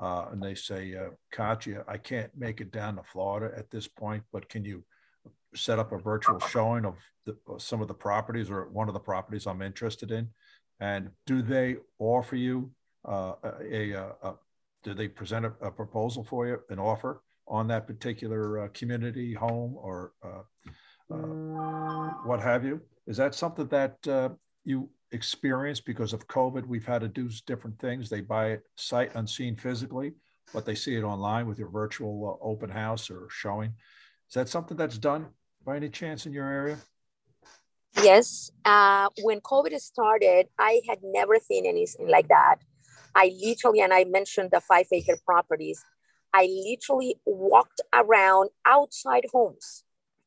uh, 0.00 0.26
and 0.30 0.42
they 0.42 0.54
say 0.54 0.94
uh, 0.94 1.10
katya 1.30 1.84
i 1.88 1.96
can't 1.96 2.30
make 2.36 2.60
it 2.60 2.70
down 2.70 2.96
to 2.96 3.02
florida 3.02 3.56
at 3.56 3.70
this 3.70 3.88
point 3.88 4.22
but 4.32 4.48
can 4.48 4.64
you 4.64 4.84
set 5.54 5.78
up 5.78 5.92
a 5.92 5.98
virtual 5.98 6.38
showing 6.40 6.84
of 6.84 6.96
the, 7.26 7.36
some 7.58 7.82
of 7.82 7.88
the 7.88 7.94
properties 7.94 8.50
or 8.50 8.68
one 8.70 8.88
of 8.88 8.94
the 8.94 9.00
properties 9.00 9.46
i'm 9.46 9.62
interested 9.62 10.10
in 10.10 10.28
and 10.82 11.10
do 11.26 11.42
they 11.42 11.76
offer 12.00 12.34
you 12.34 12.68
uh, 13.08 13.34
a, 13.70 13.92
a, 13.92 14.06
a, 14.22 14.34
do 14.82 14.94
they 14.94 15.06
present 15.06 15.46
a, 15.46 15.52
a, 15.66 15.70
proposal 15.70 16.24
for 16.24 16.46
you 16.48 16.58
an 16.70 16.80
offer 16.80 17.22
on 17.46 17.68
that 17.68 17.86
particular 17.86 18.64
uh, 18.64 18.68
community 18.74 19.32
home 19.32 19.76
or 19.76 20.12
uh, 20.24 20.42
uh, 21.12 22.10
what 22.24 22.40
have 22.40 22.64
you. 22.64 22.80
Is 23.06 23.16
that 23.16 23.34
something 23.34 23.66
that 23.68 23.96
uh, 24.08 24.30
you 24.64 24.88
experience 25.12 25.80
because 25.80 26.12
of 26.12 26.26
COVID? 26.26 26.66
We've 26.66 26.86
had 26.86 27.02
to 27.02 27.08
do 27.08 27.30
different 27.46 27.78
things. 27.78 28.08
They 28.08 28.20
buy 28.20 28.50
it 28.52 28.62
sight 28.76 29.12
unseen 29.14 29.56
physically, 29.56 30.14
but 30.52 30.64
they 30.66 30.74
see 30.74 30.96
it 30.96 31.04
online 31.04 31.46
with 31.46 31.58
your 31.58 31.70
virtual 31.70 32.40
uh, 32.40 32.44
open 32.44 32.70
house 32.70 33.08
or 33.10 33.28
showing. 33.30 33.74
Is 34.28 34.34
that 34.34 34.48
something 34.48 34.76
that's 34.76 34.98
done 34.98 35.26
by 35.64 35.76
any 35.76 35.90
chance 35.90 36.26
in 36.26 36.32
your 36.32 36.48
area? 36.48 36.78
Yes. 37.96 38.50
Uh, 38.64 39.08
when 39.22 39.40
COVID 39.40 39.78
started, 39.80 40.46
I 40.58 40.80
had 40.88 40.98
never 41.02 41.36
seen 41.36 41.66
anything 41.66 42.08
like 42.08 42.28
that. 42.28 42.56
I 43.14 43.32
literally, 43.42 43.80
and 43.80 43.92
I 43.92 44.04
mentioned 44.04 44.50
the 44.52 44.60
five 44.60 44.86
acre 44.92 45.18
properties, 45.24 45.84
I 46.32 46.48
literally 46.66 47.16
walked 47.26 47.80
around 47.92 48.50
outside 48.66 49.26
homes 49.32 49.84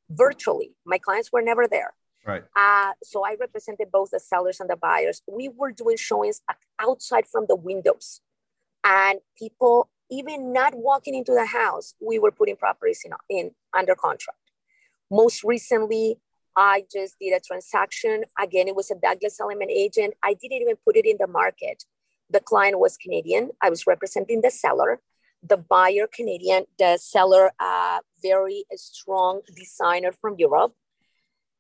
virtually. 0.10 0.76
My 0.86 1.00
clients 1.00 1.32
were 1.32 1.42
never 1.42 1.68
there. 1.68 1.94
Right. 2.26 2.44
Uh, 2.56 2.94
so 3.04 3.26
I 3.26 3.36
represented 3.40 3.92
both 3.92 4.12
the 4.12 4.20
sellers 4.20 4.60
and 4.60 4.70
the 4.70 4.76
buyers. 4.76 5.22
We 5.28 5.50
were 5.50 5.72
doing 5.72 5.98
showings 5.98 6.42
outside 6.80 7.26
from 7.28 7.46
the 7.48 7.56
windows, 7.56 8.22
and 8.84 9.20
people 9.38 9.90
even 10.10 10.54
not 10.54 10.76
walking 10.76 11.16
into 11.16 11.34
the 11.34 11.46
house, 11.46 11.96
we 12.00 12.20
were 12.20 12.32
putting 12.32 12.56
properties 12.56 13.04
in, 13.06 13.14
in 13.30 13.52
under 13.74 13.96
contract. 13.96 14.38
Most 15.12 15.44
recently, 15.44 16.20
I 16.58 16.86
just 16.92 17.16
did 17.20 17.34
a 17.34 17.40
transaction. 17.40 18.24
Again, 18.40 18.68
it 18.68 18.76
was 18.76 18.92
a 18.92 18.96
Douglas 18.96 19.40
Elliman 19.40 19.70
agent. 19.70 20.14
I 20.24 20.34
didn't 20.34 20.62
even 20.62 20.76
put 20.86 20.96
it 20.96 21.06
in 21.06 21.18
the 21.20 21.28
market. 21.28 21.84
The 22.30 22.40
client 22.40 22.80
was 22.80 22.98
Canadian. 22.98 23.52
I 23.62 23.70
was 23.70 23.86
representing 23.86 24.42
the 24.42 24.52
seller 24.52 25.02
the 25.48 25.58
buyer 25.58 26.08
Canadian, 26.12 26.66
the 26.80 26.98
seller 26.98 27.52
uh, 27.60 28.00
very 28.22 28.66
strong 28.76 29.42
designer 29.56 30.12
from 30.12 30.36
Europe. 30.38 30.74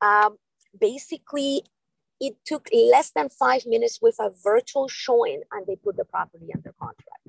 Um, 0.01 0.37
basically, 0.79 1.63
it 2.19 2.35
took 2.45 2.67
less 2.73 3.11
than 3.15 3.29
five 3.29 3.65
minutes 3.65 3.99
with 4.01 4.15
a 4.19 4.31
virtual 4.43 4.87
showing, 4.87 5.41
and 5.51 5.65
they 5.67 5.75
put 5.75 5.97
the 5.97 6.05
property 6.05 6.47
under 6.55 6.73
contract. 6.79 7.27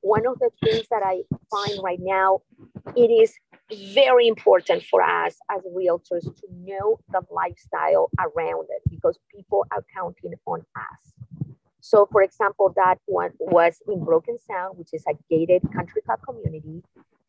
One 0.00 0.26
of 0.26 0.38
the 0.40 0.50
things 0.64 0.86
that 0.90 1.02
I 1.04 1.22
find 1.50 1.80
right 1.82 2.00
now, 2.00 2.40
it 2.96 3.10
is 3.10 3.34
very 3.94 4.28
important 4.28 4.82
for 4.84 5.02
us 5.02 5.36
as 5.50 5.62
realtors 5.74 6.24
to 6.24 6.46
know 6.58 6.98
the 7.10 7.22
lifestyle 7.30 8.10
around 8.18 8.66
it 8.70 8.82
because 8.90 9.18
people 9.34 9.66
are 9.70 9.84
counting 9.94 10.34
on 10.46 10.60
us. 10.76 11.12
So, 11.80 12.06
for 12.12 12.22
example, 12.22 12.72
that 12.76 12.98
one 13.06 13.30
was 13.40 13.82
in 13.88 14.04
Broken 14.04 14.38
Sound, 14.38 14.78
which 14.78 14.90
is 14.92 15.04
a 15.08 15.14
gated 15.28 15.62
country 15.74 16.02
club 16.02 16.20
community. 16.24 16.82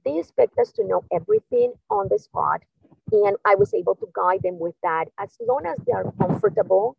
They 0.05 0.19
expect 0.19 0.57
us 0.59 0.71
to 0.73 0.85
know 0.85 1.03
everything 1.11 1.73
on 1.89 2.07
the 2.09 2.19
spot. 2.19 2.61
And 3.11 3.35
I 3.45 3.55
was 3.55 3.73
able 3.73 3.95
to 3.95 4.07
guide 4.13 4.41
them 4.43 4.59
with 4.59 4.75
that 4.83 5.05
as 5.19 5.35
long 5.41 5.65
as 5.65 5.79
they 5.85 5.93
are 5.93 6.11
comfortable, 6.19 6.97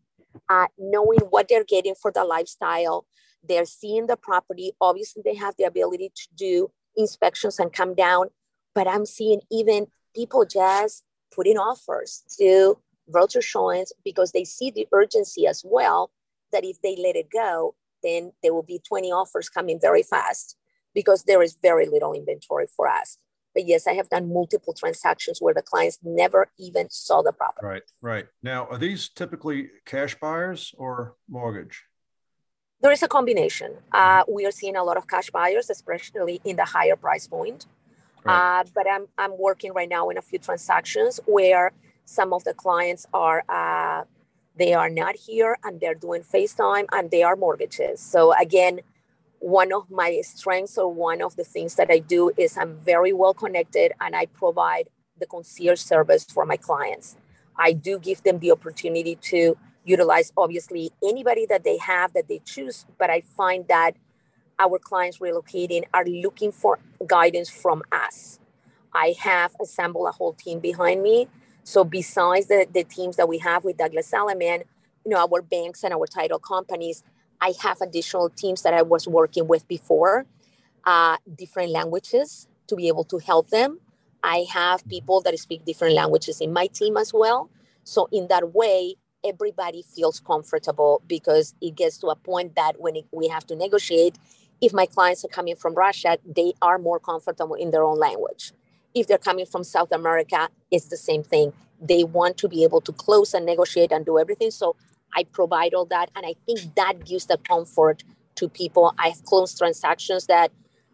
uh, 0.49 0.67
knowing 0.79 1.21
what 1.31 1.49
they're 1.49 1.65
getting 1.65 1.95
for 1.95 2.11
the 2.11 2.25
lifestyle. 2.25 3.07
They're 3.47 3.67
seeing 3.67 4.07
the 4.07 4.17
property. 4.17 4.73
Obviously, 4.81 5.23
they 5.25 5.35
have 5.35 5.55
the 5.57 5.65
ability 5.65 6.11
to 6.15 6.29
do 6.35 6.71
inspections 6.97 7.59
and 7.59 7.73
come 7.73 7.95
down. 7.95 8.29
But 8.75 8.89
I'm 8.89 9.07
seeing 9.07 9.41
even 9.51 9.87
people 10.15 10.45
just 10.45 11.05
putting 11.35 11.59
offers 11.59 12.23
to 12.39 12.79
virtual 13.09 13.43
showings 13.43 13.93
because 14.05 14.33
they 14.33 14.45
see 14.45 14.71
the 14.71 14.89
urgency 14.93 15.47
as 15.47 15.63
well 15.65 16.11
that 16.53 16.65
if 16.65 16.81
they 16.83 16.97
let 16.97 17.17
it 17.17 17.31
go, 17.31 17.75
then 18.03 18.33
there 18.43 18.55
will 18.55 18.63
be 18.63 18.81
20 18.87 19.11
offers 19.11 19.49
coming 19.49 19.79
very 19.81 20.03
fast 20.03 20.57
because 20.95 21.25
there 21.25 21.43
is 21.43 21.57
very 21.61 21.87
little 21.87 22.13
inventory 22.13 22.67
for 22.67 22.89
us. 22.89 23.19
But 23.55 23.67
yes, 23.67 23.87
I 23.87 23.95
have 23.95 24.09
done 24.09 24.33
multiple 24.33 24.75
transactions 24.75 25.39
where 25.41 25.55
the 25.55 25.63
clients 25.63 25.99
never 26.03 26.49
even 26.59 26.89
saw 26.91 27.23
the 27.23 27.33
property. 27.33 27.67
Right, 27.67 27.83
right. 28.03 28.27
Now, 28.43 28.67
are 28.67 28.79
these 28.79 29.09
typically 29.09 29.71
cash 29.87 30.17
buyers 30.17 30.75
or 30.77 31.15
mortgage? 31.29 31.85
There 32.81 32.91
is 32.93 33.03
a 33.03 33.09
combination. 33.09 33.77
Uh, 33.93 34.25
we 34.29 34.45
are 34.45 34.51
seeing 34.51 34.77
a 34.77 34.83
lot 34.83 34.97
of 34.97 35.07
cash 35.07 35.31
buyers, 35.31 35.71
especially 35.71 36.41
in 36.45 36.57
the 36.57 36.65
higher 36.65 36.97
price 36.97 37.27
point. 37.27 37.67
Right. 38.25 38.61
Uh, 38.61 38.65
but 38.75 38.87
I'm, 38.91 39.09
I'm 39.19 39.39
working 39.39 39.73
right 39.75 39.89
now 39.89 40.11
in 40.11 40.19
a 40.19 40.23
few 40.23 40.39
transactions 40.39 41.21
where 41.27 41.73
some 42.07 42.33
of 42.33 42.45
the 42.45 42.55
clients 42.55 43.07
are 43.15 43.45
uh, 43.49 44.05
they 44.57 44.75
are 44.75 44.91
not 44.91 45.17
here 45.17 45.59
and 45.65 45.81
they're 45.81 45.95
doing 45.95 46.23
FaceTime 46.23 46.87
and 46.93 47.11
they 47.11 47.23
are 47.23 47.37
mortgages. 47.37 48.01
So 48.01 48.35
again, 48.41 48.81
one 49.41 49.73
of 49.73 49.91
my 49.91 50.21
strengths 50.23 50.79
or 50.79 50.93
one 50.93 51.23
of 51.23 51.37
the 51.37 51.45
things 51.45 51.75
that 51.77 51.91
I 51.91 51.99
do 51.99 52.33
is 52.37 52.57
I'm 52.57 52.79
very 52.85 53.13
well 53.13 53.35
connected 53.35 53.93
and 54.01 54.17
I 54.17 54.27
provide 54.27 54.89
the 55.19 55.27
concierge 55.27 55.81
service 55.81 56.25
for 56.25 56.47
my 56.47 56.57
clients. 56.57 57.17
I 57.59 57.73
do 57.73 57.99
give 57.99 58.23
them 58.23 58.39
the 58.41 58.53
opportunity 58.53 59.17
to 59.17 59.57
utilize 59.85 60.33
obviously 60.37 60.93
anybody 61.03 61.47
that 61.47 61.65
they 61.65 61.79
have 61.79 62.13
that 62.15 62.29
they 62.29 62.41
choose, 62.45 62.87
but 62.99 63.11
I 63.11 63.21
find 63.21 63.69
that 63.69 63.97
our 64.59 64.79
clients 64.79 65.19
relocating 65.19 65.85
are 65.95 66.05
looking 66.07 66.53
for 66.53 66.79
guidance 67.07 67.51
from 67.51 67.83
us. 67.93 68.39
I 68.93 69.15
have 69.21 69.57
assembled 69.61 70.09
a 70.09 70.13
whole 70.13 70.35
team 70.35 70.61
behind 70.61 71.03
me 71.03 71.29
so 71.65 71.83
besides 71.83 72.47
the, 72.47 72.67
the 72.73 72.85
teams 72.85 73.17
that 73.17 73.29
we 73.29 73.39
have 73.39 73.65
with 73.65 73.79
Douglas 73.79 74.13
Elliman, 74.13 74.65
you 75.05 75.11
know, 75.11 75.19
our 75.19 75.43
banks 75.43 75.83
and 75.83 75.95
our 75.95 76.07
title 76.07 76.39
companies, 76.39 77.03
I 77.41 77.55
have 77.63 77.81
additional 77.81 78.31
teams 78.31 78.63
that 78.63 78.75
I 78.75 78.83
was 78.83 79.09
working 79.09 79.49
with 79.49 79.67
before, 79.67 80.27
uh, 80.85 81.17
different 81.37 81.71
languages 81.73 82.49
to 82.69 82.77
be 82.77 82.89
able 82.89 83.05
to 83.05 83.19
help 83.19 83.51
them. 83.51 83.81
I 84.23 84.47
have 84.53 84.87
people 84.89 85.21
that 85.23 85.39
speak 85.39 85.65
different 85.65 85.95
languages 85.95 86.41
in 86.41 86.53
my 86.53 86.67
team 86.69 86.97
as 86.97 87.13
well. 87.15 87.51
So 87.85 88.09
in 88.13 88.29
that 88.29 88.55
way, 88.55 88.97
everybody 89.25 89.83
feels 89.83 90.21
comfortable 90.21 91.03
because 91.07 91.55
it 91.61 91.75
gets 91.77 91.99
to 91.99 92.09
a 92.09 92.17
point 92.17 92.55
that 92.57 92.81
when 92.81 92.97
it, 92.97 93.07
we 93.13 93.29
have 93.29 93.47
to 93.49 93.57
negotiate, 93.57 94.17
if 94.61 94.73
my 94.73 94.87
clients 94.87 95.25
are 95.25 95.29
coming 95.29 95.57
from 95.57 95.75
Russia, 95.75 96.19
they 96.25 96.53
are 96.63 96.79
more 96.79 96.99
comfortable 96.99 97.55
in 97.55 97.71
their 97.71 97.85
own 97.85 97.99
language. 97.99 98.53
If 98.95 99.07
they're 99.07 99.19
coming 99.19 99.47
from 99.47 99.65
South 99.65 99.93
America, 99.93 100.49
it's 100.71 100.87
the 100.87 100.97
same 100.97 101.23
thing. 101.23 101.53
They 101.81 102.05
want 102.05 102.39
to 102.39 102.49
be 102.49 102.65
able 102.65 102.81
to 102.83 102.93
close 102.93 103.35
and 103.35 103.45
negotiate 103.45 103.93
and 103.93 104.07
do 104.07 104.19
everything. 104.19 104.51
So 104.51 104.77
I 105.15 105.25
provide 105.25 105.75
all 105.75 105.87
that. 105.87 106.11
And 106.15 106.25
I 106.25 106.35
think 106.47 106.75
that 106.77 107.05
gives 107.05 107.27
the 107.27 107.39
comfort 107.39 108.05
to 108.37 108.49
people. 108.49 108.95
I've 108.99 109.25
closed 109.25 109.59
transactions 109.59 110.27
that, 110.27 110.53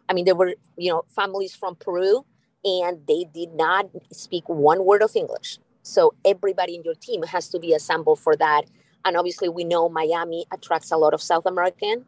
I 0.09 0.13
mean, 0.13 0.25
there 0.25 0.35
were, 0.35 0.55
you 0.77 0.91
know, 0.91 1.03
families 1.15 1.55
from 1.55 1.75
Peru 1.75 2.25
and 2.63 2.99
they 3.07 3.25
did 3.33 3.53
not 3.53 3.89
speak 4.11 4.47
one 4.47 4.85
word 4.85 5.01
of 5.01 5.15
English. 5.15 5.59
So 5.83 6.13
everybody 6.25 6.75
in 6.75 6.83
your 6.83 6.95
team 6.95 7.23
has 7.23 7.49
to 7.49 7.59
be 7.59 7.73
assembled 7.73 8.19
for 8.19 8.35
that. 8.35 8.63
And 9.03 9.17
obviously, 9.17 9.49
we 9.49 9.63
know 9.63 9.89
Miami 9.89 10.45
attracts 10.53 10.91
a 10.91 10.97
lot 10.97 11.13
of 11.13 11.21
South 11.21 11.45
American 11.47 12.05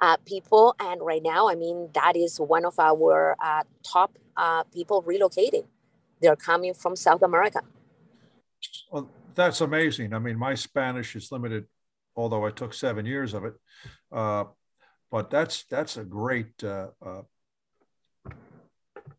uh, 0.00 0.16
people. 0.26 0.74
And 0.80 1.00
right 1.02 1.22
now, 1.22 1.48
I 1.48 1.54
mean, 1.54 1.90
that 1.94 2.16
is 2.16 2.38
one 2.38 2.64
of 2.64 2.78
our 2.78 3.36
uh, 3.42 3.64
top 3.82 4.18
uh, 4.36 4.64
people 4.64 5.02
relocating. 5.02 5.66
They're 6.20 6.36
coming 6.36 6.74
from 6.74 6.96
South 6.96 7.22
America. 7.22 7.60
Well, 8.90 9.10
that's 9.34 9.60
amazing. 9.60 10.12
I 10.14 10.18
mean, 10.18 10.38
my 10.38 10.54
Spanish 10.54 11.14
is 11.14 11.30
limited, 11.30 11.66
although 12.16 12.44
I 12.44 12.50
took 12.50 12.74
seven 12.74 13.06
years 13.06 13.34
of 13.34 13.44
it. 13.44 13.54
Uh, 14.10 14.44
but 15.10 15.30
that's 15.30 15.64
that's 15.64 15.96
a 15.96 16.04
great 16.04 16.62
uh, 16.62 16.88
uh, 17.04 17.22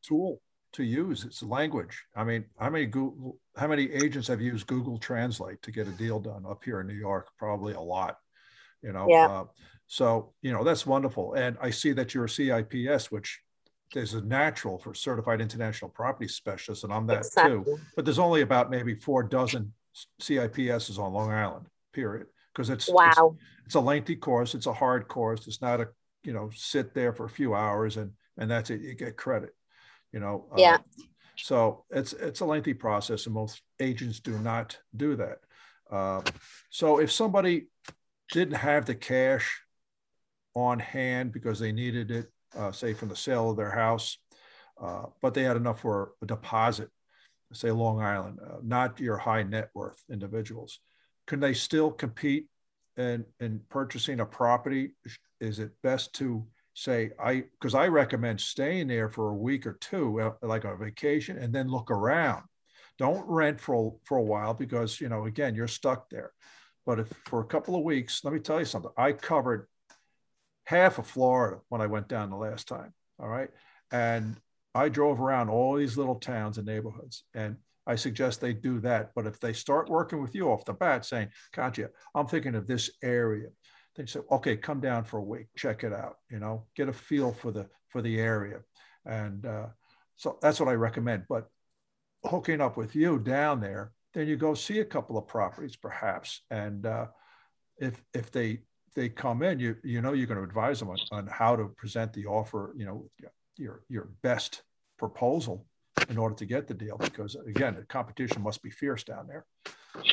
tool 0.04 0.42
to 0.74 0.84
use. 0.84 1.26
It's 1.26 1.42
language. 1.42 2.04
I 2.16 2.24
mean, 2.24 2.46
how 2.60 2.70
many 2.70 2.86
Google, 2.86 3.40
how 3.56 3.68
many 3.68 3.92
agents 3.92 4.28
have 4.28 4.42
used 4.42 4.68
Google 4.68 4.98
Translate 5.00 5.62
to 5.64 5.72
get 5.72 5.88
a 5.88 5.92
deal 5.92 6.20
done 6.20 6.46
up 6.48 6.64
here 6.64 6.82
in 6.82 6.88
New 6.88 6.94
York? 6.94 7.28
Probably 7.38 7.74
a 7.74 7.82
lot. 7.82 8.18
You 8.84 8.94
know. 8.94 9.08
Yeah. 9.10 9.28
Uh, 9.28 9.46
so 9.90 10.32
you 10.42 10.54
know 10.54 10.64
that's 10.64 10.86
wonderful, 10.86 11.34
and 11.34 11.58
I 11.62 11.72
see 11.72 11.92
that 11.94 12.14
you're 12.14 12.26
a 12.26 12.30
CIPS, 12.30 13.12
which 13.12 13.42
is 13.96 14.14
a 14.14 14.22
natural 14.22 14.78
for 14.78 14.94
certified 14.94 15.42
international 15.42 15.90
property 15.90 16.28
specialist, 16.28 16.84
and 16.84 16.94
I'm 16.94 17.08
that 17.08 17.26
exactly. 17.26 17.64
too. 17.64 17.80
But 17.96 18.06
there's 18.06 18.20
only 18.20 18.42
about 18.42 18.70
maybe 18.70 18.96
four 18.96 19.24
dozen 19.24 19.74
CIPSs 20.22 20.98
on 20.98 21.12
Long 21.12 21.32
Island. 21.32 21.66
Period. 21.92 22.28
Because 22.54 22.70
it's 22.70 22.88
wow. 22.88 23.10
It's, 23.10 23.66
it's 23.66 23.76
a 23.76 23.80
lengthy 23.80 24.16
course. 24.16 24.56
It's 24.56 24.68
a 24.68 24.74
hard 24.74 25.08
course. 25.08 25.48
It's 25.48 25.62
not 25.62 25.82
a 25.82 25.90
you 26.24 26.34
know 26.34 26.50
sit 26.56 26.94
there 26.94 27.12
for 27.12 27.26
a 27.26 27.30
few 27.30 27.54
hours 27.54 27.98
and 27.98 28.12
and 28.38 28.50
that's 28.50 28.70
it. 28.70 28.82
You 28.82 28.94
get 28.94 29.18
credit 29.18 29.54
you 30.12 30.20
know 30.20 30.46
yeah 30.58 30.76
uh, 30.76 31.04
so 31.38 31.86
it's 31.90 32.14
it's 32.14 32.40
a 32.42 32.46
lengthy 32.46 32.74
process 32.74 33.26
and 33.26 33.36
most 33.36 33.62
agents 33.80 34.20
do 34.20 34.38
not 34.40 34.78
do 34.96 35.16
that 35.16 35.40
uh, 35.92 36.22
so 36.70 37.00
if 37.00 37.12
somebody 37.12 37.68
didn't 38.32 38.56
have 38.56 38.86
the 38.86 38.96
cash 38.96 39.62
on 40.56 40.80
hand 40.80 41.32
because 41.32 41.60
they 41.60 41.72
needed 41.72 42.12
it 42.12 42.28
uh, 42.58 42.72
say 42.72 42.94
from 42.94 43.10
the 43.10 43.16
sale 43.16 43.52
of 43.52 43.58
their 43.58 43.72
house. 43.72 44.18
Uh, 44.82 45.04
but 45.22 45.34
they 45.34 45.44
had 45.44 45.58
enough 45.58 45.82
for 45.82 46.14
a 46.22 46.26
deposit 46.26 46.90
say 47.52 47.72
long 47.72 48.00
island 48.00 48.38
uh, 48.46 48.58
not 48.62 49.00
your 49.00 49.18
high 49.18 49.44
net 49.44 49.70
worth 49.74 50.04
individuals. 50.12 50.80
Can 51.28 51.40
they 51.40 51.54
still 51.54 51.92
compete 51.92 52.48
in 52.98 53.26
in 53.40 53.62
purchasing 53.70 54.20
a 54.20 54.26
property? 54.26 54.92
Is 55.40 55.60
it 55.60 55.72
best 55.82 56.14
to 56.16 56.46
say 56.76 57.12
i 57.20 57.44
because 57.60 57.76
i 57.76 57.88
recommend 57.88 58.40
staying 58.40 58.88
there 58.88 59.10
for 59.10 59.30
a 59.30 59.36
week 59.36 59.66
or 59.66 59.78
two 59.82 60.22
uh, 60.22 60.32
like 60.42 60.64
a 60.64 60.78
vacation 60.78 61.38
and 61.38 61.54
then 61.54 61.68
look 61.68 61.92
around. 61.92 62.44
Don't 62.98 63.28
rent 63.28 63.60
for 63.60 63.96
for 64.06 64.18
a 64.18 64.24
while 64.24 64.54
because 64.54 65.02
you 65.02 65.10
know 65.10 65.26
again 65.26 65.56
you're 65.56 65.68
stuck 65.68 66.10
there. 66.10 66.32
But 66.86 67.00
if 67.00 67.08
for 67.26 67.42
a 67.42 67.46
couple 67.46 67.76
of 67.76 67.84
weeks 67.84 68.24
let 68.24 68.34
me 68.34 68.40
tell 68.40 68.60
you 68.60 68.66
something. 68.66 68.92
I 68.98 69.14
covered 69.14 69.68
half 70.70 71.00
of 71.00 71.08
florida 71.08 71.60
when 71.70 71.82
i 71.82 71.88
went 71.88 72.08
down 72.08 72.30
the 72.30 72.36
last 72.36 72.68
time 72.68 72.94
all 73.20 73.28
right 73.28 73.50
and 73.92 74.38
i 74.76 74.88
drove 74.88 75.20
around 75.20 75.50
all 75.50 75.76
these 75.76 75.98
little 75.98 76.16
towns 76.16 76.58
and 76.58 76.68
neighborhoods 76.68 77.24
and 77.34 77.58
I 77.88 77.96
suggest 77.96 78.40
they 78.40 78.54
do 78.54 78.80
that. 78.82 79.12
But 79.16 79.26
if 79.26 79.40
they 79.40 79.52
start 79.52 79.90
working 79.90 80.22
with 80.22 80.36
you 80.36 80.52
off 80.52 80.64
the 80.64 80.74
bat 80.74 81.06
saying, 81.06 81.30
Katya, 81.52 81.90
I'm 82.14 82.28
thinking 82.28 82.54
of 82.54 82.68
this 82.68 82.92
area, 83.02 83.48
they 83.96 84.06
say, 84.06 84.20
okay, 84.32 84.56
come 84.56 84.80
down 84.80 85.04
for 85.06 85.18
a 85.18 85.24
week, 85.24 85.48
check 85.58 85.84
it 85.84 85.92
out, 85.92 86.18
you 86.30 86.40
know, 86.40 86.68
get 86.76 86.88
a 86.88 86.94
feel 86.94 87.34
for 87.34 87.52
the 87.52 87.68
for 87.90 88.04
the 88.04 88.20
area. 88.20 88.60
And 89.06 89.46
uh, 89.46 89.68
so 90.16 90.38
that's 90.42 90.60
what 90.60 90.70
I 90.70 90.74
recommend. 90.74 91.24
But 91.28 91.50
hooking 92.24 92.62
up 92.62 92.78
with 92.78 92.96
you 92.96 93.18
down 93.18 93.60
there, 93.60 93.92
then 94.14 94.28
you 94.28 94.38
go 94.38 94.54
see 94.54 94.80
a 94.80 94.86
couple 94.86 95.18
of 95.18 95.28
properties 95.28 95.76
perhaps. 95.76 96.42
And 96.52 96.86
uh, 96.86 97.08
if 97.78 98.02
if 98.14 98.32
they 98.32 98.60
they 98.96 99.10
come 99.10 99.44
in, 99.44 99.60
you 99.60 99.76
you 99.84 100.02
know 100.02 100.14
you're 100.14 100.28
going 100.28 100.38
to 100.38 100.44
advise 100.44 100.80
them 100.80 100.90
on, 100.90 100.98
on 101.12 101.28
how 101.28 101.56
to 101.56 101.68
present 101.78 102.14
the 102.14 102.26
offer, 102.26 102.74
you 102.76 102.86
know, 102.86 103.10
your 103.58 103.84
your 103.90 104.10
best 104.22 104.64
proposal 104.98 105.66
in 106.10 106.18
order 106.18 106.36
to 106.36 106.46
get 106.46 106.68
the 106.68 106.74
deal 106.74 106.98
because 106.98 107.36
again 107.48 107.76
the 107.76 107.84
competition 107.84 108.42
must 108.42 108.62
be 108.64 108.70
fierce 108.70 109.04
down 109.04 109.28
there. 109.28 109.46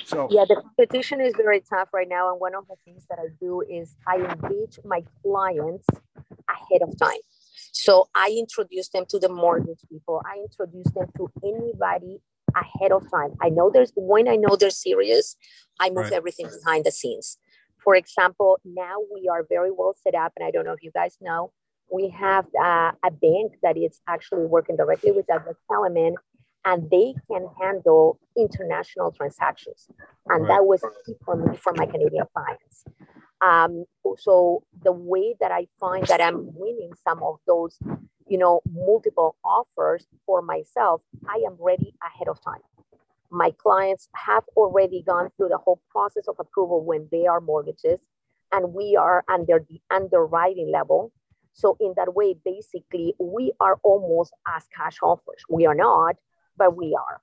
So 0.04 0.28
yeah 0.30 0.44
the 0.48 0.56
competition 0.56 1.20
is 1.20 1.34
very 1.36 1.60
tough 1.60 1.88
right 1.92 2.08
now 2.08 2.30
and 2.30 2.40
one 2.40 2.54
of 2.54 2.66
the 2.68 2.76
things 2.84 3.06
that 3.08 3.18
i 3.18 3.26
do 3.40 3.62
is 3.62 3.94
i 4.06 4.16
engage 4.16 4.78
my 4.84 5.02
clients 5.22 5.86
ahead 6.48 6.82
of 6.82 6.98
time. 6.98 7.20
So 7.72 8.08
i 8.14 8.34
introduce 8.36 8.88
them 8.88 9.04
to 9.10 9.18
the 9.18 9.28
mortgage 9.28 9.80
people. 9.90 10.22
I 10.24 10.38
introduce 10.38 10.92
them 10.92 11.06
to 11.18 11.30
anybody 11.44 12.20
ahead 12.54 12.90
of 12.90 13.08
time. 13.10 13.34
I 13.42 13.50
know 13.50 13.70
there's 13.70 13.92
when 13.96 14.28
i 14.28 14.36
know 14.36 14.56
they're 14.56 14.70
serious 14.70 15.36
i 15.78 15.88
move 15.88 16.04
right. 16.04 16.12
everything 16.12 16.48
behind 16.58 16.84
the 16.84 16.90
scenes 16.90 17.38
for 17.86 17.94
example 17.94 18.58
now 18.64 18.96
we 19.14 19.28
are 19.28 19.46
very 19.48 19.70
well 19.70 19.94
set 20.04 20.14
up 20.14 20.32
and 20.36 20.46
i 20.46 20.50
don't 20.50 20.66
know 20.66 20.76
if 20.78 20.82
you 20.82 20.92
guys 21.00 21.16
know 21.22 21.52
we 21.90 22.08
have 22.10 22.46
uh, 22.60 22.92
a 23.04 23.10
bank 23.10 23.52
that 23.62 23.76
is 23.76 24.00
actually 24.08 24.46
working 24.46 24.76
directly 24.76 25.12
with 25.12 25.26
Douglas 25.26 25.56
Elliman, 25.70 26.14
and 26.64 26.90
they 26.90 27.14
can 27.30 27.48
handle 27.60 28.18
international 28.36 29.12
transactions. 29.12 29.86
And 30.26 30.42
right. 30.42 30.48
that 30.48 30.66
was 30.66 30.82
key 31.04 31.14
for 31.24 31.36
me 31.36 31.56
for 31.56 31.72
my 31.74 31.86
Canadian 31.86 32.24
clients. 32.34 32.84
Um, 33.40 33.84
so 34.18 34.64
the 34.82 34.92
way 34.92 35.36
that 35.40 35.52
I 35.52 35.68
find 35.78 36.06
that 36.06 36.20
I'm 36.20 36.50
winning 36.54 36.92
some 37.06 37.22
of 37.22 37.38
those, 37.46 37.78
you 38.26 38.38
know, 38.38 38.62
multiple 38.72 39.36
offers 39.44 40.06
for 40.24 40.42
myself, 40.42 41.02
I 41.28 41.42
am 41.46 41.56
ready 41.60 41.94
ahead 42.04 42.28
of 42.28 42.40
time. 42.42 42.62
My 43.30 43.50
clients 43.50 44.08
have 44.14 44.44
already 44.56 45.02
gone 45.02 45.30
through 45.36 45.48
the 45.48 45.58
whole 45.58 45.80
process 45.90 46.28
of 46.28 46.36
approval 46.38 46.84
when 46.84 47.08
they 47.10 47.26
are 47.26 47.40
mortgages, 47.40 48.00
and 48.52 48.72
we 48.72 48.96
are 48.96 49.24
under 49.28 49.64
the 49.68 49.80
underwriting 49.90 50.70
level 50.72 51.12
so 51.56 51.74
in 51.80 51.94
that 51.96 52.14
way, 52.14 52.36
basically, 52.44 53.14
we 53.18 53.50
are 53.60 53.78
almost 53.82 54.34
as 54.46 54.64
cash 54.76 54.98
offers. 55.02 55.42
We 55.48 55.64
are 55.64 55.74
not, 55.74 56.16
but 56.58 56.76
we 56.76 56.94
are. 56.94 57.22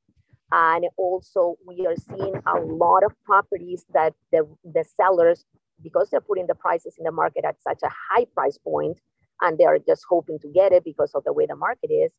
And 0.52 0.86
also, 0.98 1.56
we 1.68 1.86
are 1.86 1.96
seeing 1.96 2.34
a 2.48 2.60
lot 2.60 3.04
of 3.04 3.14
properties 3.26 3.86
that 3.94 4.14
the, 4.32 4.48
the 4.64 4.84
sellers, 4.98 5.46
because 5.84 6.10
they're 6.10 6.20
putting 6.20 6.48
the 6.48 6.56
prices 6.56 6.96
in 6.98 7.04
the 7.04 7.12
market 7.12 7.46
at 7.46 7.62
such 7.62 7.82
a 7.84 7.90
high 8.10 8.26
price 8.34 8.58
point, 8.58 9.00
and 9.42 9.60
they're 9.60 9.78
just 9.78 10.04
hoping 10.10 10.40
to 10.40 10.48
get 10.48 10.72
it 10.72 10.84
because 10.84 11.12
of 11.14 11.24
the 11.26 11.34
way 11.34 11.46
the 11.46 11.56
market 11.56 11.92
is, 11.92 12.12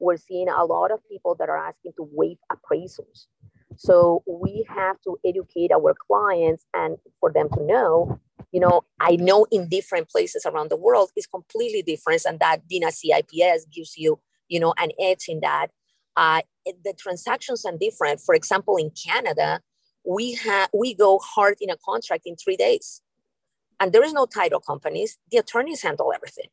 we're 0.00 0.16
seeing 0.16 0.48
a 0.48 0.64
lot 0.64 0.90
of 0.90 1.00
people 1.08 1.36
that 1.38 1.48
are 1.48 1.58
asking 1.58 1.92
to 1.96 2.08
waive 2.12 2.38
appraisals. 2.50 3.26
So 3.76 4.22
we 4.26 4.66
have 4.68 5.00
to 5.02 5.18
educate 5.24 5.70
our 5.72 5.94
clients 6.06 6.66
and 6.74 6.98
for 7.20 7.32
them 7.32 7.48
to 7.50 7.62
know 7.62 8.20
you 8.52 8.60
know, 8.60 8.82
I 8.98 9.16
know 9.16 9.46
in 9.50 9.68
different 9.68 10.08
places 10.08 10.44
around 10.44 10.70
the 10.70 10.76
world 10.76 11.10
is 11.16 11.26
completely 11.26 11.82
different, 11.82 12.22
and 12.24 12.40
that 12.40 12.68
being 12.68 12.82
a 12.82 12.88
CIPS 12.88 13.66
gives 13.72 13.96
you, 13.96 14.20
you 14.48 14.58
know, 14.58 14.74
an 14.78 14.90
edge 15.00 15.26
in 15.28 15.40
that. 15.40 15.68
Uh, 16.16 16.42
the 16.66 16.92
transactions 16.98 17.64
are 17.64 17.76
different. 17.76 18.20
For 18.20 18.34
example, 18.34 18.76
in 18.76 18.90
Canada, 18.90 19.60
we 20.04 20.34
have 20.34 20.68
we 20.74 20.94
go 20.94 21.18
hard 21.18 21.56
in 21.60 21.70
a 21.70 21.76
contract 21.76 22.22
in 22.26 22.36
three 22.36 22.56
days, 22.56 23.02
and 23.78 23.92
there 23.92 24.04
is 24.04 24.12
no 24.12 24.26
title 24.26 24.60
companies. 24.60 25.18
The 25.30 25.38
attorneys 25.38 25.82
handle 25.82 26.12
everything. 26.14 26.46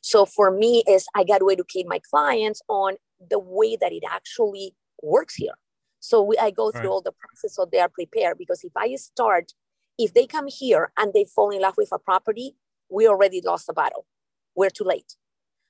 So 0.00 0.24
for 0.26 0.50
me, 0.50 0.82
is 0.88 1.06
I 1.14 1.24
got 1.24 1.38
to 1.38 1.50
educate 1.50 1.86
my 1.86 2.00
clients 2.10 2.62
on 2.68 2.94
the 3.30 3.38
way 3.38 3.76
that 3.80 3.92
it 3.92 4.02
actually 4.08 4.74
works 5.02 5.34
here. 5.34 5.54
So 6.00 6.22
we, 6.22 6.38
I 6.38 6.50
go 6.50 6.70
through 6.70 6.80
right. 6.80 6.88
all 6.88 7.02
the 7.02 7.12
process 7.12 7.56
so 7.56 7.66
they 7.70 7.78
are 7.78 7.88
prepared. 7.88 8.38
Because 8.38 8.64
if 8.64 8.72
I 8.76 8.94
start 8.96 9.52
if 10.00 10.14
they 10.14 10.26
come 10.26 10.46
here 10.48 10.92
and 10.96 11.12
they 11.12 11.24
fall 11.24 11.50
in 11.50 11.60
love 11.60 11.74
with 11.76 11.90
a 11.92 11.98
property, 11.98 12.56
we 12.88 13.06
already 13.06 13.42
lost 13.44 13.66
the 13.66 13.74
battle. 13.74 14.06
We're 14.54 14.70
too 14.70 14.84
late. 14.84 15.16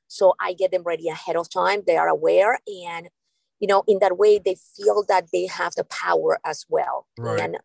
So 0.07 0.35
I 0.41 0.53
get 0.53 0.71
them 0.71 0.85
ready 0.85 1.09
ahead 1.09 1.37
of 1.37 1.51
time. 1.51 1.83
They 1.87 1.97
are 1.97 2.09
aware. 2.09 2.61
And, 2.67 3.09
you 3.59 3.67
know, 3.67 3.83
in 3.89 3.99
that 4.01 4.17
way, 4.17 4.39
they 4.39 4.57
feel 4.77 5.05
that 5.09 5.27
they 5.33 5.47
have 5.47 5.75
the 5.75 5.85
power 5.85 6.39
as 6.45 6.65
well. 6.69 7.09
Right. 7.19 7.41
And, 7.41 7.59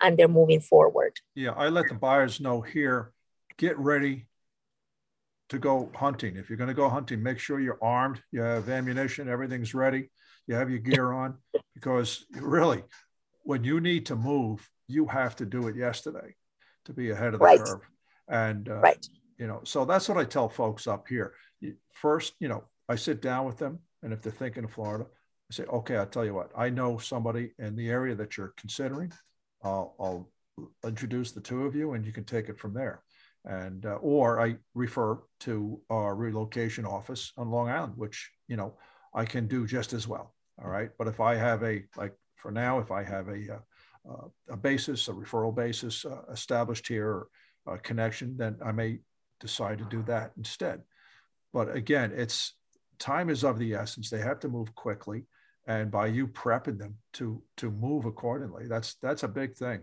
and 0.00 0.18
they're 0.18 0.28
moving 0.28 0.60
forward. 0.60 1.20
Yeah. 1.34 1.52
I 1.52 1.68
let 1.68 1.88
the 1.88 1.94
buyers 1.94 2.40
know 2.40 2.62
here 2.62 3.12
get 3.58 3.78
ready 3.78 4.26
to 5.52 5.58
go 5.58 5.90
hunting. 5.94 6.36
If 6.36 6.48
you're 6.48 6.56
going 6.56 6.68
to 6.68 6.74
go 6.74 6.88
hunting, 6.88 7.22
make 7.22 7.38
sure 7.38 7.60
you're 7.60 7.78
armed, 7.82 8.22
you 8.32 8.40
have 8.40 8.68
ammunition, 8.68 9.28
everything's 9.28 9.74
ready, 9.74 10.10
you 10.46 10.54
have 10.54 10.70
your 10.70 10.78
gear 10.78 11.12
on, 11.12 11.36
because 11.74 12.24
really, 12.32 12.82
when 13.44 13.62
you 13.62 13.78
need 13.78 14.06
to 14.06 14.16
move, 14.16 14.66
you 14.88 15.06
have 15.06 15.36
to 15.36 15.46
do 15.46 15.68
it 15.68 15.76
yesterday 15.76 16.34
to 16.86 16.92
be 16.94 17.10
ahead 17.10 17.34
of 17.34 17.40
the 17.40 17.44
right. 17.44 17.60
curve. 17.60 17.80
And, 18.28 18.68
uh, 18.68 18.80
right. 18.80 19.06
you 19.38 19.46
know, 19.46 19.60
so 19.64 19.84
that's 19.84 20.08
what 20.08 20.16
I 20.16 20.24
tell 20.24 20.48
folks 20.48 20.86
up 20.86 21.06
here. 21.06 21.34
First, 21.92 22.32
you 22.40 22.48
know, 22.48 22.64
I 22.88 22.96
sit 22.96 23.20
down 23.20 23.44
with 23.44 23.58
them, 23.58 23.78
and 24.02 24.12
if 24.12 24.22
they're 24.22 24.32
thinking 24.32 24.64
of 24.64 24.72
Florida, 24.72 25.04
I 25.04 25.54
say, 25.54 25.64
okay, 25.64 25.96
I'll 25.96 26.06
tell 26.06 26.24
you 26.24 26.34
what, 26.34 26.50
I 26.56 26.70
know 26.70 26.96
somebody 26.96 27.52
in 27.58 27.76
the 27.76 27.90
area 27.90 28.14
that 28.14 28.38
you're 28.38 28.54
considering. 28.56 29.12
I'll, 29.62 29.94
I'll 30.00 30.30
introduce 30.84 31.32
the 31.32 31.42
two 31.42 31.66
of 31.66 31.76
you, 31.76 31.92
and 31.92 32.06
you 32.06 32.12
can 32.12 32.24
take 32.24 32.48
it 32.48 32.58
from 32.58 32.72
there. 32.72 33.02
And 33.44 33.84
uh, 33.86 33.98
or 34.00 34.40
I 34.40 34.56
refer 34.74 35.18
to 35.40 35.80
our 35.90 36.14
relocation 36.14 36.84
office 36.84 37.32
on 37.36 37.50
Long 37.50 37.68
Island, 37.68 37.94
which 37.96 38.30
you 38.46 38.56
know 38.56 38.74
I 39.14 39.24
can 39.24 39.48
do 39.48 39.66
just 39.66 39.92
as 39.92 40.06
well. 40.06 40.34
All 40.62 40.70
right, 40.70 40.90
but 40.98 41.08
if 41.08 41.18
I 41.20 41.34
have 41.34 41.62
a 41.64 41.82
like 41.96 42.14
for 42.36 42.50
now, 42.50 42.78
if 42.78 42.90
I 42.90 43.02
have 43.02 43.28
a 43.28 43.54
uh, 43.54 43.58
uh, 44.10 44.28
a 44.48 44.56
basis, 44.56 45.08
a 45.08 45.12
referral 45.12 45.54
basis 45.54 46.04
uh, 46.04 46.22
established 46.30 46.88
here, 46.88 47.26
a 47.66 47.78
connection, 47.78 48.36
then 48.36 48.56
I 48.64 48.72
may 48.72 48.98
decide 49.40 49.78
to 49.78 49.84
do 49.84 50.02
that 50.04 50.32
instead. 50.36 50.82
But 51.52 51.74
again, 51.74 52.12
it's 52.14 52.54
time 52.98 53.30
is 53.30 53.44
of 53.44 53.58
the 53.58 53.74
essence. 53.74 54.10
They 54.10 54.20
have 54.20 54.40
to 54.40 54.48
move 54.48 54.74
quickly, 54.74 55.24
and 55.66 55.90
by 55.90 56.06
you 56.06 56.26
prepping 56.26 56.78
them 56.78 56.96
to 57.14 57.42
to 57.58 57.70
move 57.70 58.04
accordingly, 58.04 58.66
that's 58.66 58.94
that's 59.02 59.22
a 59.22 59.28
big 59.28 59.56
thing, 59.56 59.80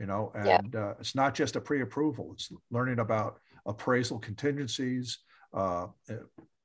you 0.00 0.06
know. 0.06 0.32
And 0.34 0.74
yeah. 0.74 0.80
uh, 0.80 0.94
it's 0.98 1.14
not 1.14 1.34
just 1.34 1.54
a 1.54 1.60
pre-approval; 1.60 2.30
it's 2.32 2.50
learning 2.70 2.98
about 2.98 3.38
appraisal 3.66 4.18
contingencies, 4.18 5.18
uh, 5.54 5.86
uh 6.08 6.14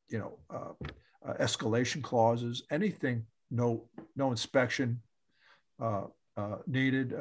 you 0.09 0.19
know, 0.19 0.39
uh, 0.49 1.27
uh, 1.27 1.33
escalation 1.39 2.01
clauses, 2.01 2.63
anything. 2.71 3.25
No 3.51 3.87
no 4.15 4.31
inspection 4.31 5.01
uh, 5.79 6.05
needed. 6.65 7.13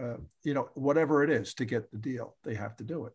you 0.45 0.55
know, 0.55 0.71
whatever 0.75 1.23
it 1.23 1.31
is 1.31 1.53
to 1.55 1.65
get 1.65 1.91
the 1.91 1.99
deal, 1.99 2.37
they 2.45 2.55
have 2.55 2.77
to 2.77 2.85
do 2.85 3.07
it 3.07 3.13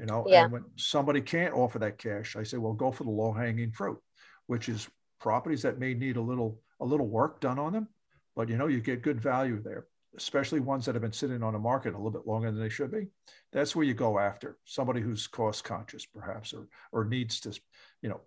you 0.00 0.06
know 0.06 0.24
yeah. 0.26 0.44
and 0.44 0.52
when 0.52 0.64
somebody 0.76 1.20
can't 1.20 1.54
offer 1.54 1.78
that 1.78 1.98
cash 1.98 2.34
i 2.36 2.42
say 2.42 2.56
well 2.56 2.72
go 2.72 2.90
for 2.90 3.04
the 3.04 3.10
low 3.10 3.32
hanging 3.32 3.70
fruit 3.70 3.98
which 4.46 4.68
is 4.68 4.88
properties 5.20 5.62
that 5.62 5.78
may 5.78 5.94
need 5.94 6.16
a 6.16 6.20
little 6.20 6.58
a 6.80 6.84
little 6.84 7.06
work 7.06 7.40
done 7.40 7.58
on 7.58 7.72
them 7.72 7.86
but 8.34 8.48
you 8.48 8.56
know 8.56 8.66
you 8.66 8.80
get 8.80 9.02
good 9.02 9.20
value 9.20 9.62
there 9.62 9.86
especially 10.16 10.60
ones 10.60 10.86
that 10.86 10.94
have 10.94 11.02
been 11.02 11.12
sitting 11.12 11.42
on 11.42 11.52
the 11.52 11.58
market 11.58 11.94
a 11.94 11.96
little 11.96 12.10
bit 12.10 12.26
longer 12.26 12.50
than 12.50 12.60
they 12.60 12.68
should 12.68 12.90
be 12.90 13.06
that's 13.52 13.74
where 13.76 13.84
you 13.84 13.94
go 13.94 14.18
after 14.18 14.58
somebody 14.64 15.00
who's 15.00 15.26
cost 15.26 15.64
conscious 15.64 16.04
perhaps 16.06 16.52
or 16.52 16.68
or 16.92 17.04
needs 17.04 17.40
to 17.40 17.58
you 18.02 18.08
know 18.08 18.20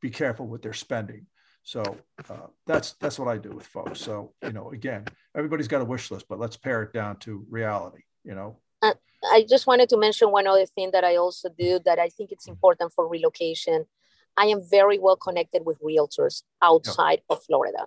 be 0.00 0.10
careful 0.10 0.46
with 0.46 0.62
their 0.62 0.72
spending 0.72 1.26
so 1.62 1.82
uh, 2.30 2.46
that's 2.66 2.92
that's 2.94 3.18
what 3.18 3.28
i 3.28 3.36
do 3.36 3.50
with 3.50 3.66
folks 3.66 4.00
so 4.00 4.32
you 4.42 4.52
know 4.52 4.70
again 4.70 5.04
everybody's 5.36 5.68
got 5.68 5.82
a 5.82 5.84
wish 5.84 6.10
list 6.10 6.26
but 6.28 6.38
let's 6.38 6.56
pare 6.56 6.82
it 6.82 6.92
down 6.92 7.16
to 7.16 7.44
reality 7.50 8.02
you 8.24 8.34
know 8.34 8.56
uh, 8.82 8.94
I 9.32 9.44
just 9.48 9.66
wanted 9.66 9.88
to 9.90 9.96
mention 9.96 10.30
one 10.30 10.46
other 10.46 10.66
thing 10.66 10.90
that 10.92 11.04
I 11.04 11.16
also 11.16 11.48
do 11.48 11.80
that 11.84 11.98
I 11.98 12.08
think 12.08 12.30
it's 12.30 12.46
important 12.46 12.92
for 12.92 13.08
relocation. 13.08 13.86
I 14.36 14.46
am 14.46 14.62
very 14.62 14.98
well 14.98 15.16
connected 15.16 15.62
with 15.66 15.80
realtors 15.82 16.42
outside 16.62 17.22
yeah. 17.28 17.36
of 17.36 17.42
Florida. 17.42 17.86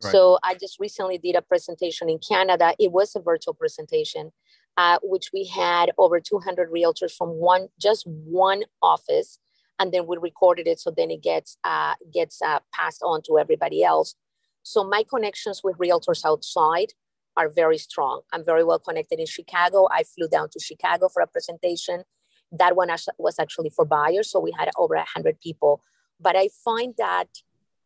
So 0.00 0.38
I 0.42 0.54
just 0.54 0.78
recently 0.78 1.18
did 1.18 1.36
a 1.36 1.42
presentation 1.42 2.08
in 2.08 2.18
Canada. 2.18 2.74
It 2.78 2.92
was 2.92 3.16
a 3.16 3.20
virtual 3.20 3.54
presentation, 3.54 4.32
uh, 4.76 4.98
which 5.02 5.30
we 5.32 5.46
had 5.46 5.90
over 5.98 6.20
200 6.20 6.70
realtors 6.70 7.12
from 7.12 7.30
one 7.30 7.68
just 7.80 8.06
one 8.06 8.64
office, 8.82 9.38
and 9.78 9.92
then 9.92 10.06
we 10.06 10.16
recorded 10.18 10.66
it 10.66 10.80
so 10.80 10.90
then 10.94 11.10
it 11.10 11.22
gets 11.22 11.56
uh, 11.64 11.94
gets 12.12 12.42
uh, 12.42 12.60
passed 12.72 13.02
on 13.02 13.22
to 13.26 13.38
everybody 13.38 13.82
else. 13.82 14.14
So 14.62 14.84
my 14.84 15.04
connections 15.08 15.62
with 15.64 15.78
realtors 15.78 16.24
outside 16.24 16.92
are 17.36 17.48
very 17.48 17.78
strong. 17.78 18.22
I'm 18.32 18.44
very 18.44 18.64
well 18.64 18.78
connected 18.78 19.18
in 19.20 19.26
Chicago. 19.26 19.88
I 19.90 20.02
flew 20.02 20.28
down 20.28 20.48
to 20.50 20.60
Chicago 20.60 21.08
for 21.08 21.22
a 21.22 21.26
presentation. 21.26 22.04
That 22.52 22.76
one 22.76 22.88
was 23.18 23.38
actually 23.38 23.70
for 23.70 23.84
buyers, 23.84 24.30
so 24.30 24.40
we 24.40 24.52
had 24.58 24.70
over 24.76 24.94
100 24.94 25.40
people. 25.40 25.82
But 26.20 26.36
I 26.36 26.48
find 26.64 26.94
that 26.98 27.28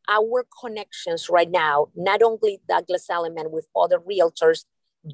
our 0.09 0.47
connections 0.61 1.29
right 1.29 1.51
now, 1.51 1.89
not 1.95 2.23
only 2.23 2.61
Douglas 2.69 3.09
Elliman 3.09 3.51
with 3.51 3.69
other 3.77 3.99
realtors, 3.99 4.65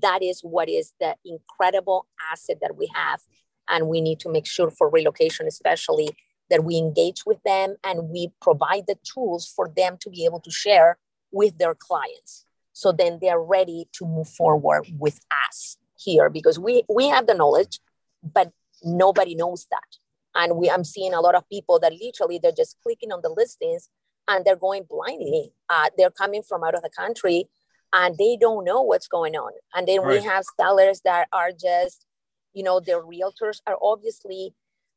that 0.03 0.22
is 0.22 0.41
what 0.41 0.68
is 0.68 0.93
the 1.01 1.16
incredible 1.24 2.07
asset 2.32 2.59
that 2.61 2.76
we 2.76 2.91
have. 2.95 3.20
And 3.68 3.89
we 3.89 4.01
need 4.01 4.20
to 4.20 4.30
make 4.30 4.47
sure 4.47 4.70
for 4.70 4.89
relocation, 4.89 5.47
especially, 5.47 6.11
that 6.51 6.64
we 6.64 6.76
engage 6.76 7.26
with 7.26 7.43
them 7.45 7.76
and 7.84 8.09
we 8.09 8.32
provide 8.41 8.84
the 8.87 8.97
tools 9.05 9.47
for 9.47 9.70
them 9.76 9.97
to 10.01 10.11
be 10.11 10.24
able 10.24 10.41
to 10.41 10.51
share 10.51 10.99
with 11.32 11.59
their 11.59 11.74
clients 11.74 12.47
so 12.72 12.93
then 12.93 13.18
they're 13.22 13.41
ready 13.41 13.89
to 13.93 14.05
move 14.05 14.28
forward 14.28 14.84
with 14.99 15.18
us 15.49 15.78
here 15.99 16.28
because 16.28 16.59
we 16.59 16.82
we 16.89 17.09
have 17.09 17.26
the 17.26 17.34
knowledge 17.34 17.80
but 18.22 18.53
nobody 18.84 19.34
knows 19.34 19.66
that 19.70 19.97
and 20.34 20.57
we 20.57 20.70
i'm 20.70 20.84
seeing 20.84 21.14
a 21.14 21.20
lot 21.20 21.34
of 21.34 21.49
people 21.49 21.78
that 21.80 21.93
literally 22.01 22.39
they're 22.41 22.53
just 22.53 22.76
clicking 22.82 23.12
on 23.12 23.20
the 23.22 23.30
listings 23.30 23.89
and 24.29 24.45
they're 24.45 24.57
going 24.57 24.85
blindly 24.89 25.53
uh, 25.68 25.89
they're 25.97 26.11
coming 26.11 26.43
from 26.43 26.64
out 26.64 26.74
of 26.74 26.83
the 26.83 26.91
country 26.91 27.49
and 27.93 28.16
they 28.18 28.37
don't 28.41 28.64
know 28.64 28.83
what's 28.83 29.09
going 29.09 29.35
on 29.37 29.53
and 29.74 29.87
then 29.87 30.01
right. 30.01 30.20
we 30.20 30.24
have 30.27 30.45
sellers 30.59 31.01
that 31.05 31.29
are 31.33 31.51
just 31.51 32.05
you 32.53 32.62
know 32.62 32.81
their 32.81 33.03
realtors 33.03 33.61
are 33.66 33.79
obviously 33.83 34.55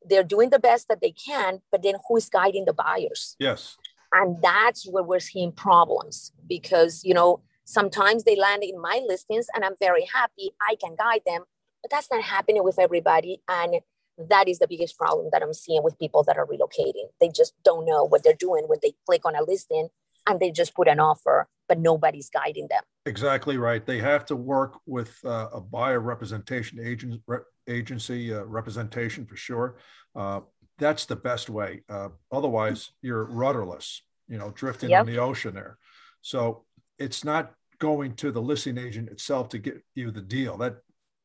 they're 0.08 0.24
doing 0.24 0.50
the 0.50 0.58
best 0.58 0.88
that 0.88 1.00
they 1.00 1.12
can 1.12 1.60
but 1.70 1.82
then 1.82 1.94
who 2.08 2.16
is 2.16 2.28
guiding 2.28 2.64
the 2.64 2.72
buyers 2.72 3.36
yes 3.38 3.76
and 4.12 4.42
that's 4.42 4.88
where 4.88 5.04
we're 5.04 5.20
seeing 5.20 5.52
problems 5.52 6.32
because 6.48 7.04
you 7.04 7.14
know 7.14 7.40
Sometimes 7.70 8.24
they 8.24 8.34
land 8.34 8.64
in 8.64 8.80
my 8.80 9.00
listings 9.06 9.46
and 9.54 9.64
I'm 9.64 9.76
very 9.78 10.04
happy. 10.12 10.50
I 10.60 10.74
can 10.74 10.96
guide 10.96 11.20
them, 11.24 11.44
but 11.82 11.90
that's 11.92 12.08
not 12.10 12.20
happening 12.20 12.64
with 12.64 12.80
everybody. 12.80 13.42
And 13.48 13.76
that 14.28 14.48
is 14.48 14.58
the 14.58 14.68
biggest 14.68 14.96
problem 14.98 15.28
that 15.32 15.42
I'm 15.42 15.54
seeing 15.54 15.82
with 15.82 15.98
people 15.98 16.22
that 16.24 16.36
are 16.36 16.46
relocating. 16.46 17.08
They 17.20 17.30
just 17.34 17.54
don't 17.64 17.86
know 17.86 18.04
what 18.04 18.22
they're 18.22 18.34
doing 18.34 18.64
when 18.66 18.78
they 18.82 18.92
click 19.06 19.24
on 19.24 19.34
a 19.34 19.42
listing 19.42 19.88
and 20.28 20.40
they 20.40 20.50
just 20.50 20.74
put 20.74 20.88
an 20.88 21.00
offer, 21.00 21.48
but 21.68 21.78
nobody's 21.78 22.28
guiding 22.30 22.68
them. 22.68 22.82
Exactly 23.06 23.56
right. 23.56 23.84
They 23.84 23.98
have 23.98 24.26
to 24.26 24.36
work 24.36 24.78
with 24.86 25.16
uh, 25.24 25.48
a 25.52 25.60
buyer 25.60 26.00
representation 26.00 26.78
agent, 26.84 27.22
re- 27.26 27.38
agency 27.68 28.34
uh, 28.34 28.42
representation 28.42 29.24
for 29.26 29.36
sure. 29.36 29.78
Uh, 30.14 30.40
that's 30.78 31.06
the 31.06 31.16
best 31.16 31.48
way. 31.48 31.82
Uh, 31.88 32.08
otherwise, 32.30 32.90
you're 33.02 33.24
rudderless, 33.24 34.02
you 34.28 34.38
know, 34.38 34.50
drifting 34.50 34.90
yep. 34.90 35.06
in 35.06 35.14
the 35.14 35.20
ocean 35.20 35.54
there. 35.54 35.78
So 36.20 36.64
it's 36.98 37.24
not 37.24 37.54
going 37.78 38.14
to 38.14 38.30
the 38.30 38.42
listing 38.42 38.78
agent 38.78 39.08
itself 39.08 39.48
to 39.50 39.58
get 39.58 39.82
you 39.94 40.10
the 40.10 40.20
deal. 40.20 40.56
That 40.58 40.78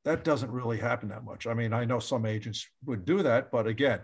that 0.06 0.24
doesn't 0.24 0.52
really 0.52 0.78
happen 0.78 1.10
that 1.10 1.26
much. 1.26 1.48
I 1.48 1.54
mean, 1.54 1.74
I 1.74 1.84
know 1.84 2.00
some 2.00 2.26
agents 2.26 2.68
would 2.86 3.06
do 3.06 3.24
that, 3.24 3.52
but 3.52 3.68
again, 3.68 4.02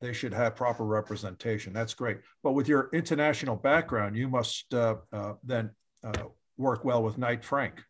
they 0.00 0.12
should 0.12 0.34
have 0.34 0.56
proper 0.56 0.84
representation. 0.84 1.72
That's 1.72 1.94
great. 1.94 2.18
But 2.42 2.52
with 2.52 2.68
your 2.68 2.90
international 2.92 3.54
background, 3.54 4.16
you 4.16 4.28
must 4.28 4.74
uh, 4.74 4.96
uh, 5.12 5.34
then 5.44 5.70
uh, 6.04 6.24
work 6.56 6.84
well 6.84 7.04
with 7.04 7.18
Knight 7.18 7.44
Frank. 7.44 7.80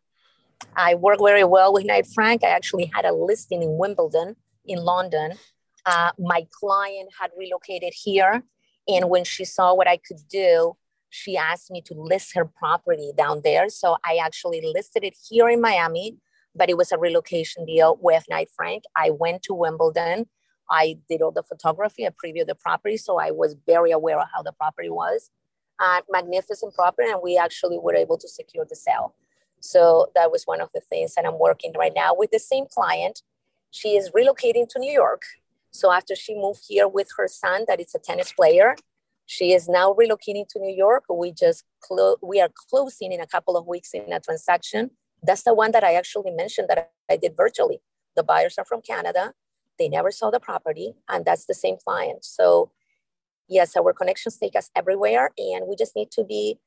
I 0.77 0.95
work 0.95 1.19
very 1.25 1.45
well 1.45 1.73
with 1.73 1.87
Knight 1.87 2.07
Frank. 2.15 2.45
I 2.45 2.49
actually 2.49 2.91
had 2.95 3.07
a 3.07 3.13
listing 3.13 3.63
in 3.63 3.79
Wimbledon, 3.79 4.37
in 4.67 4.79
London. 4.79 5.33
Uh, 5.87 6.13
my 6.19 6.47
client 6.53 7.09
had 7.19 7.31
relocated 7.37 7.93
here, 7.95 8.43
and 8.87 9.09
when 9.09 9.25
she 9.25 9.45
saw 9.45 9.75
what 9.75 9.89
I 9.89 9.97
could 9.97 10.21
do, 10.29 10.77
she 11.09 11.37
asked 11.37 11.71
me 11.71 11.83
to 11.87 11.95
list 11.95 12.35
her 12.35 12.45
property 12.45 13.13
down 13.17 13.41
there. 13.43 13.69
So 13.71 13.97
I 14.05 14.17
actually 14.17 14.61
listed 14.63 15.03
it 15.03 15.15
here 15.29 15.49
in 15.49 15.61
Miami, 15.61 16.19
but 16.55 16.71
it 16.71 16.77
was 16.77 16.93
a 16.93 16.99
relocation 16.99 17.65
deal 17.65 17.99
with 18.01 18.25
Knight 18.29 18.49
Frank. 18.55 18.85
I 18.97 19.11
went 19.11 19.43
to 19.45 19.55
Wimbledon. 19.55 20.27
I 20.71 20.99
did 21.09 21.23
all 21.23 21.33
the 21.33 21.43
photography, 21.43 22.07
I 22.07 22.11
previewed 22.11 22.47
the 22.47 22.55
property. 22.55 22.97
So 22.97 23.19
I 23.19 23.31
was 23.31 23.57
very 23.67 23.91
aware 23.91 24.19
of 24.19 24.29
how 24.35 24.43
the 24.43 24.53
property 24.53 24.91
was. 24.91 25.31
Uh, 25.79 26.01
magnificent 26.11 26.75
property, 26.75 27.11
and 27.11 27.21
we 27.23 27.37
actually 27.37 27.79
were 27.79 27.95
able 27.95 28.17
to 28.17 28.29
secure 28.29 28.65
the 28.69 28.77
sale. 28.77 29.15
So 29.61 30.11
that 30.15 30.31
was 30.31 30.45
one 30.45 30.61
of 30.61 30.69
the 30.75 30.81
things 30.81 31.15
that 31.15 31.25
I'm 31.27 31.39
working 31.39 31.73
right 31.77 31.93
now 31.95 32.15
with 32.15 32.31
the 32.31 32.39
same 32.39 32.67
client. 32.73 33.23
She 33.71 33.97
is 33.97 34.11
relocating 34.11 34.69
to 34.69 34.79
New 34.79 34.93
York. 34.93 35.23
So 35.73 35.91
after 35.91 36.15
she 36.15 36.35
moved 36.35 36.63
here 36.69 36.87
with 36.87 37.09
her 37.17 37.27
son, 37.27 37.65
that 37.69 37.81
is 37.81 37.95
a 37.95 37.99
tennis 37.99 38.33
player, 38.33 38.77
she 39.27 39.53
is 39.53 39.69
now 39.69 39.95
relocating 39.95 40.47
to 40.49 40.59
New 40.59 40.75
York. 40.75 41.05
We 41.09 41.33
just 41.33 41.65
clo- 41.81 42.17
we 42.23 42.41
are 42.41 42.51
closing 42.69 43.13
in 43.13 43.21
a 43.21 43.27
couple 43.27 43.57
of 43.57 43.67
weeks 43.67 43.95
in 43.95 44.13
a 44.13 44.21
transaction. 44.21 44.91
That's 45.23 45.43
the 45.43 45.55
one 45.55 45.73
that 45.73 45.85
I 45.85 45.95
actually 45.95 46.33
mentioned 46.33 46.69
that 46.69 46.91
I 47.11 47.17
did 47.17 47.37
virtually. 47.37 47.81
The 48.17 48.23
buyers 48.23 48.59
are 48.59 48.65
from 48.65 48.83
Canada. 48.83 49.35
They 49.79 49.89
never 49.89 50.11
saw 50.11 50.31
the 50.31 50.41
property, 50.41 50.95
and 51.09 51.25
that's 51.25 51.47
the 51.47 51.55
same 51.55 51.77
client. 51.83 52.25
So, 52.25 52.71
yes, 53.49 53.77
our 53.77 53.93
connections 53.93 54.37
take 54.37 54.57
us 54.57 54.71
everywhere, 54.77 55.31
and 55.39 55.67
we 55.67 55.77
just 55.77 55.97
need 55.97 56.11
to 56.13 56.25
be 56.25 56.59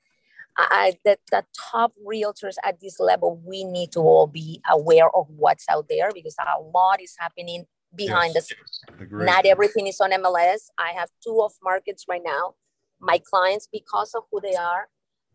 the, 0.58 1.18
the 1.32 1.43
top 1.72 1.93
realtors 2.06 2.56
at 2.64 2.80
this 2.80 2.99
level. 2.99 3.41
We 3.45 3.64
need 3.64 3.91
to 3.93 3.99
all 3.99 4.28
be 4.28 4.62
aware 4.70 5.10
of 5.16 5.28
what's 5.30 5.66
out 5.70 5.88
there 5.89 6.12
because 6.14 6.36
a 6.39 6.62
lot 6.62 7.01
is 7.01 7.16
happening 7.20 7.66
behind 7.95 8.34
yes. 8.36 8.47
the 8.47 8.56
scenes. 8.56 9.12
Not 9.12 9.45
everything 9.45 9.88
is 9.88 9.99
on 9.99 10.12
MLS. 10.12 10.70
I 10.78 10.91
have 10.91 11.10
two 11.24 11.32
off 11.32 11.56
markets 11.64 12.06
right 12.10 12.22
now. 12.24 12.56
My 12.99 13.20
clients, 13.20 13.68
because 13.72 14.14
of 14.16 14.24
who 14.32 14.39
they 14.41 14.56
are, 14.56 14.88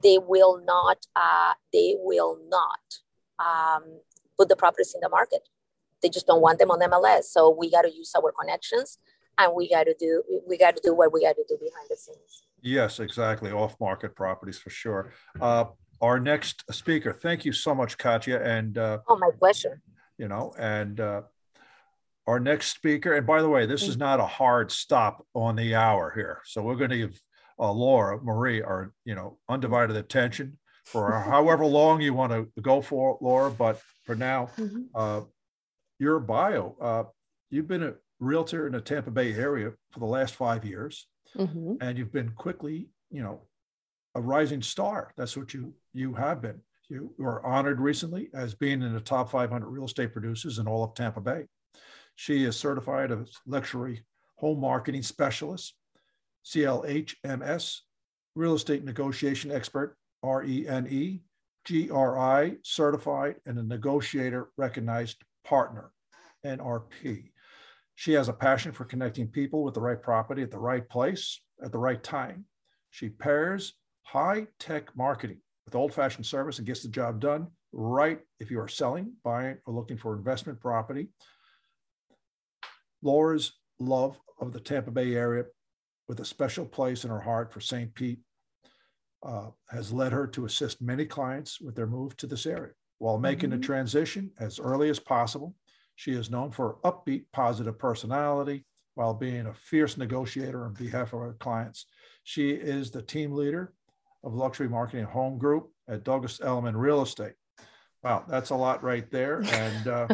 they 0.03 0.19
will 0.19 0.61
not. 0.65 1.07
Uh, 1.15 1.55
they 1.73 1.95
will 1.99 2.39
not 2.49 3.01
um, 3.41 3.83
put 4.39 4.49
the 4.49 4.57
properties 4.57 4.95
in 4.95 5.01
the 5.01 5.09
market. 5.09 5.49
They 6.03 6.09
just 6.09 6.27
don't 6.27 6.41
want 6.41 6.59
them 6.59 6.71
on 6.71 6.81
MLS. 6.81 7.25
So 7.25 7.51
we 7.51 7.71
got 7.71 7.83
to 7.83 7.93
use 7.93 8.13
our 8.17 8.33
connections, 8.41 8.99
and 9.39 9.53
we 9.55 9.69
got 9.69 9.85
to 9.85 9.95
do. 9.99 10.23
We 10.47 10.57
got 10.59 10.77
to 10.77 10.83
do 10.83 10.95
what 10.95 11.13
we 11.13 11.23
got 11.23 11.37
to 11.37 11.45
do 11.49 11.57
behind 11.59 11.87
the 11.89 11.97
scenes. 11.97 12.45
Yes, 12.63 13.01
exactly. 13.01 13.51
Off 13.51 13.77
market 13.81 14.15
properties 14.15 14.59
for 14.59 14.71
sure. 14.71 15.13
Uh, 15.41 15.65
our 16.01 16.19
next 16.19 16.65
speaker. 16.73 17.13
Thank 17.13 17.45
you 17.45 17.53
so 17.53 17.75
much, 17.75 17.99
Katya. 17.99 18.41
And 18.43 18.79
uh, 18.79 18.99
oh, 19.09 19.19
my 19.19 19.31
pleasure. 19.39 19.81
You 20.17 20.29
know, 20.29 20.53
and 20.59 21.01
uh, 21.01 21.23
our 22.27 22.41
next 22.41 22.69
speaker, 22.69 23.15
and 23.15 23.27
by 23.27 23.43
the 23.43 23.49
way, 23.49 23.67
this 23.67 23.83
is 23.83 23.97
mm. 23.97 24.01
not 24.01 24.21
a 24.21 24.27
hard 24.27 24.71
stop 24.71 25.27
on 25.35 25.57
the 25.57 25.75
hour 25.75 26.13
here. 26.15 26.41
So 26.45 26.63
we're 26.63 26.77
going 26.77 26.91
to 26.91 26.99
give 26.99 27.21
uh, 27.59 27.73
Laura, 27.73 28.19
Marie, 28.23 28.63
our 28.63 28.93
you 29.05 29.15
know 29.15 29.39
undivided 29.49 29.97
attention. 29.97 30.59
For 30.85 31.13
however 31.13 31.65
long 31.65 32.01
you 32.01 32.15
want 32.15 32.33
to 32.33 32.49
go 32.61 32.81
for, 32.81 33.19
Laura. 33.21 33.51
But 33.51 33.81
for 34.05 34.15
now, 34.15 34.51
mm-hmm. 34.57 34.83
uh, 34.95 35.23
your 35.99 36.21
bio, 36.21 36.77
uh, 36.81 37.05
you've 37.51 37.69
been 37.69 37.83
a 37.83 37.95
realtor 38.19 38.67
in 38.67 38.73
the 38.73 38.81
Tampa 38.81 39.11
Bay 39.11 39.33
area 39.35 39.73
for 39.91 40.01
the 40.01 40.07
last 40.07 40.35
five 40.35 40.65
years, 40.65 41.07
mm-hmm. 41.37 41.75
and 41.81 41.99
you've 41.99 42.13
been 42.13 42.31
quickly, 42.31 42.89
you 43.11 43.23
know, 43.23 43.43
a 44.15 44.21
rising 44.21 44.63
star. 44.63 45.13
That's 45.17 45.37
what 45.37 45.55
you 45.55 45.75
you 45.93 46.15
have 46.15 46.43
been. 46.43 46.61
You 46.89 47.15
were 47.19 47.45
honored 47.47 47.81
recently 47.81 48.31
as 48.35 48.55
being 48.55 48.83
in 48.83 48.93
the 48.93 49.01
top 49.01 49.31
500 49.31 49.69
real 49.69 49.85
estate 49.85 50.13
producers 50.13 50.59
in 50.59 50.67
all 50.67 50.83
of 50.83 50.95
Tampa 50.95 51.21
Bay. 51.21 51.45
She 52.17 52.45
is 52.45 52.57
certified 52.57 53.13
as 53.13 53.31
luxury 53.47 54.05
home 54.37 54.61
marketing 54.61 55.03
specialist, 55.03 55.75
CLHMS, 56.45 57.79
real 58.35 58.55
estate 58.55 58.85
negotiation 58.85 59.53
expert, 59.53 59.97
RENE, 60.23 61.21
GRI 61.67 62.57
certified, 62.63 63.37
and 63.47 63.59
a 63.59 63.63
negotiator 63.63 64.51
recognized 64.57 65.23
partner, 65.45 65.93
NRP. 66.45 67.31
She 67.95 68.13
has 68.13 68.29
a 68.29 68.33
passion 68.33 68.73
for 68.73 68.85
connecting 68.85 69.29
people 69.29 69.63
with 69.63 69.75
the 69.75 69.81
right 69.81 70.01
property 70.01 70.43
at 70.43 70.51
the 70.51 70.59
right 70.59 70.89
place 70.89 71.41
at 71.63 71.73
the 71.73 71.79
right 71.79 72.03
time. 72.03 72.47
She 72.91 73.09
pairs 73.09 73.75
high 74.03 74.47
tech 74.59 74.97
marketing 74.97 75.41
with 75.65 75.75
old 75.75 75.93
fashioned 75.93 76.27
service 76.27 76.59
and 76.59 76.67
gets 76.67 76.83
the 76.83 76.89
job 76.89 77.21
done 77.21 77.49
right 77.73 78.21
if 78.41 78.51
you 78.51 78.59
are 78.61 78.69
selling, 78.69 79.13
buying, 79.23 79.59
or 79.67 79.75
looking 79.75 79.97
for 79.97 80.17
investment 80.17 80.61
property. 80.61 81.09
Laura's 83.03 83.53
love 83.79 84.19
of 84.41 84.53
the 84.53 84.61
Tampa 84.61 84.91
Bay 84.91 85.15
area, 85.15 85.45
with 86.09 86.21
a 86.21 86.25
special 86.25 86.67
place 86.67 87.05
in 87.05 87.11
her 87.11 87.21
heart 87.21 87.53
for 87.53 87.61
St. 87.61 87.95
Pete, 87.95 88.21
uh, 89.23 89.49
has 89.69 89.93
led 89.93 90.13
her 90.13 90.27
to 90.27 90.45
assist 90.45 90.81
many 90.81 91.05
clients 91.05 91.61
with 91.61 91.75
their 91.75 91.87
move 91.87 92.17
to 92.17 92.27
this 92.27 92.47
area. 92.47 92.73
While 92.99 93.19
making 93.19 93.51
mm-hmm. 93.51 93.61
the 93.61 93.67
transition 93.67 94.31
as 94.39 94.59
early 94.59 94.91
as 94.91 94.99
possible, 94.99 95.55
she 95.97 96.13
is 96.13 96.31
known 96.31 96.51
for 96.51 96.69
her 96.69 96.91
upbeat, 96.91 97.25
positive 97.33 97.79
personality 97.79 98.65
while 98.95 99.15
being 99.15 99.47
a 99.47 99.55
fierce 99.55 99.97
negotiator 99.97 100.65
on 100.65 100.75
behalf 100.75 101.13
of 101.13 101.21
her 101.21 101.37
clients. 101.41 101.87
She 102.25 102.51
is 102.51 102.91
the 102.91 103.03
team 103.03 103.33
leader 103.33 103.73
of 104.23 104.35
Luxury 104.35 104.69
Marketing 104.69 105.07
Home 105.07 105.39
Group 105.39 105.71
at 105.89 106.05
Douglas 106.05 106.41
Elliman 106.41 106.77
Real 106.77 107.03
Estate. 107.03 107.35
Wow, 108.03 108.25
that's 108.29 108.51
a 108.51 108.55
lot 108.55 108.83
right 108.83 109.11
there. 109.11 109.43
And 109.43 109.89
uh, 109.89 110.09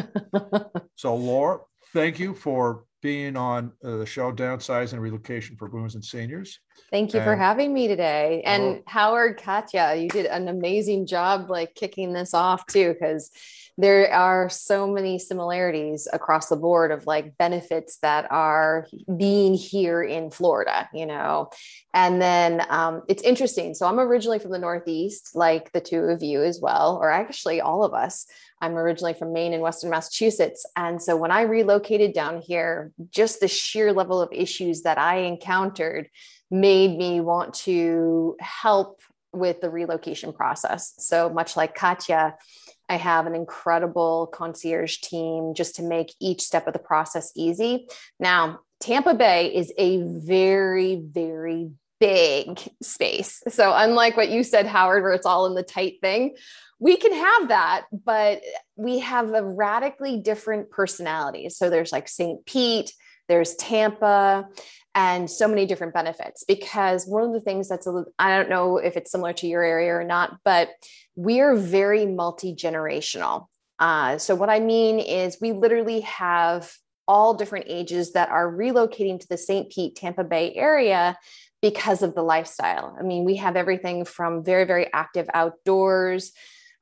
so, 0.95 1.15
Laura, 1.15 1.59
thank 1.93 2.19
you 2.19 2.33
for 2.33 2.83
being 3.01 3.37
on 3.37 3.71
uh, 3.83 3.97
the 3.97 4.05
show 4.05 4.31
Downsizing 4.31 4.93
and 4.93 5.01
Relocation 5.01 5.55
for 5.55 5.69
Boomers 5.69 5.95
and 5.95 6.03
Seniors. 6.03 6.59
Thank 6.91 7.13
you 7.13 7.19
and, 7.19 7.25
for 7.25 7.35
having 7.35 7.73
me 7.73 7.87
today. 7.87 8.43
And 8.45 8.63
well, 8.63 8.83
Howard, 8.87 9.41
Katya, 9.41 9.95
you 9.95 10.09
did 10.09 10.25
an 10.25 10.47
amazing 10.47 11.05
job 11.05 11.49
like 11.49 11.75
kicking 11.75 12.13
this 12.13 12.33
off 12.33 12.65
too, 12.65 12.93
because 12.93 13.31
there 13.79 14.11
are 14.11 14.49
so 14.49 14.87
many 14.87 15.19
similarities 15.19 16.07
across 16.11 16.49
the 16.49 16.55
board 16.55 16.91
of 16.91 17.05
like 17.05 17.37
benefits 17.37 17.97
that 17.97 18.25
are 18.31 18.87
being 19.17 19.53
here 19.53 20.01
in 20.01 20.31
Florida, 20.31 20.89
you 20.93 21.05
know. 21.05 21.51
And 21.93 22.19
then 22.19 22.65
um, 22.69 23.03
it's 23.07 23.21
interesting. 23.21 23.75
So 23.75 23.85
I'm 23.85 23.99
originally 23.99 24.39
from 24.39 24.51
the 24.51 24.57
Northeast, 24.57 25.35
like 25.35 25.71
the 25.73 25.81
two 25.81 26.01
of 26.05 26.23
you 26.23 26.41
as 26.41 26.59
well, 26.59 26.97
or 26.99 27.11
actually 27.11 27.61
all 27.61 27.83
of 27.83 27.93
us. 27.93 28.25
I'm 28.59 28.75
originally 28.75 29.13
from 29.13 29.33
Maine 29.33 29.53
and 29.53 29.61
Western 29.61 29.91
Massachusetts. 29.91 30.65
And 30.75 30.99
so 30.99 31.15
when 31.15 31.29
I 31.29 31.41
relocated 31.41 32.13
down 32.13 32.41
here, 32.41 32.91
just 33.11 33.39
the 33.39 33.47
sheer 33.47 33.93
level 33.93 34.19
of 34.19 34.29
issues 34.31 34.81
that 34.81 34.97
I 34.97 35.17
encountered 35.17 36.09
made 36.49 36.97
me 36.97 37.21
want 37.21 37.53
to 37.53 38.35
help 38.39 39.01
with 39.33 39.61
the 39.61 39.69
relocation 39.69 40.33
process. 40.33 40.93
So 40.97 41.29
much 41.29 41.57
like 41.57 41.75
Katya, 41.75 42.35
I 42.89 42.95
have 42.95 43.27
an 43.27 43.35
incredible 43.35 44.27
concierge 44.33 44.97
team 44.97 45.53
just 45.53 45.75
to 45.75 45.83
make 45.83 46.13
each 46.19 46.41
step 46.41 46.67
of 46.67 46.73
the 46.73 46.79
process 46.79 47.31
easy. 47.35 47.87
Now, 48.19 48.59
Tampa 48.79 49.13
Bay 49.13 49.53
is 49.53 49.73
a 49.77 50.01
very, 50.03 51.01
very 51.03 51.71
big 51.99 52.59
space. 52.81 53.41
So, 53.49 53.73
unlike 53.75 54.15
what 54.15 54.29
you 54.29 54.43
said, 54.43 54.67
Howard, 54.67 55.03
where 55.03 55.13
it's 55.13 55.25
all 55.25 55.47
in 55.47 55.55
the 55.55 55.63
tight 55.63 55.95
thing, 56.01 56.35
we 56.79 56.95
can 56.95 57.11
have 57.11 57.47
that, 57.49 57.85
but 57.91 58.41
we 58.75 58.99
have 58.99 59.33
a 59.33 59.43
radically 59.43 60.21
different 60.21 60.69
personality. 60.69 61.49
So, 61.49 61.69
there's 61.69 61.91
like 61.91 62.07
St. 62.07 62.45
Pete, 62.45 62.93
there's 63.27 63.55
Tampa, 63.55 64.47
and 64.97 65.29
so 65.29 65.47
many 65.47 65.67
different 65.67 65.93
benefits 65.93 66.43
because 66.43 67.05
one 67.05 67.21
of 67.21 67.31
the 67.31 67.39
things 67.39 67.69
that's 67.69 67.87
I 68.17 68.35
don't 68.35 68.49
know 68.49 68.77
if 68.77 68.97
it's 68.97 69.11
similar 69.11 69.31
to 69.33 69.47
your 69.47 69.61
area 69.61 69.93
or 69.93 70.03
not, 70.03 70.39
but 70.43 70.69
we're 71.15 71.55
very 71.55 72.07
multi 72.07 72.55
generational. 72.55 73.45
Uh, 73.77 74.17
so, 74.17 74.33
what 74.33 74.49
I 74.49 74.59
mean 74.59 74.97
is, 74.97 75.37
we 75.39 75.51
literally 75.51 76.01
have 76.01 76.73
all 77.07 77.35
different 77.35 77.65
ages 77.69 78.13
that 78.13 78.29
are 78.29 78.51
relocating 78.51 79.19
to 79.19 79.27
the 79.29 79.37
St. 79.37 79.71
Pete, 79.71 79.95
Tampa 79.95 80.23
Bay 80.23 80.51
area 80.55 81.15
because 81.61 82.01
of 82.01 82.15
the 82.15 82.23
lifestyle. 82.23 82.97
I 82.99 83.03
mean, 83.03 83.23
we 83.23 83.35
have 83.35 83.55
everything 83.55 84.03
from 84.03 84.43
very, 84.43 84.65
very 84.65 84.91
active 84.93 85.29
outdoors 85.31 86.31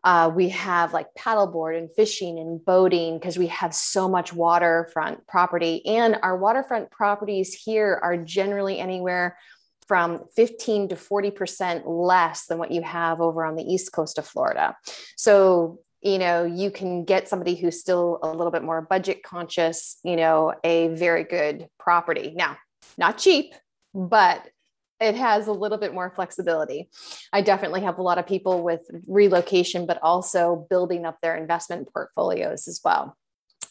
uh, 0.06 0.32
we 0.34 0.50
have 0.50 0.94
like 0.94 1.08
paddleboard 1.18 1.76
and 1.76 1.92
fishing 1.92 2.38
and 2.38 2.64
boating 2.64 3.18
because 3.18 3.40
we 3.40 3.48
have 3.48 3.74
so 3.74 4.08
much 4.08 4.32
waterfront 4.32 5.26
property. 5.26 5.84
And 5.88 6.20
our 6.22 6.38
waterfront 6.38 6.92
properties 6.92 7.56
here 7.56 8.00
are 8.04 8.16
generally 8.16 8.78
anywhere 8.80 9.36
from 9.88 10.26
15 10.36 10.90
to 10.90 10.96
40% 10.96 11.84
less 11.86 12.46
than 12.46 12.60
what 12.60 12.70
you 12.70 12.84
have 12.84 13.20
over 13.20 13.44
on 13.44 13.56
the 13.56 13.64
east 13.64 13.92
coast 13.94 14.20
of 14.20 14.28
Florida. 14.28 14.78
So, 15.18 15.80
you 16.02 16.20
know, 16.20 16.46
you 16.46 16.70
can 16.70 17.04
get 17.04 17.28
somebody 17.28 17.56
who's 17.56 17.80
still 17.80 18.20
a 18.22 18.30
little 18.30 18.52
bit 18.52 18.64
more 18.64 18.84
budget 18.84 19.24
conscious, 19.24 19.98
you 20.04 20.16
know, 20.16 20.54
a 20.64 20.90
very 20.90 21.24
good 21.24 21.68
property. 21.80 22.34
Now, 22.36 22.58
not 22.96 23.18
cheap, 23.18 23.56
but 23.96 24.48
it 25.00 25.16
has 25.16 25.48
a 25.48 25.54
little 25.54 25.78
bit 25.78 25.94
more 25.94 26.12
flexibility. 26.16 26.90
I 27.34 27.42
definitely 27.42 27.82
have 27.82 27.98
a 27.98 28.02
lot 28.02 28.18
of 28.18 28.28
people 28.28 28.64
with 28.64 28.82
relocation, 29.08 29.86
but 29.86 30.02
also 30.02 30.68
building 30.70 31.06
up 31.06 31.20
their 31.22 31.36
investment 31.36 31.92
portfolios 31.92 32.68
as 32.68 32.82
well. 32.84 33.18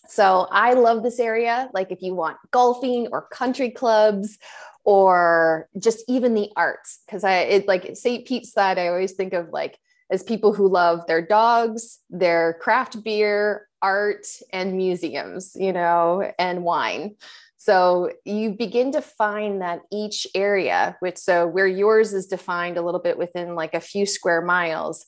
So 0.08 0.46
I 0.50 0.74
love 0.74 1.02
this 1.02 1.18
area. 1.18 1.70
Like 1.72 1.90
if 1.90 2.02
you 2.02 2.14
want 2.14 2.36
golfing 2.50 3.08
or 3.10 3.22
country 3.22 3.70
clubs 3.70 4.38
or 4.84 5.68
just 5.78 6.04
even 6.08 6.34
the 6.34 6.50
arts, 6.56 7.00
because 7.06 7.24
I 7.24 7.36
it 7.38 7.66
like 7.66 7.96
St. 7.96 8.26
Pete's 8.26 8.52
side, 8.52 8.78
I 8.78 8.88
always 8.88 9.12
think 9.12 9.32
of 9.32 9.48
like 9.48 9.78
as 10.10 10.22
people 10.22 10.52
who 10.52 10.68
love 10.68 11.06
their 11.06 11.22
dogs, 11.22 12.00
their 12.10 12.58
craft 12.60 13.02
beer, 13.02 13.66
art, 13.80 14.26
and 14.52 14.76
museums, 14.76 15.52
you 15.54 15.72
know, 15.72 16.30
and 16.38 16.62
wine. 16.62 17.16
So 17.64 18.10
you 18.26 18.50
begin 18.50 18.92
to 18.92 19.00
find 19.00 19.62
that 19.62 19.80
each 19.90 20.26
area, 20.34 20.98
which 21.00 21.16
so 21.16 21.46
where 21.46 21.66
yours 21.66 22.12
is 22.12 22.26
defined 22.26 22.76
a 22.76 22.82
little 22.82 23.00
bit 23.00 23.16
within 23.16 23.54
like 23.54 23.72
a 23.72 23.80
few 23.80 24.04
square 24.04 24.42
miles, 24.42 25.06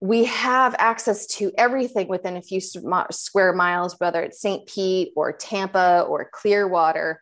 we 0.00 0.26
have 0.26 0.76
access 0.78 1.26
to 1.38 1.50
everything 1.58 2.06
within 2.06 2.36
a 2.36 2.42
few 2.42 2.60
square 2.60 3.52
miles, 3.52 3.96
whether 3.98 4.22
it's 4.22 4.40
St. 4.40 4.68
Pete 4.68 5.12
or 5.16 5.32
Tampa 5.32 6.06
or 6.08 6.30
Clearwater, 6.32 7.20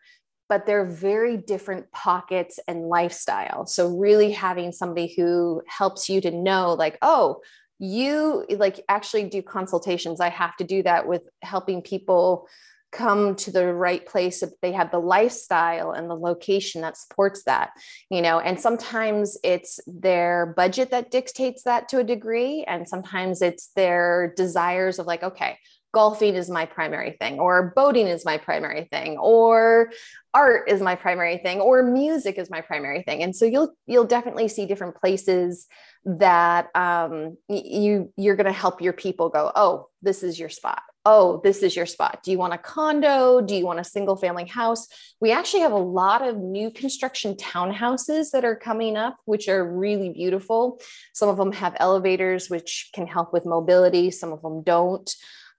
but 0.49 0.67
they're 0.67 0.85
very 0.85 1.35
different 1.35 1.91
pockets 1.91 2.59
and 2.67 2.89
lifestyle. 2.89 3.65
So, 3.65 3.97
really 3.97 4.31
having 4.31 4.71
somebody 4.71 5.11
who 5.17 5.63
helps 5.67 6.07
you 6.09 6.21
to 6.21 6.29
know, 6.29 6.73
like, 6.73 6.99
oh, 7.01 7.41
you 7.79 8.45
like 8.51 8.85
actually 8.87 9.23
do 9.23 9.41
consultations. 9.41 10.21
I 10.21 10.29
have 10.29 10.55
to 10.57 10.63
do 10.63 10.83
that 10.83 11.07
with 11.07 11.23
helping 11.41 11.81
people 11.81 12.47
come 12.91 13.35
to 13.35 13.51
the 13.51 13.73
right 13.73 14.05
place 14.05 14.41
if 14.41 14.49
they 14.61 14.71
have 14.71 14.91
the 14.91 14.99
lifestyle 14.99 15.91
and 15.91 16.09
the 16.09 16.15
location 16.15 16.81
that 16.81 16.97
supports 16.97 17.43
that 17.43 17.71
you 18.09 18.21
know? 18.21 18.39
And 18.39 18.59
sometimes 18.59 19.37
it's 19.43 19.79
their 19.87 20.53
budget 20.55 20.91
that 20.91 21.11
dictates 21.11 21.63
that 21.63 21.89
to 21.89 21.99
a 21.99 22.03
degree 22.03 22.63
and 22.67 22.87
sometimes 22.87 23.41
it's 23.41 23.69
their 23.75 24.33
desires 24.35 24.99
of 24.99 25.07
like 25.07 25.23
okay 25.23 25.57
golfing 25.91 26.35
is 26.35 26.49
my 26.49 26.65
primary 26.65 27.17
thing 27.19 27.39
or 27.39 27.73
boating 27.75 28.07
is 28.07 28.23
my 28.23 28.37
primary 28.37 28.87
thing 28.91 29.17
or 29.17 29.91
art 30.33 30.69
is 30.69 30.81
my 30.81 30.95
primary 30.95 31.37
thing 31.39 31.59
or 31.59 31.81
music 31.83 32.37
is 32.37 32.49
my 32.49 32.61
primary 32.61 33.01
thing. 33.03 33.23
And 33.23 33.35
so 33.35 33.45
you'll 33.45 33.73
you'll 33.87 34.05
definitely 34.05 34.47
see 34.47 34.65
different 34.65 34.95
places 34.95 35.67
that 36.05 36.67
um, 36.75 37.37
you 37.47 38.13
you're 38.17 38.35
going 38.35 38.45
to 38.45 38.51
help 38.51 38.81
your 38.81 38.93
people 38.93 39.29
go 39.29 39.51
oh 39.55 39.87
this 40.01 40.23
is 40.23 40.39
your 40.39 40.49
spot 40.49 40.81
oh, 41.05 41.41
this 41.43 41.63
is 41.63 41.75
your 41.75 41.85
spot. 41.85 42.19
Do 42.23 42.31
you 42.31 42.37
want 42.37 42.53
a 42.53 42.57
condo? 42.57 43.41
Do 43.41 43.55
you 43.55 43.65
want 43.65 43.79
a 43.79 43.83
single 43.83 44.15
family 44.15 44.45
house? 44.45 44.87
We 45.21 45.31
actually 45.31 45.61
have 45.61 45.71
a 45.71 45.77
lot 45.77 46.27
of 46.27 46.37
new 46.37 46.71
construction 46.71 47.35
townhouses 47.35 48.31
that 48.31 48.45
are 48.45 48.55
coming 48.55 48.97
up, 48.97 49.17
which 49.25 49.47
are 49.47 49.63
really 49.63 50.09
beautiful. 50.09 50.81
Some 51.13 51.29
of 51.29 51.37
them 51.37 51.51
have 51.53 51.75
elevators, 51.79 52.49
which 52.49 52.89
can 52.93 53.07
help 53.07 53.33
with 53.33 53.45
mobility, 53.45 54.11
some 54.11 54.33
of 54.33 54.41
them 54.41 54.61
don't. 54.63 55.09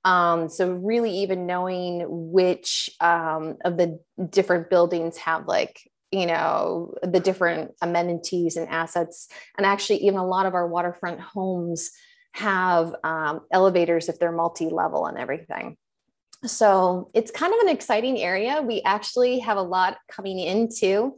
Um, 0.05 0.49
so 0.49 0.73
really 0.73 1.11
even 1.19 1.47
knowing 1.47 2.07
which 2.09 2.91
um, 3.01 3.57
of 3.65 3.77
the 3.77 4.01
different 4.31 4.71
buildings 4.71 5.19
have 5.19 5.47
like 5.47 5.81
you 6.11 6.27
know 6.27 6.95
the 7.03 7.21
different 7.21 7.73
amenities 7.83 8.57
and 8.57 8.69
assets 8.69 9.29
and 9.57 9.65
actually 9.65 9.99
even 9.99 10.19
a 10.19 10.27
lot 10.27 10.47
of 10.47 10.55
our 10.55 10.67
waterfront 10.67 11.21
homes 11.21 11.91
have 12.33 12.95
um, 13.05 13.41
elevators 13.53 14.09
if 14.09 14.19
they're 14.19 14.33
multi-level 14.33 15.07
and 15.07 15.19
everything. 15.19 15.77
So 16.47 17.11
it's 17.13 17.31
kind 17.31 17.53
of 17.53 17.61
an 17.61 17.69
exciting 17.69 18.19
area. 18.19 18.63
We 18.63 18.81
actually 18.83 19.41
have 19.41 19.59
a 19.59 19.63
lot 19.63 19.99
coming 20.09 20.39
into 20.39 21.17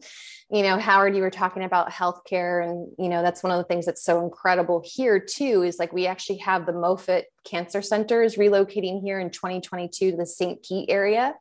you 0.53 0.63
know 0.63 0.79
howard 0.79 1.17
you 1.17 1.23
were 1.23 1.31
talking 1.31 1.65
about 1.65 1.91
healthcare 1.91 2.63
and 2.63 2.93
you 2.99 3.09
know 3.09 3.23
that's 3.23 3.43
one 3.43 3.53
of 3.53 3.59
the 3.59 3.65
things 3.65 3.87
that's 3.87 4.05
so 4.05 4.23
incredible 4.23 4.83
here 4.85 5.19
too 5.19 5.63
is 5.63 5.79
like 5.79 5.95
we 5.95 6.07
actually 6.07 6.37
have 6.37 6.67
the 6.67 6.73
moffitt 6.75 7.27
cancer 7.45 7.81
center 7.81 8.23
is 8.23 8.37
relocating 8.37 9.01
here 9.01 9.19
in 9.19 9.31
2022 9.31 10.11
to 10.11 10.17
the 10.17 10.27
st 10.27 10.63
pete 10.63 10.91
area. 10.91 11.35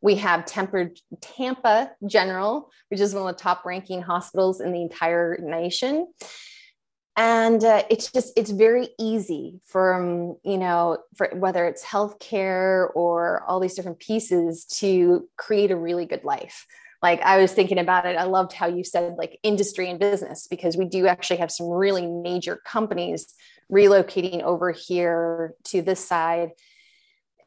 We 0.00 0.14
have 0.16 0.46
tampa, 0.46 0.90
tampa 1.20 1.90
general 2.06 2.70
which 2.88 3.00
is 3.00 3.14
one 3.14 3.28
of 3.28 3.36
the 3.36 3.42
top 3.42 3.64
ranking 3.66 4.00
hospitals 4.00 4.60
in 4.60 4.72
the 4.72 4.80
entire 4.80 5.38
nation 5.42 6.06
and 7.16 7.62
uh, 7.62 7.84
it's 7.90 8.10
just 8.10 8.32
it's 8.36 8.50
very 8.50 8.88
easy 8.98 9.60
from 9.64 10.36
you 10.42 10.58
know 10.58 10.98
for 11.16 11.30
whether 11.34 11.66
it's 11.66 11.84
healthcare 11.84 12.88
or 12.94 13.44
all 13.46 13.60
these 13.60 13.74
different 13.74 14.00
pieces 14.00 14.64
to 14.64 15.28
create 15.36 15.70
a 15.70 15.76
really 15.76 16.06
good 16.06 16.24
life 16.24 16.66
like 17.04 17.20
I 17.20 17.36
was 17.36 17.52
thinking 17.52 17.78
about 17.78 18.06
it. 18.06 18.16
I 18.16 18.24
loved 18.24 18.54
how 18.54 18.66
you 18.66 18.82
said 18.82 19.16
like 19.18 19.38
industry 19.42 19.90
and 19.90 20.00
business 20.00 20.46
because 20.48 20.74
we 20.74 20.86
do 20.86 21.06
actually 21.06 21.36
have 21.36 21.50
some 21.50 21.68
really 21.68 22.06
major 22.06 22.58
companies 22.64 23.34
relocating 23.70 24.40
over 24.42 24.72
here 24.72 25.52
to 25.64 25.82
this 25.82 26.02
side 26.02 26.52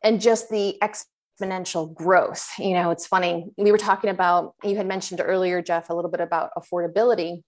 and 0.03 0.21
just 0.21 0.51
the 0.51 0.77
exponential 0.79 1.91
growth. 1.91 2.47
You 2.59 2.75
know, 2.75 2.91
it's 2.91 3.07
funny. 3.07 3.47
We 3.57 3.71
were 3.71 3.79
talking 3.79 4.11
about, 4.11 4.53
you 4.63 4.77
had 4.77 4.85
mentioned 4.85 5.21
earlier, 5.25 5.63
Jeff, 5.63 5.89
a 5.89 5.93
little 5.95 6.11
bit 6.11 6.21
about 6.21 6.51
affordability. 6.55 7.41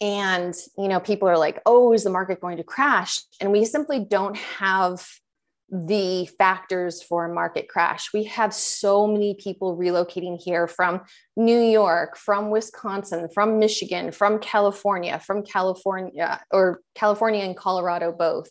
And, 0.00 0.54
you 0.76 0.88
know, 0.88 1.00
people 1.00 1.28
are 1.28 1.38
like, 1.38 1.60
oh, 1.64 1.92
is 1.92 2.04
the 2.04 2.10
market 2.10 2.40
going 2.40 2.58
to 2.58 2.64
crash? 2.64 3.20
And 3.40 3.52
we 3.52 3.64
simply 3.64 4.04
don't 4.04 4.36
have 4.36 5.06
the 5.68 6.26
factors 6.38 7.02
for 7.02 7.24
a 7.24 7.34
market 7.34 7.68
crash. 7.68 8.12
We 8.14 8.24
have 8.24 8.54
so 8.54 9.06
many 9.06 9.34
people 9.34 9.76
relocating 9.76 10.40
here 10.40 10.68
from 10.68 11.00
New 11.36 11.60
York, 11.60 12.16
from 12.16 12.50
Wisconsin, 12.50 13.28
from 13.34 13.58
Michigan, 13.58 14.12
from 14.12 14.38
California, 14.38 15.18
from 15.18 15.42
California, 15.42 16.40
or 16.52 16.82
California 16.94 17.44
and 17.44 17.56
Colorado 17.56 18.12
both. 18.12 18.48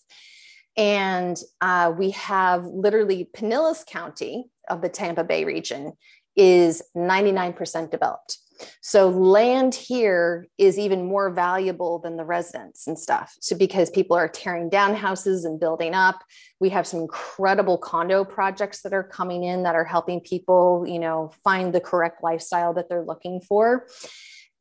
And 0.76 1.38
uh, 1.62 1.94
we 1.98 2.12
have 2.12 2.66
literally 2.66 3.30
Pinellas 3.36 3.86
County 3.86 4.50
of 4.70 4.82
the 4.82 4.90
Tampa 4.90 5.24
Bay 5.24 5.46
region 5.46 5.94
is 6.36 6.82
99% 6.98 7.92
developed. 7.92 8.40
So 8.82 9.10
land 9.10 9.76
here 9.76 10.48
is 10.58 10.78
even 10.80 11.06
more 11.06 11.30
valuable 11.30 12.00
than 12.00 12.18
the 12.18 12.26
residents 12.26 12.88
and 12.88 12.98
stuff. 12.98 13.36
So 13.40 13.58
because 13.58 13.90
people 13.90 14.16
are 14.16 14.28
tearing 14.28 14.70
down 14.70 14.96
houses 14.96 15.46
and 15.46 15.60
building 15.60 15.94
up, 15.94 16.24
we 16.60 16.70
have 16.70 16.88
some 16.88 17.02
incredible 17.02 17.78
condo 17.78 18.24
projects 18.24 18.82
that 18.84 18.94
are 18.94 19.04
coming 19.04 19.44
in 19.44 19.64
that 19.64 19.76
are 19.76 19.86
helping 19.86 20.22
people, 20.22 20.86
you 20.88 21.00
know, 21.00 21.32
find 21.44 21.74
the 21.74 21.82
correct 21.82 22.24
lifestyle 22.24 22.74
that 22.74 22.90
they're 22.90 23.06
looking 23.06 23.42
for. 23.42 23.88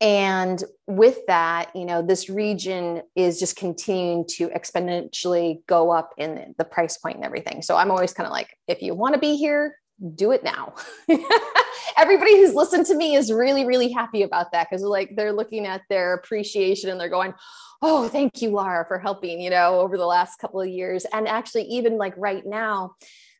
And 0.01 0.61
with 0.87 1.25
that, 1.27 1.71
you 1.73 1.85
know, 1.85 2.01
this 2.01 2.29
region 2.29 3.01
is 3.15 3.39
just 3.39 3.55
continuing 3.55 4.25
to 4.31 4.49
exponentially 4.49 5.65
go 5.67 5.89
up 5.89 6.13
in 6.17 6.53
the 6.57 6.65
price 6.65 6.97
point 6.97 7.15
and 7.15 7.25
everything. 7.25 7.61
So 7.61 7.77
I'm 7.77 7.91
always 7.91 8.13
kind 8.13 8.27
of 8.27 8.33
like, 8.33 8.49
if 8.67 8.81
you 8.81 8.93
want 8.93 9.13
to 9.13 9.19
be 9.19 9.37
here, 9.37 9.77
do 10.15 10.31
it 10.31 10.43
now. 10.43 10.73
Everybody 11.97 12.37
who's 12.37 12.53
listened 12.53 12.85
to 12.87 12.95
me 12.95 13.15
is 13.15 13.31
really, 13.31 13.65
really 13.65 13.91
happy 13.91 14.23
about 14.23 14.51
that 14.51 14.67
because 14.69 14.83
like 14.83 15.15
they're 15.15 15.33
looking 15.33 15.65
at 15.65 15.81
their 15.89 16.13
appreciation 16.13 16.89
and 16.89 16.99
they're 16.99 17.09
going, 17.09 17.33
Oh, 17.81 18.07
thank 18.07 18.41
you, 18.41 18.49
Laura, 18.49 18.85
for 18.87 18.99
helping, 18.99 19.41
you 19.41 19.49
know, 19.49 19.79
over 19.79 19.97
the 19.97 20.05
last 20.05 20.39
couple 20.39 20.61
of 20.61 20.67
years. 20.67 21.05
And 21.13 21.27
actually, 21.27 21.63
even 21.63 21.97
like 21.97 22.13
right 22.17 22.43
now, 22.45 22.95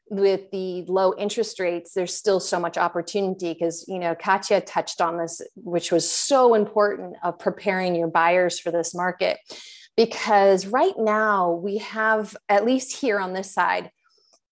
with 0.09 0.51
the 0.51 0.83
low 0.83 1.15
interest 1.17 1.59
rates, 1.59 1.93
there's 1.93 2.15
still 2.15 2.39
so 2.39 2.59
much 2.59 2.77
opportunity 2.77 3.53
because, 3.53 3.85
you 3.87 3.97
know, 3.97 4.13
Katya 4.13 4.61
touched 4.61 5.01
on 5.01 5.17
this, 5.17 5.41
which 5.55 5.91
was 5.91 6.09
so 6.09 6.53
important 6.53 7.15
of 7.23 7.39
preparing 7.39 7.95
your 7.95 8.09
buyers 8.09 8.59
for 8.59 8.71
this 8.71 8.93
market. 8.93 9.39
Because 9.97 10.67
right 10.67 10.93
now, 10.97 11.53
we 11.53 11.77
have, 11.77 12.35
at 12.49 12.65
least 12.65 12.97
here 12.97 13.19
on 13.19 13.33
this 13.33 13.51
side, 13.51 13.89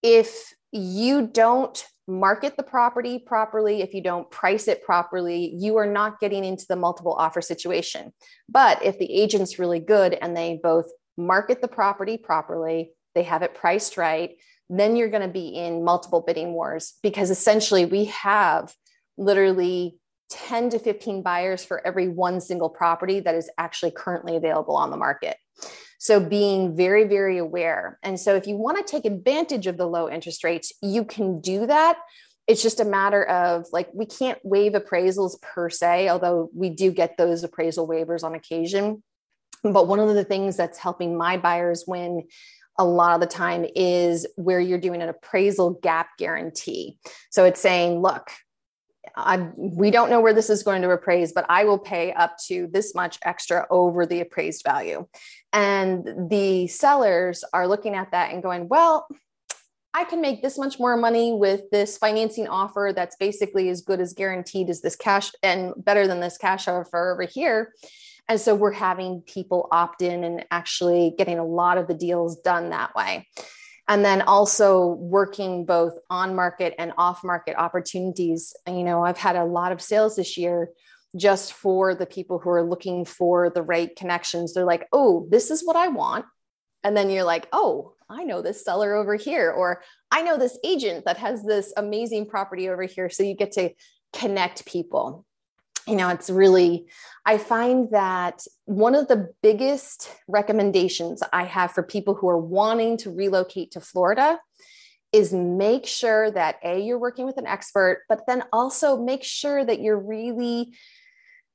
if 0.02 0.54
you 0.72 1.28
don't 1.28 1.86
market 2.08 2.58
the 2.58 2.64
property 2.64 3.20
properly, 3.20 3.82
if 3.82 3.94
you 3.94 4.02
don't 4.02 4.30
price 4.30 4.68
it 4.68 4.84
properly, 4.84 5.54
you 5.58 5.78
are 5.78 5.88
not 5.88 6.20
getting 6.20 6.44
into 6.44 6.66
the 6.68 6.76
multiple 6.76 7.14
offer 7.14 7.42
situation. 7.42 8.14
But 8.50 8.84
if 8.84 9.00
the 9.00 9.12
agent's 9.12 9.60
really 9.60 9.80
good 9.80 10.14
and 10.14 10.36
they 10.36 10.60
both 10.62 10.88
market 11.18 11.62
the 11.62 11.68
property 11.68 12.18
properly, 12.18 12.92
they 13.16 13.24
have 13.24 13.42
it 13.42 13.56
priced 13.56 13.98
right, 13.98 14.36
then 14.70 14.96
you're 14.96 15.10
going 15.10 15.22
to 15.22 15.28
be 15.28 15.50
in 15.50 15.84
multiple 15.84 16.22
bidding 16.26 16.54
wars 16.54 16.94
because 17.04 17.30
essentially 17.30 17.86
we 17.86 18.06
have 18.06 18.74
literally 19.18 19.98
10 20.30 20.72
to 20.72 20.80
15 20.80 21.22
buyers 21.22 21.64
for 21.64 21.86
every 21.86 22.08
one 22.08 22.42
single 22.42 22.70
property 22.70 23.20
that 23.20 23.36
is 23.36 23.50
actually 23.58 23.92
currently 23.92 24.36
available 24.36 24.76
on 24.76 24.90
the 24.90 24.98
market. 24.98 25.38
So 26.04 26.20
being 26.20 26.76
very, 26.76 27.06
very 27.06 27.38
aware. 27.38 27.98
And 28.04 28.20
so 28.20 28.36
if 28.36 28.46
you 28.46 28.58
want 28.58 28.78
to 28.78 28.84
take 28.84 29.06
advantage 29.06 29.68
of 29.68 29.78
the 29.78 29.88
low 29.88 30.10
interest 30.10 30.44
rates, 30.44 30.74
you 30.82 31.06
can 31.06 31.40
do 31.40 31.66
that. 31.66 31.96
It's 32.46 32.62
just 32.62 32.82
a 32.82 32.86
matter 32.86 33.24
of 33.24 33.68
like, 33.72 33.88
we 33.94 34.06
can't 34.06 34.38
waive 34.44 34.74
appraisals 34.74 35.42
per 35.42 35.70
se, 35.70 36.10
although 36.10 36.50
we 36.54 36.72
do 36.72 36.92
get 36.92 37.16
those 37.16 37.46
appraisal 37.46 37.88
waivers 37.88 38.26
on 38.26 38.36
occasion. 38.36 39.02
But 39.64 39.88
one 39.88 40.02
of 40.02 40.14
the 40.14 40.26
things 40.26 40.58
that's 40.58 40.78
helping 40.78 41.18
my 41.18 41.38
buyers 41.38 41.86
win 41.88 42.28
a 42.78 42.84
lot 42.84 43.16
of 43.16 43.22
the 43.22 43.34
time 43.34 43.66
is 43.74 44.28
where 44.36 44.60
you're 44.60 44.80
doing 44.80 45.02
an 45.02 45.08
appraisal 45.08 45.80
gap 45.82 46.10
guarantee. 46.18 46.98
So 47.30 47.46
it's 47.46 47.62
saying, 47.62 48.02
look, 48.02 48.30
I, 49.16 49.50
we 49.58 49.92
don't 49.92 50.10
know 50.10 50.22
where 50.22 50.34
this 50.34 50.50
is 50.50 50.64
going 50.64 50.82
to 50.82 50.92
appraise, 50.92 51.34
but 51.34 51.46
I 51.50 51.66
will 51.66 51.80
pay 51.80 52.14
up 52.14 52.38
to 52.48 52.68
this 52.72 52.96
much 52.96 53.20
extra 53.24 53.68
over 53.70 54.06
the 54.06 54.22
appraised 54.22 54.64
value. 54.64 55.08
And 55.52 56.30
the 56.30 56.68
sellers 56.68 57.44
are 57.54 57.68
looking 57.68 57.96
at 57.96 58.12
that 58.12 58.32
and 58.32 58.42
going, 58.42 58.68
well, 58.70 59.08
I 59.94 60.06
can 60.06 60.22
make 60.22 60.42
this 60.42 60.58
much 60.58 60.80
more 60.80 60.98
money 60.98 61.34
with 61.34 61.70
this 61.72 61.98
financing 61.98 62.48
offer 62.48 62.92
that's 62.96 63.16
basically 63.18 63.70
as 63.70 63.82
good 63.82 64.00
as 64.00 64.14
guaranteed 64.14 64.70
as 64.70 64.82
this 64.82 64.96
cash 64.96 65.32
and 65.44 65.74
better 65.78 66.08
than 66.08 66.20
this 66.20 66.38
cash 66.38 66.68
offer 66.68 67.14
over 67.14 67.24
here. 67.24 67.74
And 68.28 68.40
so 68.40 68.56
we're 68.56 68.72
having 68.72 69.22
people 69.22 69.68
opt 69.72 70.02
in 70.02 70.24
and 70.24 70.46
actually 70.50 71.14
getting 71.18 71.38
a 71.38 71.46
lot 71.46 71.78
of 71.78 71.88
the 71.88 71.94
deals 71.94 72.38
done 72.38 72.70
that 72.72 72.96
way 72.96 73.28
and 73.88 74.04
then 74.04 74.22
also 74.22 74.88
working 74.88 75.66
both 75.66 75.98
on 76.10 76.36
market 76.36 76.74
and 76.78 76.94
off 76.98 77.24
market 77.24 77.56
opportunities. 77.58 78.56
You 78.68 78.84
know 78.84 79.04
i've 79.04 79.18
had 79.18 79.36
a 79.36 79.46
lot 79.46 79.72
of 79.72 79.82
sales 79.82 80.16
this 80.16 80.38
year 80.38 80.70
just 81.16 81.54
for 81.54 81.94
the 81.94 82.08
people 82.08 82.40
who 82.40 82.50
are 82.50 82.64
looking 82.64 83.06
for 83.06 83.50
the 83.50 83.62
right 83.62 83.96
connections. 83.96 84.54
They're 84.54 84.66
like 84.66 84.88
oh 84.92 85.28
this 85.30 85.52
is 85.52 85.64
what 85.64 85.76
i 85.76 85.88
want. 85.88 86.26
And 86.84 86.96
then 86.98 87.10
you're 87.10 87.24
like 87.24 87.48
oh 87.52 87.94
i 88.10 88.24
know 88.24 88.42
this 88.42 88.64
seller 88.64 88.96
over 88.96 89.16
here 89.16 89.52
or 89.52 89.82
i 90.12 90.22
know 90.22 90.38
this 90.38 90.60
agent 90.64 91.06
that 91.06 91.18
has 91.18 91.44
this 91.44 91.74
amazing 91.78 92.28
property 92.28 92.70
over 92.70 92.84
here. 92.84 93.10
So 93.10 93.24
you 93.24 93.36
get 93.36 93.54
to 93.54 93.72
connect 94.14 94.66
people 94.66 95.26
you 95.88 95.96
know, 95.96 96.10
it's 96.10 96.30
really, 96.30 96.88
I 97.26 97.38
find 97.38 97.90
that 97.92 98.46
one 98.66 98.96
of 98.96 99.08
the 99.08 99.30
biggest 99.42 100.10
recommendations 100.28 101.22
I 101.32 101.44
have 101.46 101.72
for 101.72 101.84
people 101.84 102.14
who 102.14 102.30
are 102.30 102.38
wanting 102.38 102.98
to 102.98 103.12
relocate 103.12 103.72
to 103.72 103.82
Florida 103.82 104.40
is 105.12 105.32
make 105.32 105.86
sure 105.86 106.32
that 106.32 106.58
A, 106.64 106.82
you're 106.82 107.00
working 107.00 107.26
with 107.26 107.38
an 107.38 107.46
expert, 107.46 108.04
but 108.10 108.22
then 108.28 108.44
also 108.52 109.02
make 109.02 109.24
sure 109.24 109.64
that 109.64 109.80
you're 109.80 110.00
really 110.00 110.74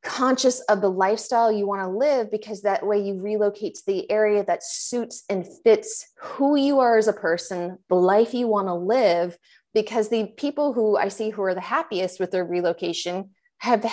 conscious 0.04 0.60
of 0.60 0.80
the 0.80 0.90
lifestyle 0.90 1.50
you 1.50 1.66
want 1.66 1.82
to 1.82 1.88
live 1.88 2.30
because 2.30 2.62
that 2.62 2.86
way 2.86 3.00
you 3.00 3.20
relocate 3.20 3.74
to 3.74 3.82
the 3.86 4.08
area 4.10 4.44
that 4.44 4.62
suits 4.62 5.24
and 5.28 5.44
fits 5.64 6.06
who 6.20 6.54
you 6.54 6.78
are 6.78 6.96
as 6.96 7.08
a 7.08 7.12
person, 7.12 7.78
the 7.88 7.96
life 7.96 8.32
you 8.32 8.46
want 8.46 8.68
to 8.68 8.74
live. 8.74 9.36
Because 9.74 10.08
the 10.08 10.26
people 10.36 10.72
who 10.72 10.96
I 10.96 11.08
see 11.08 11.30
who 11.30 11.42
are 11.42 11.54
the 11.54 11.60
happiest 11.60 12.18
with 12.18 12.30
their 12.30 12.44
relocation 12.44 13.30
have 13.58 13.84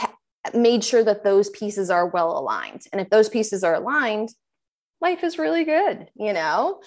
made 0.54 0.84
sure 0.84 1.04
that 1.04 1.24
those 1.24 1.50
pieces 1.50 1.90
are 1.90 2.08
well 2.08 2.38
aligned. 2.38 2.84
And 2.92 3.02
if 3.02 3.10
those 3.10 3.30
pieces 3.30 3.64
are 3.64 3.76
aligned, 3.76 4.30
life 5.02 5.24
is 5.24 5.38
really 5.40 5.64
good, 5.64 6.10
you 6.16 6.34
know? 6.34 6.82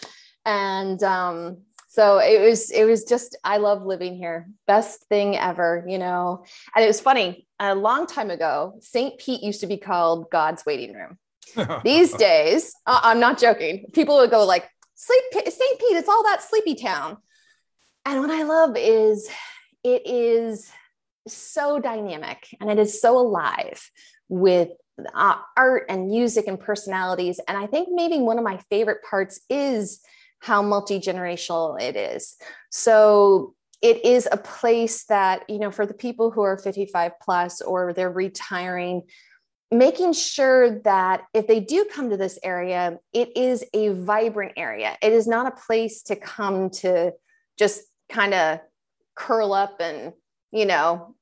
And 0.45 1.03
um, 1.03 1.59
so 1.89 2.19
it 2.19 2.41
was, 2.41 2.71
it 2.71 2.85
was 2.85 3.05
just, 3.05 3.37
I 3.43 3.57
love 3.57 3.85
living 3.85 4.17
here. 4.17 4.49
Best 4.67 5.05
thing 5.09 5.37
ever, 5.37 5.85
you 5.89 5.99
know? 5.99 6.45
And 6.75 6.85
it 6.85 6.89
was 6.89 7.01
funny, 7.01 7.47
a 7.59 7.75
long 7.75 8.07
time 8.07 8.31
ago, 8.31 8.79
St. 8.81 9.19
Pete 9.19 9.43
used 9.43 9.61
to 9.61 9.67
be 9.67 9.77
called 9.77 10.31
God's 10.31 10.65
waiting 10.65 10.95
room. 10.95 11.19
These 11.85 12.15
days, 12.15 12.75
uh, 12.87 13.01
I'm 13.03 13.21
not 13.21 13.39
joking. 13.39 13.87
People 13.93 14.19
would 14.19 14.31
go 14.31 14.45
like, 14.45 14.69
Sleep, 15.01 15.23
St. 15.33 15.79
Pete, 15.79 15.97
it's 15.97 16.09
all 16.09 16.25
that 16.25 16.43
sleepy 16.43 16.75
town. 16.75 17.19
And 18.05 18.21
what 18.21 18.31
I 18.31 18.43
love 18.43 18.77
is 18.77 19.31
it 19.85 20.03
is 20.07 20.73
so 21.29 21.79
dynamic 21.79 22.49
and 22.61 22.71
it 22.71 22.79
is 22.79 23.01
so 23.01 23.19
alive 23.19 23.91
with 24.29 24.71
uh, 25.15 25.37
art 25.57 25.85
and 25.89 26.09
music 26.09 26.47
and 26.47 26.59
personalities. 26.59 27.41
And 27.47 27.57
I 27.57 27.67
think 27.67 27.89
maybe 27.91 28.19
one 28.19 28.39
of 28.39 28.45
my 28.45 28.59
favorite 28.71 29.03
parts 29.09 29.41
is 29.49 30.01
how 30.41 30.63
multi 30.63 31.01
generational 31.01 31.81
it 31.81 31.97
is. 31.97 32.37
So 32.71 33.55
it 33.83 34.05
is 34.05 34.29
a 34.31 34.37
place 34.37 35.05
that, 35.05 35.49
you 35.49 35.59
know, 35.59 35.71
for 35.71 35.87
the 35.87 35.95
people 35.95 36.31
who 36.31 36.43
are 36.43 36.59
55 36.59 37.13
plus 37.23 37.61
or 37.61 37.93
they're 37.93 38.11
retiring, 38.11 39.03
making 39.71 40.15
sure 40.15 40.81
that 40.81 41.23
if 41.33 41.47
they 41.47 41.61
do 41.61 41.87
come 41.93 42.11
to 42.11 42.17
this 42.17 42.39
area, 42.43 42.99
it 43.13 43.37
is 43.37 43.65
a 43.75 43.91
vibrant 43.91 44.53
area. 44.57 44.97
It 45.01 45.13
is 45.13 45.29
not 45.29 45.47
a 45.47 45.63
place 45.67 46.03
to 46.05 46.17
come 46.17 46.71
to 46.71 47.13
just 47.59 47.83
kind 48.09 48.35
of 48.35 48.61
curl 49.15 49.53
up 49.53 49.81
and, 49.81 50.13
you 50.51 50.67
know, 50.67 51.15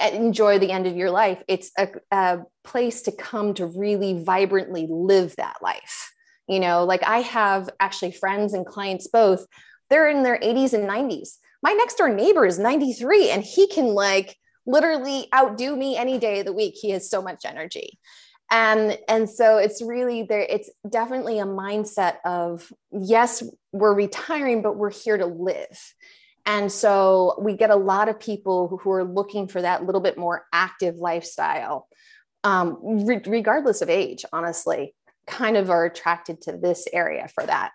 enjoy 0.00 0.58
the 0.58 0.70
end 0.70 0.86
of 0.86 0.96
your 0.96 1.10
life. 1.10 1.42
It's 1.48 1.70
a, 1.78 1.88
a 2.10 2.38
place 2.64 3.02
to 3.02 3.12
come 3.12 3.54
to 3.54 3.66
really 3.66 4.22
vibrantly 4.22 4.86
live 4.88 5.36
that 5.36 5.56
life. 5.62 6.12
You 6.46 6.60
know, 6.60 6.84
like 6.84 7.02
I 7.04 7.18
have 7.18 7.68
actually 7.78 8.12
friends 8.12 8.54
and 8.54 8.64
clients 8.64 9.06
both, 9.08 9.46
they're 9.90 10.08
in 10.08 10.22
their 10.22 10.38
80s 10.38 10.72
and 10.72 10.88
90s. 10.88 11.36
My 11.62 11.72
next 11.72 11.96
door 11.96 12.08
neighbor 12.08 12.46
is 12.46 12.58
93 12.58 13.30
and 13.30 13.42
he 13.42 13.68
can 13.68 13.86
like 13.86 14.36
literally 14.66 15.28
outdo 15.34 15.74
me 15.76 15.96
any 15.96 16.18
day 16.18 16.40
of 16.40 16.46
the 16.46 16.52
week. 16.52 16.74
He 16.80 16.90
has 16.90 17.10
so 17.10 17.20
much 17.20 17.44
energy. 17.44 17.98
And, 18.50 18.98
and 19.08 19.28
so 19.28 19.58
it's 19.58 19.82
really 19.82 20.22
there, 20.22 20.40
it's 20.40 20.70
definitely 20.88 21.38
a 21.38 21.44
mindset 21.44 22.16
of 22.24 22.72
yes, 22.90 23.42
we're 23.72 23.94
retiring, 23.94 24.62
but 24.62 24.76
we're 24.76 24.90
here 24.90 25.18
to 25.18 25.26
live. 25.26 25.78
And 26.48 26.72
so 26.72 27.38
we 27.38 27.52
get 27.52 27.68
a 27.68 27.76
lot 27.76 28.08
of 28.08 28.18
people 28.18 28.80
who 28.82 28.90
are 28.90 29.04
looking 29.04 29.48
for 29.48 29.60
that 29.60 29.84
little 29.84 30.00
bit 30.00 30.16
more 30.16 30.46
active 30.50 30.96
lifestyle, 30.96 31.86
um, 32.42 33.04
re- 33.06 33.20
regardless 33.26 33.82
of 33.82 33.90
age, 33.90 34.24
honestly, 34.32 34.94
kind 35.26 35.58
of 35.58 35.68
are 35.68 35.84
attracted 35.84 36.40
to 36.42 36.52
this 36.56 36.88
area 36.90 37.28
for 37.34 37.44
that. 37.44 37.72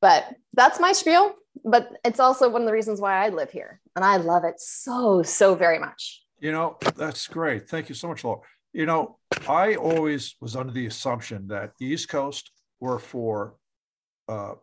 But 0.00 0.24
that's 0.54 0.80
my 0.80 0.92
spiel. 0.92 1.34
But 1.66 1.90
it's 2.02 2.18
also 2.18 2.48
one 2.48 2.62
of 2.62 2.66
the 2.66 2.72
reasons 2.72 2.98
why 2.98 3.26
I 3.26 3.28
live 3.28 3.50
here. 3.50 3.78
And 3.94 4.02
I 4.02 4.16
love 4.16 4.44
it 4.44 4.54
so, 4.58 5.22
so 5.22 5.54
very 5.54 5.78
much. 5.78 6.22
You 6.40 6.50
know, 6.50 6.78
that's 6.96 7.26
great. 7.26 7.68
Thank 7.68 7.90
you 7.90 7.94
so 7.94 8.08
much, 8.08 8.24
Laura. 8.24 8.40
You 8.72 8.86
know, 8.86 9.18
I 9.46 9.74
always 9.74 10.34
was 10.40 10.56
under 10.56 10.72
the 10.72 10.86
assumption 10.86 11.46
that 11.48 11.72
the 11.78 11.84
East 11.84 12.08
Coast 12.08 12.50
were 12.80 12.98
for 12.98 13.56
uh, 14.30 14.54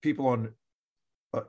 people 0.00 0.28
on 0.28 0.54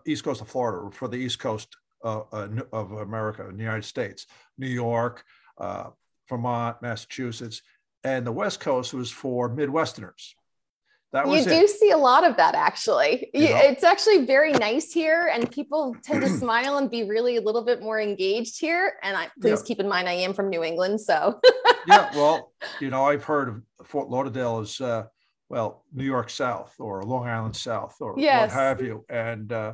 East 0.05 0.23
Coast 0.23 0.41
of 0.41 0.49
Florida, 0.49 0.89
for 0.95 1.07
the 1.07 1.17
East 1.17 1.39
Coast 1.39 1.75
uh, 2.03 2.21
uh 2.31 2.47
of 2.71 2.91
America, 2.91 3.47
in 3.47 3.57
the 3.57 3.63
United 3.63 3.85
States, 3.85 4.27
New 4.57 4.67
York, 4.67 5.23
uh, 5.57 5.89
Vermont, 6.29 6.81
Massachusetts, 6.81 7.61
and 8.03 8.25
the 8.25 8.31
West 8.31 8.59
Coast 8.59 8.93
was 8.93 9.11
for 9.11 9.49
Midwesterners. 9.49 10.33
That 11.13 11.27
was 11.27 11.45
you 11.45 11.51
do 11.51 11.67
see 11.67 11.91
a 11.91 11.97
lot 11.97 12.23
of 12.23 12.37
that 12.37 12.55
actually. 12.55 13.29
You 13.35 13.49
know? 13.49 13.57
It's 13.57 13.83
actually 13.83 14.25
very 14.25 14.51
nice 14.51 14.91
here, 14.91 15.29
and 15.31 15.49
people 15.49 15.95
tend 16.03 16.21
to 16.21 16.29
smile 16.29 16.77
and 16.77 16.89
be 16.89 17.03
really 17.03 17.37
a 17.37 17.41
little 17.41 17.63
bit 17.63 17.83
more 17.83 18.01
engaged 18.01 18.59
here. 18.59 18.93
And 19.03 19.15
I 19.15 19.29
please 19.39 19.59
yeah. 19.59 19.67
keep 19.67 19.79
in 19.79 19.87
mind 19.87 20.09
I 20.09 20.13
am 20.13 20.33
from 20.33 20.49
New 20.49 20.63
England, 20.63 20.99
so 20.99 21.39
yeah. 21.87 22.09
Well, 22.15 22.51
you 22.79 22.89
know, 22.89 23.05
I've 23.05 23.23
heard 23.23 23.49
of 23.49 23.87
Fort 23.87 24.09
Lauderdale 24.09 24.59
as 24.59 24.81
uh, 24.81 25.03
well, 25.53 25.83
New 25.93 26.03
York 26.03 26.31
South 26.31 26.73
or 26.79 27.03
Long 27.03 27.27
Island 27.27 27.55
South 27.55 27.95
or 28.01 28.15
yes. 28.17 28.49
what 28.49 28.59
have 28.59 28.81
you. 28.81 29.05
And 29.07 29.51
uh, 29.53 29.73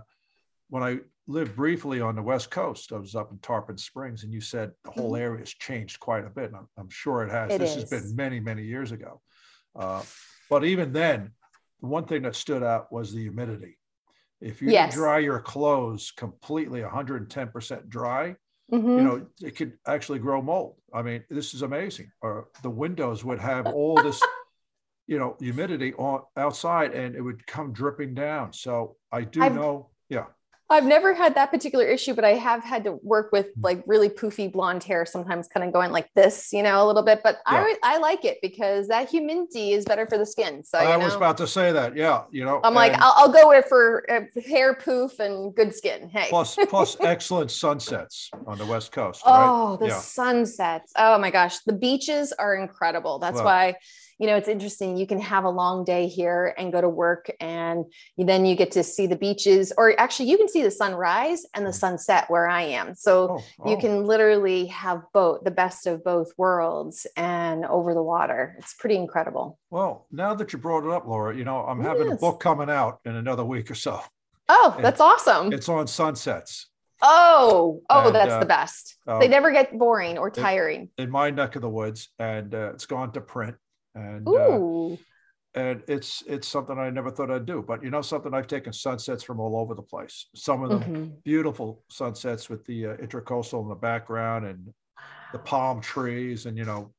when 0.69 0.84
I 0.84 0.97
lived 1.25 1.55
briefly 1.55 2.01
on 2.01 2.17
the 2.17 2.21
West 2.21 2.51
Coast, 2.51 2.91
I 2.91 2.97
was 2.97 3.15
up 3.15 3.32
in 3.32 3.38
Tarpon 3.39 3.77
Springs, 3.77 4.25
and 4.25 4.34
you 4.34 4.41
said 4.41 4.71
the 4.84 4.91
whole 4.91 5.13
mm-hmm. 5.13 5.23
area 5.23 5.39
has 5.39 5.53
changed 5.53 6.01
quite 6.01 6.25
a 6.25 6.30
bit. 6.30 6.47
And 6.47 6.57
I'm, 6.57 6.67
I'm 6.77 6.89
sure 6.89 7.23
it 7.23 7.32
has. 7.32 7.53
It 7.53 7.59
this 7.59 7.77
is. 7.77 7.89
has 7.89 7.89
been 7.89 8.15
many, 8.17 8.41
many 8.41 8.63
years 8.63 8.91
ago. 8.91 9.21
Uh, 9.73 10.03
but 10.49 10.65
even 10.65 10.91
then, 10.91 11.32
the 11.80 11.88
one 11.88 12.03
thing 12.03 12.23
that 12.23 12.36
stood 12.36 12.61
out 12.61 12.91
was 12.91 13.13
the 13.13 13.21
humidity. 13.21 13.77
If 14.41 14.61
you 14.61 14.71
yes. 14.71 14.93
dry 14.93 15.19
your 15.19 15.39
clothes 15.39 16.11
completely 16.11 16.82
110% 16.82 17.88
dry, 17.88 18.36
mm-hmm. 18.69 18.97
you 18.97 19.01
know, 19.01 19.27
it 19.41 19.55
could 19.55 19.77
actually 19.88 20.19
grow 20.19 20.41
mold. 20.41 20.75
I 20.93 21.03
mean, 21.03 21.23
this 21.30 21.53
is 21.53 21.61
amazing. 21.61 22.11
Or 22.21 22.49
the 22.63 22.69
windows 22.69 23.23
would 23.23 23.39
have 23.39 23.67
all 23.67 23.95
this, 24.01 24.21
you 25.10 25.18
know, 25.18 25.36
humidity 25.39 25.91
on 25.95 26.22
outside 26.38 26.93
and 26.93 27.16
it 27.16 27.22
would 27.22 27.45
come 27.47 27.74
dripping 27.74 28.14
down. 28.14 28.53
So 28.53 28.95
I 29.12 29.24
do 29.24 29.41
I've, 29.41 29.55
know, 29.55 29.89
yeah. 30.07 30.26
I've 30.70 30.86
never 30.86 31.16
had 31.16 31.34
that 31.34 31.49
particular 31.49 31.84
issue, 31.84 32.14
but 32.14 32.24
I 32.24 32.36
have 32.36 32.64
had 32.64 32.84
to 32.84 32.99
work 33.01 33.32
with 33.32 33.47
mm. 33.47 33.64
like 33.64 33.84
really 33.88 34.07
poofy 34.07 34.51
blonde 34.51 34.84
hair, 34.84 35.07
sometimes 35.07 35.47
kind 35.47 35.66
of 35.66 35.74
going 35.74 35.91
like 35.91 36.10
this, 36.14 36.53
you 36.53 36.62
know, 36.62 36.86
a 36.86 36.86
little 36.86 37.01
bit. 37.01 37.22
But 37.24 37.39
yeah. 37.51 37.57
I 37.57 37.76
I 37.95 37.97
like 37.97 38.24
it 38.24 38.38
because 38.43 38.88
that 38.89 39.10
humidity 39.10 39.72
is 39.72 39.84
better 39.84 40.05
for 40.05 40.20
the 40.20 40.28
skin. 40.28 40.64
So 40.64 40.78
I 40.78 40.95
know, 40.95 41.05
was 41.05 41.16
about 41.16 41.38
to 41.38 41.47
say 41.47 41.72
that. 41.72 41.95
Yeah, 41.95 42.26
you 42.30 42.45
know, 42.45 42.62
I'm 42.64 42.76
like 42.76 42.93
I'll, 42.93 43.16
I'll, 43.18 43.32
go 43.32 43.47
with 43.47 43.66
for 43.66 44.05
uh, 44.12 44.41
hair 44.47 44.76
poof 44.76 45.20
and 45.20 45.55
good 45.55 45.74
skin. 45.74 46.07
Hey, 46.07 46.28
plus 46.30 46.55
plus 46.70 46.97
excellent 47.03 47.49
sunsets 47.49 48.30
on 48.45 48.60
the 48.60 48.66
west 48.68 48.91
coast. 48.91 49.24
Oh, 49.26 49.72
right? 49.72 49.80
the 49.80 49.88
yeah. 49.88 49.97
sunsets! 49.97 50.93
Oh 50.95 51.18
my 51.18 51.32
gosh, 51.32 51.57
the 51.66 51.74
beaches 51.74 52.32
are 52.32 52.53
incredible. 52.53 53.18
That's 53.18 53.38
well, 53.38 53.45
why 53.45 53.76
you 54.20 54.28
know, 54.28 54.36
it's 54.36 54.49
interesting. 54.49 54.97
You 54.97 55.07
can 55.07 55.20
have 55.22 55.45
a 55.45 55.49
long 55.49 55.86
day 55.86 56.07
here 56.07 56.53
and 56.57 56.74
go 56.74 56.82
to 56.82 56.89
work, 56.89 57.32
and 57.39 57.86
then 58.17 58.45
you 58.45 58.55
get 58.55 58.72
to 58.72 58.84
see 58.84 59.07
the 59.07 59.15
beaches, 59.15 59.72
or 59.78 59.97
actually, 59.97 60.30
you 60.30 60.38
can 60.38 60.49
see 60.49 60.61
the 60.61 60.72
sunrise 60.72 61.45
and 61.53 61.65
the 61.65 61.72
sunset 61.72 62.26
where 62.28 62.47
I 62.47 62.63
am. 62.63 62.95
So 62.95 63.30
oh, 63.30 63.43
oh. 63.61 63.72
you 63.72 63.78
can 63.78 64.03
literally 64.03 64.65
have 64.67 65.03
both 65.13 65.45
the 65.45 65.51
best 65.51 65.88
of 65.88 66.03
both 66.03 66.34
worlds 66.38 67.07
and 67.15 67.65
over 67.65 67.93
the 67.93 68.03
water. 68.03 68.57
It's 68.59 68.74
pretty 68.74 68.97
incredible. 68.97 69.57
Well, 69.70 70.05
now 70.11 70.36
that 70.36 70.51
you 70.51 70.59
brought 70.59 70.86
it 70.86 70.91
up, 70.91 71.07
Laura, 71.07 71.36
you 71.36 71.45
know, 71.45 71.63
I'm 71.63 71.82
having 71.82 72.07
yes. 72.07 72.17
a 72.17 72.20
book 72.20 72.41
coming 72.41 72.70
out 72.70 72.99
in 73.05 73.15
another 73.15 73.45
week 73.45 73.72
or 73.72 73.76
so. 73.76 74.01
Oh, 74.49 74.76
that's 74.82 74.99
awesome. 74.99 75.53
It's 75.53 75.70
on 75.70 75.88
sunsets. 75.88 76.67
Oh, 77.01 77.82
oh, 77.89 78.07
and, 78.07 78.15
that's 78.15 78.34
uh, 78.34 78.39
the 78.39 78.45
best. 78.45 78.97
Uh, 79.07 79.20
they 79.20 79.30
never 79.30 79.51
get 79.51 79.78
boring 79.78 80.17
or 80.17 80.30
tiring. 80.30 80.89
In, 80.97 81.05
in, 81.05 81.09
my 81.09 81.30
neck 81.30 81.55
of 81.55 81.61
the 81.61 81.70
woods, 81.70 82.09
and 82.20 82.53
uh, 82.53 82.72
it's 82.74 82.86
gone 82.86 83.13
to 83.13 83.22
print 83.22 83.55
and 83.95 84.27
uh, 84.27 84.95
and 85.55 85.83
it's 85.87 86.23
it's 86.27 86.47
something 86.47 86.77
I 86.77 86.89
never 86.89 87.09
thought 87.09 87.31
I'd 87.31 87.45
do. 87.45 87.63
But 87.65 87.83
you 87.83 87.89
know 87.89 88.01
something, 88.01 88.33
I've 88.33 88.47
taken 88.47 88.73
sunsets 88.73 89.23
from 89.23 89.39
all 89.39 89.57
over 89.57 89.73
the 89.73 89.81
place. 89.81 90.27
Some 90.35 90.63
of 90.63 90.69
them 90.69 90.81
mm-hmm. 90.81 91.05
beautiful 91.23 91.83
sunsets 91.89 92.49
with 92.49 92.65
the 92.65 92.87
uh, 92.87 92.97
intercoastal 92.97 93.63
in 93.63 93.69
the 93.69 93.75
background 93.75 94.45
and 94.45 94.73
the 95.31 95.39
palm 95.39 95.81
trees, 95.81 96.45
and 96.45 96.57
you 96.57 96.65
know. 96.65 96.93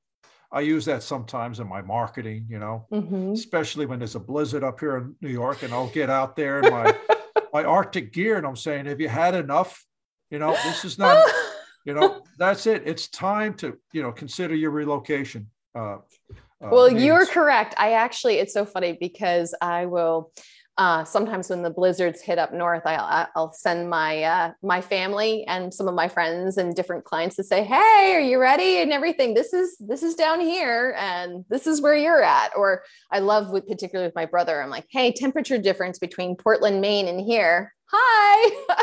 I 0.53 0.63
use 0.63 0.85
that 0.87 1.05
sometimes 1.05 1.61
in 1.61 1.69
my 1.69 1.81
marketing, 1.81 2.47
you 2.51 2.59
know, 2.59 2.85
mm-hmm. 2.91 3.31
especially 3.31 3.87
when 3.87 4.01
there's 4.01 4.17
a 4.17 4.19
blizzard 4.19 4.65
up 4.65 4.81
here 4.81 4.97
in 4.97 5.15
New 5.21 5.29
York, 5.29 5.63
and 5.63 5.73
I'll 5.73 5.91
get 5.91 6.11
out 6.11 6.35
there 6.35 6.59
in 6.59 6.73
my 6.73 6.93
my 7.53 7.63
Arctic 7.63 8.13
gear, 8.13 8.37
and 8.37 8.45
I'm 8.45 8.57
saying, 8.57 8.87
"Have 8.87 9.01
you 9.01 9.09
had 9.09 9.37
enough? 9.37 9.85
You 10.29 10.41
know, 10.41 10.51
this 10.65 10.85
is 10.85 10.99
not, 10.99 11.25
you 11.85 11.95
know, 11.95 12.25
that's 12.37 12.67
it. 12.67 12.83
It's 12.85 13.09
time 13.09 13.55
to, 13.55 13.79
you 13.93 14.03
know, 14.03 14.11
consider 14.11 14.57
your 14.57 14.73
relocation." 14.73 15.49
Uh, 15.73 15.99
uh, 16.63 16.69
well, 16.71 16.91
you're 16.91 17.27
correct. 17.27 17.75
I 17.79 17.93
actually, 17.93 18.37
it's 18.37 18.53
so 18.53 18.65
funny 18.65 18.97
because 18.99 19.55
I 19.61 19.87
will. 19.87 20.33
Uh, 20.79 21.05
sometimes 21.05 21.51
when 21.51 21.63
the 21.63 21.69
blizzards 21.69 22.23
hit 22.23 22.39
up 22.39 22.55
north, 22.55 22.83
I'll, 22.87 23.29
I'll 23.37 23.53
send 23.53 23.91
my 23.91 24.23
uh, 24.23 24.53
my 24.63 24.81
family 24.81 25.45
and 25.47 25.75
some 25.75 25.89
of 25.89 25.95
my 25.95 26.09
friends 26.09 26.57
and 26.57 26.75
different 26.75 27.05
clients 27.05 27.37
to 27.37 27.45
say, 27.45 27.65
"Hey, 27.65 28.15
are 28.15 28.21
you 28.21 28.39
ready?" 28.41 28.79
and 28.79 28.91
everything. 28.91 29.35
This 29.35 29.53
is 29.53 29.77
this 29.79 30.03
is 30.03 30.15
down 30.15 30.41
here, 30.41 30.95
and 30.99 31.45
this 31.51 31.67
is 31.67 31.83
where 31.83 31.97
you're 31.97 32.23
at. 32.23 32.53
Or 32.57 32.83
I 33.11 33.19
love 33.19 33.51
with 33.51 33.67
particularly 33.67 34.09
with 34.09 34.15
my 34.15 34.25
brother. 34.25 34.63
I'm 34.63 34.71
like, 34.71 34.87
"Hey, 34.91 35.13
temperature 35.13 35.59
difference 35.59 35.99
between 35.99 36.37
Portland, 36.37 36.81
Maine, 36.81 37.09
and 37.09 37.21
here. 37.21 37.75
Hi." 37.91 38.51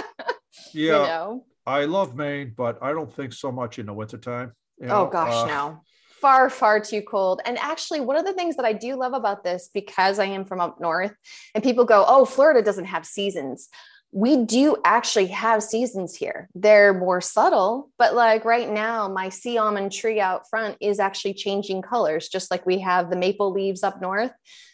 yeah, 0.74 0.84
you 0.84 0.92
know? 0.92 1.46
I 1.66 1.86
love 1.86 2.16
Maine, 2.16 2.54
but 2.56 2.78
I 2.82 2.92
don't 2.92 3.12
think 3.12 3.34
so 3.34 3.52
much 3.52 3.80
in 3.80 3.88
the 3.88 3.94
wintertime. 3.94 4.52
You 4.80 4.88
oh, 4.88 4.90
know? 4.90 5.08
Oh 5.08 5.10
gosh, 5.10 5.34
uh, 5.34 5.48
no 5.48 5.82
far, 6.22 6.50
far 6.50 6.80
too 6.80 7.02
cold. 7.02 7.42
And 7.46 7.58
actually, 7.58 8.00
one 8.00 8.18
of 8.18 8.26
the 8.26 8.34
things 8.34 8.56
that 8.56 8.66
I 8.66 8.74
do 8.74 8.96
love 8.96 9.14
about 9.14 9.44
this, 9.44 9.70
because 9.74 10.20
I 10.20 10.26
am 10.26 10.46
from 10.46 10.60
up 10.60 10.80
north, 10.80 11.14
and 11.54 11.64
people 11.64 11.86
go, 11.86 12.06
oh, 12.08 12.26
Florida 12.26 12.62
doesn't 12.62 12.86
have 12.86 13.06
seasons. 13.06 13.70
We 14.12 14.46
do 14.46 14.78
actually 14.86 15.28
have 15.28 15.62
seasons 15.62 16.16
here. 16.16 16.50
They're 16.56 16.94
more 16.94 17.20
subtle, 17.20 17.90
but 17.98 18.16
like 18.16 18.46
right 18.46 18.70
now, 18.70 19.10
my 19.10 19.30
sea 19.30 19.58
almond 19.58 19.92
tree 19.92 20.20
out 20.20 20.50
front 20.50 20.78
is 20.80 21.00
actually 21.00 21.34
changing 21.34 21.82
colors, 21.82 22.30
just 22.30 22.50
like 22.50 22.66
we 22.66 22.80
have 22.80 23.10
the 23.10 23.18
maple 23.18 23.52
leaves 23.52 23.84
up 23.84 24.02
north. 24.02 24.32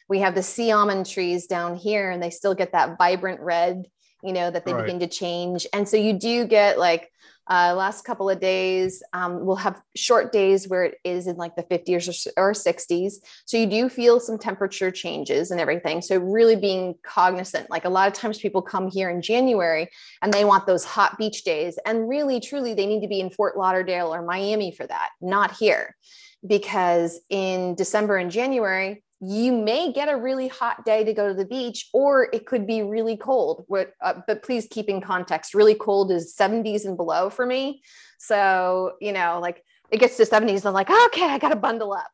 We 0.07 0.19
have 0.19 0.35
the 0.35 0.43
sea 0.43 0.71
almond 0.71 1.07
trees 1.07 1.47
down 1.47 1.75
here, 1.75 2.11
and 2.11 2.21
they 2.21 2.29
still 2.29 2.53
get 2.53 2.73
that 2.73 2.97
vibrant 2.97 3.41
red 3.41 3.85
you 4.23 4.33
know, 4.33 4.49
that 4.49 4.65
they 4.65 4.73
right. 4.73 4.85
begin 4.85 4.99
to 4.99 5.07
change. 5.07 5.67
And 5.73 5.87
so 5.87 5.97
you 5.97 6.13
do 6.13 6.45
get 6.45 6.79
like 6.79 7.11
uh, 7.49 7.73
last 7.75 8.05
couple 8.05 8.29
of 8.29 8.39
days, 8.39 9.03
um, 9.11 9.45
we'll 9.45 9.57
have 9.57 9.81
short 9.95 10.31
days 10.31 10.67
where 10.67 10.85
it 10.85 10.95
is 11.03 11.27
in 11.27 11.35
like 11.35 11.55
the 11.55 11.63
50s 11.63 12.31
or, 12.37 12.49
or 12.49 12.53
60s. 12.53 13.15
So 13.45 13.57
you 13.57 13.65
do 13.65 13.89
feel 13.89 14.19
some 14.21 14.37
temperature 14.37 14.91
changes 14.91 15.51
and 15.51 15.59
everything. 15.59 16.01
So 16.01 16.17
really 16.19 16.55
being 16.55 16.95
cognizant. 17.03 17.69
Like 17.69 17.83
a 17.83 17.89
lot 17.89 18.07
of 18.07 18.13
times 18.13 18.39
people 18.39 18.61
come 18.61 18.89
here 18.89 19.09
in 19.09 19.21
January 19.21 19.89
and 20.21 20.33
they 20.33 20.45
want 20.45 20.65
those 20.65 20.85
hot 20.85 21.17
beach 21.17 21.43
days. 21.43 21.77
And 21.85 22.07
really, 22.07 22.39
truly, 22.39 22.73
they 22.73 22.85
need 22.85 23.01
to 23.01 23.09
be 23.09 23.19
in 23.19 23.29
Fort 23.29 23.57
Lauderdale 23.57 24.13
or 24.13 24.21
Miami 24.21 24.71
for 24.71 24.87
that, 24.87 25.09
not 25.19 25.51
here. 25.57 25.97
Because 26.45 27.19
in 27.29 27.75
December 27.75 28.17
and 28.17 28.31
January, 28.31 29.02
you 29.25 29.53
may 29.53 29.93
get 29.93 30.09
a 30.09 30.17
really 30.17 30.49
hot 30.49 30.83
day 30.83 31.03
to 31.03 31.13
go 31.13 31.29
to 31.29 31.33
the 31.33 31.45
beach 31.45 31.87
or 31.93 32.27
it 32.33 32.45
could 32.45 32.67
be 32.67 32.81
really 32.81 33.15
cold 33.15 33.63
what, 33.67 33.93
uh, 34.01 34.15
but 34.27 34.43
please 34.43 34.67
keep 34.69 34.89
in 34.89 34.99
context 34.99 35.53
really 35.53 35.75
cold 35.75 36.11
is 36.11 36.35
70s 36.35 36.85
and 36.85 36.97
below 36.97 37.29
for 37.29 37.45
me 37.45 37.81
so 38.19 38.93
you 38.99 39.13
know 39.13 39.39
like 39.41 39.63
it 39.91 39.99
gets 39.99 40.17
to 40.17 40.23
70s 40.23 40.65
i'm 40.65 40.73
like 40.73 40.89
okay 40.89 41.25
i 41.25 41.37
gotta 41.37 41.55
bundle 41.55 41.93
up 41.93 42.09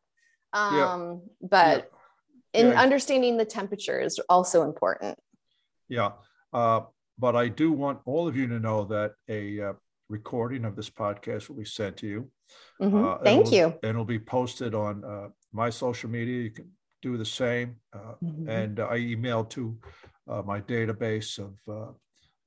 um 0.53 0.75
yeah. 0.77 1.47
but 1.49 1.91
yeah. 2.53 2.61
in 2.61 2.67
yeah. 2.67 2.81
understanding 2.81 3.37
the 3.37 3.45
temperature 3.45 3.99
is 3.99 4.19
also 4.29 4.63
important 4.63 5.17
yeah 5.87 6.11
uh, 6.53 6.81
but 7.17 7.35
i 7.35 7.47
do 7.47 7.71
want 7.71 7.99
all 8.05 8.27
of 8.27 8.35
you 8.35 8.47
to 8.47 8.59
know 8.59 8.83
that 8.83 9.13
a 9.29 9.59
uh, 9.59 9.73
recording 10.09 10.63
of 10.63 10.75
this 10.75 10.89
podcast 10.91 11.49
will 11.49 11.55
be 11.55 11.65
sent 11.65 11.97
to 11.97 12.07
you 12.07 12.31
mm-hmm. 12.79 13.03
uh, 13.03 13.17
thank 13.23 13.51
you 13.51 13.65
and 13.65 13.89
it'll 13.89 14.05
be 14.05 14.19
posted 14.19 14.75
on 14.75 15.03
uh, 15.03 15.27
my 15.51 15.71
social 15.71 16.09
media 16.09 16.43
you 16.43 16.51
can 16.51 16.69
do 17.01 17.17
the 17.17 17.25
same. 17.25 17.75
Uh, 17.93 18.15
mm-hmm. 18.23 18.49
And 18.49 18.79
I 18.79 18.97
email 18.97 19.45
to 19.45 19.77
uh, 20.29 20.41
my 20.43 20.61
database 20.61 21.39
of, 21.39 21.53
uh, 21.67 21.91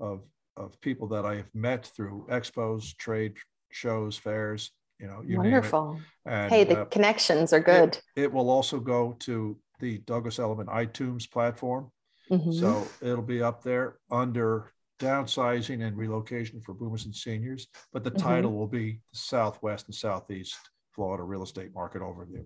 of, 0.01 0.23
of 0.57 0.81
people 0.81 1.09
that 1.09 1.25
I 1.25 1.37
have 1.37 1.55
met 1.55 1.87
through 1.87 2.27
expos, 2.31 2.97
trade 2.97 3.35
shows, 3.71 4.17
fairs, 4.17 4.71
you 4.99 5.09
know, 5.09 5.23
you 5.27 5.39
Wonderful. 5.39 6.01
And, 6.25 6.51
hey, 6.51 6.65
the 6.65 6.83
uh, 6.83 6.85
connections 6.87 7.53
are 7.53 7.61
good. 7.61 7.99
It, 8.15 8.25
it, 8.25 8.33
will 8.33 8.51
also 8.51 8.79
go 8.79 9.17
to 9.21 9.59
the 9.81 9.99
Douglas 9.99 10.39
Elliman 10.39 10.67
iTunes 10.67 11.29
platform. 11.29 11.91
Mm-hmm. 12.31 12.53
So 12.53 12.87
it'll 13.01 13.23
be 13.23 13.43
up 13.43 13.65
there 13.65 13.97
under 14.11 14.73
downsizing 15.01 15.85
and 15.85 15.97
relocation 15.97 16.61
for 16.61 16.73
boomers 16.73 17.05
and 17.07 17.15
seniors, 17.15 17.67
but 17.93 18.05
the 18.05 18.13
mm-hmm. 18.13 18.29
title 18.29 18.53
will 18.53 18.69
be 18.69 19.01
Southwest 19.13 19.87
and 19.87 19.95
Southeast 19.95 20.57
Florida 20.93 21.25
Real 21.25 21.43
Estate 21.43 21.75
Market 21.75 22.03
Overview. 22.03 22.45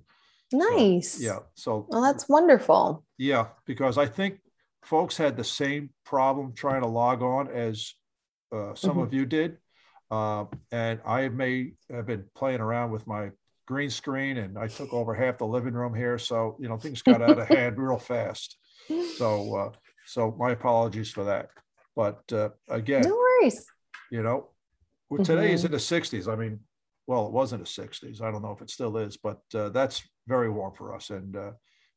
Nice. 0.52 1.12
So, 1.12 1.24
yeah. 1.24 1.38
So 1.54 1.86
well, 1.88 2.02
that's 2.02 2.28
wonderful. 2.28 3.04
Yeah, 3.18 3.48
because 3.66 3.98
I 3.98 4.06
think 4.06 4.38
folks 4.84 5.16
had 5.16 5.36
the 5.36 5.44
same 5.44 5.90
problem 6.04 6.52
trying 6.54 6.82
to 6.82 6.86
log 6.86 7.22
on 7.22 7.48
as 7.48 7.94
uh, 8.52 8.74
some 8.74 8.92
mm-hmm. 8.92 9.00
of 9.00 9.14
you 9.14 9.26
did. 9.26 9.58
Uh, 10.10 10.44
and 10.70 11.00
I 11.04 11.28
may 11.28 11.72
have 11.90 12.06
been 12.06 12.24
playing 12.36 12.60
around 12.60 12.92
with 12.92 13.06
my 13.06 13.30
green 13.66 13.90
screen 13.90 14.36
and 14.36 14.56
I 14.56 14.68
took 14.68 14.92
over 14.92 15.12
half 15.14 15.38
the 15.38 15.46
living 15.46 15.74
room 15.74 15.94
here. 15.94 16.18
So, 16.18 16.56
you 16.60 16.68
know, 16.68 16.76
things 16.76 17.02
got 17.02 17.20
out 17.20 17.38
of 17.38 17.48
hand 17.48 17.76
real 17.78 17.98
fast. 17.98 18.56
So, 19.16 19.56
uh, 19.56 19.70
so 20.06 20.34
my 20.38 20.52
apologies 20.52 21.10
for 21.10 21.24
that. 21.24 21.48
But 21.96 22.20
uh, 22.32 22.50
again, 22.68 23.02
no 23.02 23.16
worries. 23.16 23.66
You 24.12 24.22
know, 24.22 24.50
well, 25.10 25.24
today 25.24 25.46
mm-hmm. 25.46 25.54
is 25.54 25.64
in 25.64 25.72
the 25.72 25.78
60s. 25.78 26.32
I 26.32 26.36
mean, 26.36 26.60
well, 27.08 27.26
it 27.26 27.32
was 27.32 27.52
in 27.52 27.60
the 27.60 27.66
60s. 27.66 28.20
I 28.20 28.30
don't 28.30 28.42
know 28.42 28.52
if 28.52 28.62
it 28.62 28.70
still 28.70 28.96
is, 28.98 29.16
but 29.16 29.40
uh, 29.54 29.70
that's 29.70 30.02
very 30.26 30.50
warm 30.50 30.74
for 30.74 30.94
us. 30.94 31.10
And 31.10 31.36
uh, 31.36 31.50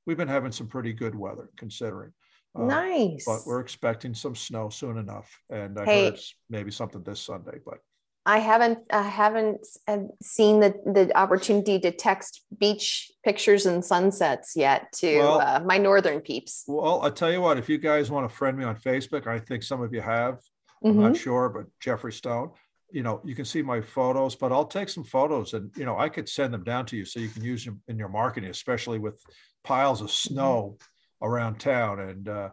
we've 0.06 0.18
been 0.18 0.28
having 0.28 0.52
some 0.52 0.68
pretty 0.68 0.94
good 0.94 1.16
weather 1.16 1.50
considering. 1.58 2.12
Uh, 2.56 2.64
nice. 2.64 3.26
But 3.26 3.42
we're 3.46 3.60
expecting 3.60 4.14
some 4.14 4.36
snow 4.36 4.70
soon 4.70 4.98
enough. 4.98 5.30
And 5.50 5.80
I 5.80 5.86
hey, 5.86 6.06
heard 6.06 6.20
maybe 6.50 6.72
something 6.72 7.04
this 7.04 7.22
Sunday, 7.22 7.60
but. 7.66 7.80
I 8.26 8.40
haven't 8.40 8.80
I 8.92 9.02
haven't 9.02 9.66
uh, 9.88 10.00
seen 10.22 10.60
the 10.60 10.76
the 10.86 11.18
opportunity 11.18 11.80
to 11.80 11.90
text 11.90 12.42
beach 12.60 13.12
pictures 13.24 13.66
and 13.66 13.84
sunsets 13.84 14.56
yet 14.56 14.92
to 14.98 15.18
well, 15.18 15.42
uh, 15.42 15.60
my 15.66 15.78
northern 15.78 16.20
peeps. 16.20 16.66
Well, 16.68 17.02
I 17.02 17.10
tell 17.10 17.32
you 17.32 17.42
what, 17.42 17.58
if 17.58 17.70
you 17.70 17.78
guys 17.78 18.12
want 18.12 18.30
to 18.30 18.36
friend 18.36 18.58
me 18.58 18.66
on 18.66 18.76
Facebook, 18.76 19.26
I 19.26 19.40
think 19.40 19.64
some 19.64 19.82
of 19.82 19.94
you 19.94 20.02
have. 20.02 20.40
I'm 20.84 20.92
mm-hmm. 20.92 21.02
not 21.02 21.18
sure, 21.18 21.50
but 21.50 21.66
Jeffrey 21.80 22.14
Stone 22.14 22.52
you 22.92 23.04
know, 23.04 23.22
you 23.24 23.36
can 23.36 23.46
see 23.46 23.62
my 23.62 23.82
photos, 23.82 24.36
but 24.36 24.52
I'll 24.52 24.66
take 24.66 24.90
some 24.90 25.04
photos 25.04 25.54
and, 25.54 25.72
you 25.76 25.86
know, 25.86 25.98
I 25.98 26.10
could 26.10 26.28
send 26.28 26.54
them 26.54 26.64
down 26.64 26.86
to 26.88 26.98
you 26.98 27.06
so 27.06 27.20
you 27.20 27.30
can 27.30 27.44
use 27.44 27.64
them 27.64 27.82
in 27.88 27.98
your 27.98 28.10
marketing, 28.10 28.50
especially 28.50 29.00
with 29.00 29.22
piles 29.64 30.02
of 30.02 30.08
mm-hmm. 30.08 30.34
snow 30.34 30.78
around 31.22 31.60
town. 31.60 32.00
And, 32.00 32.28
uh, 32.28 32.50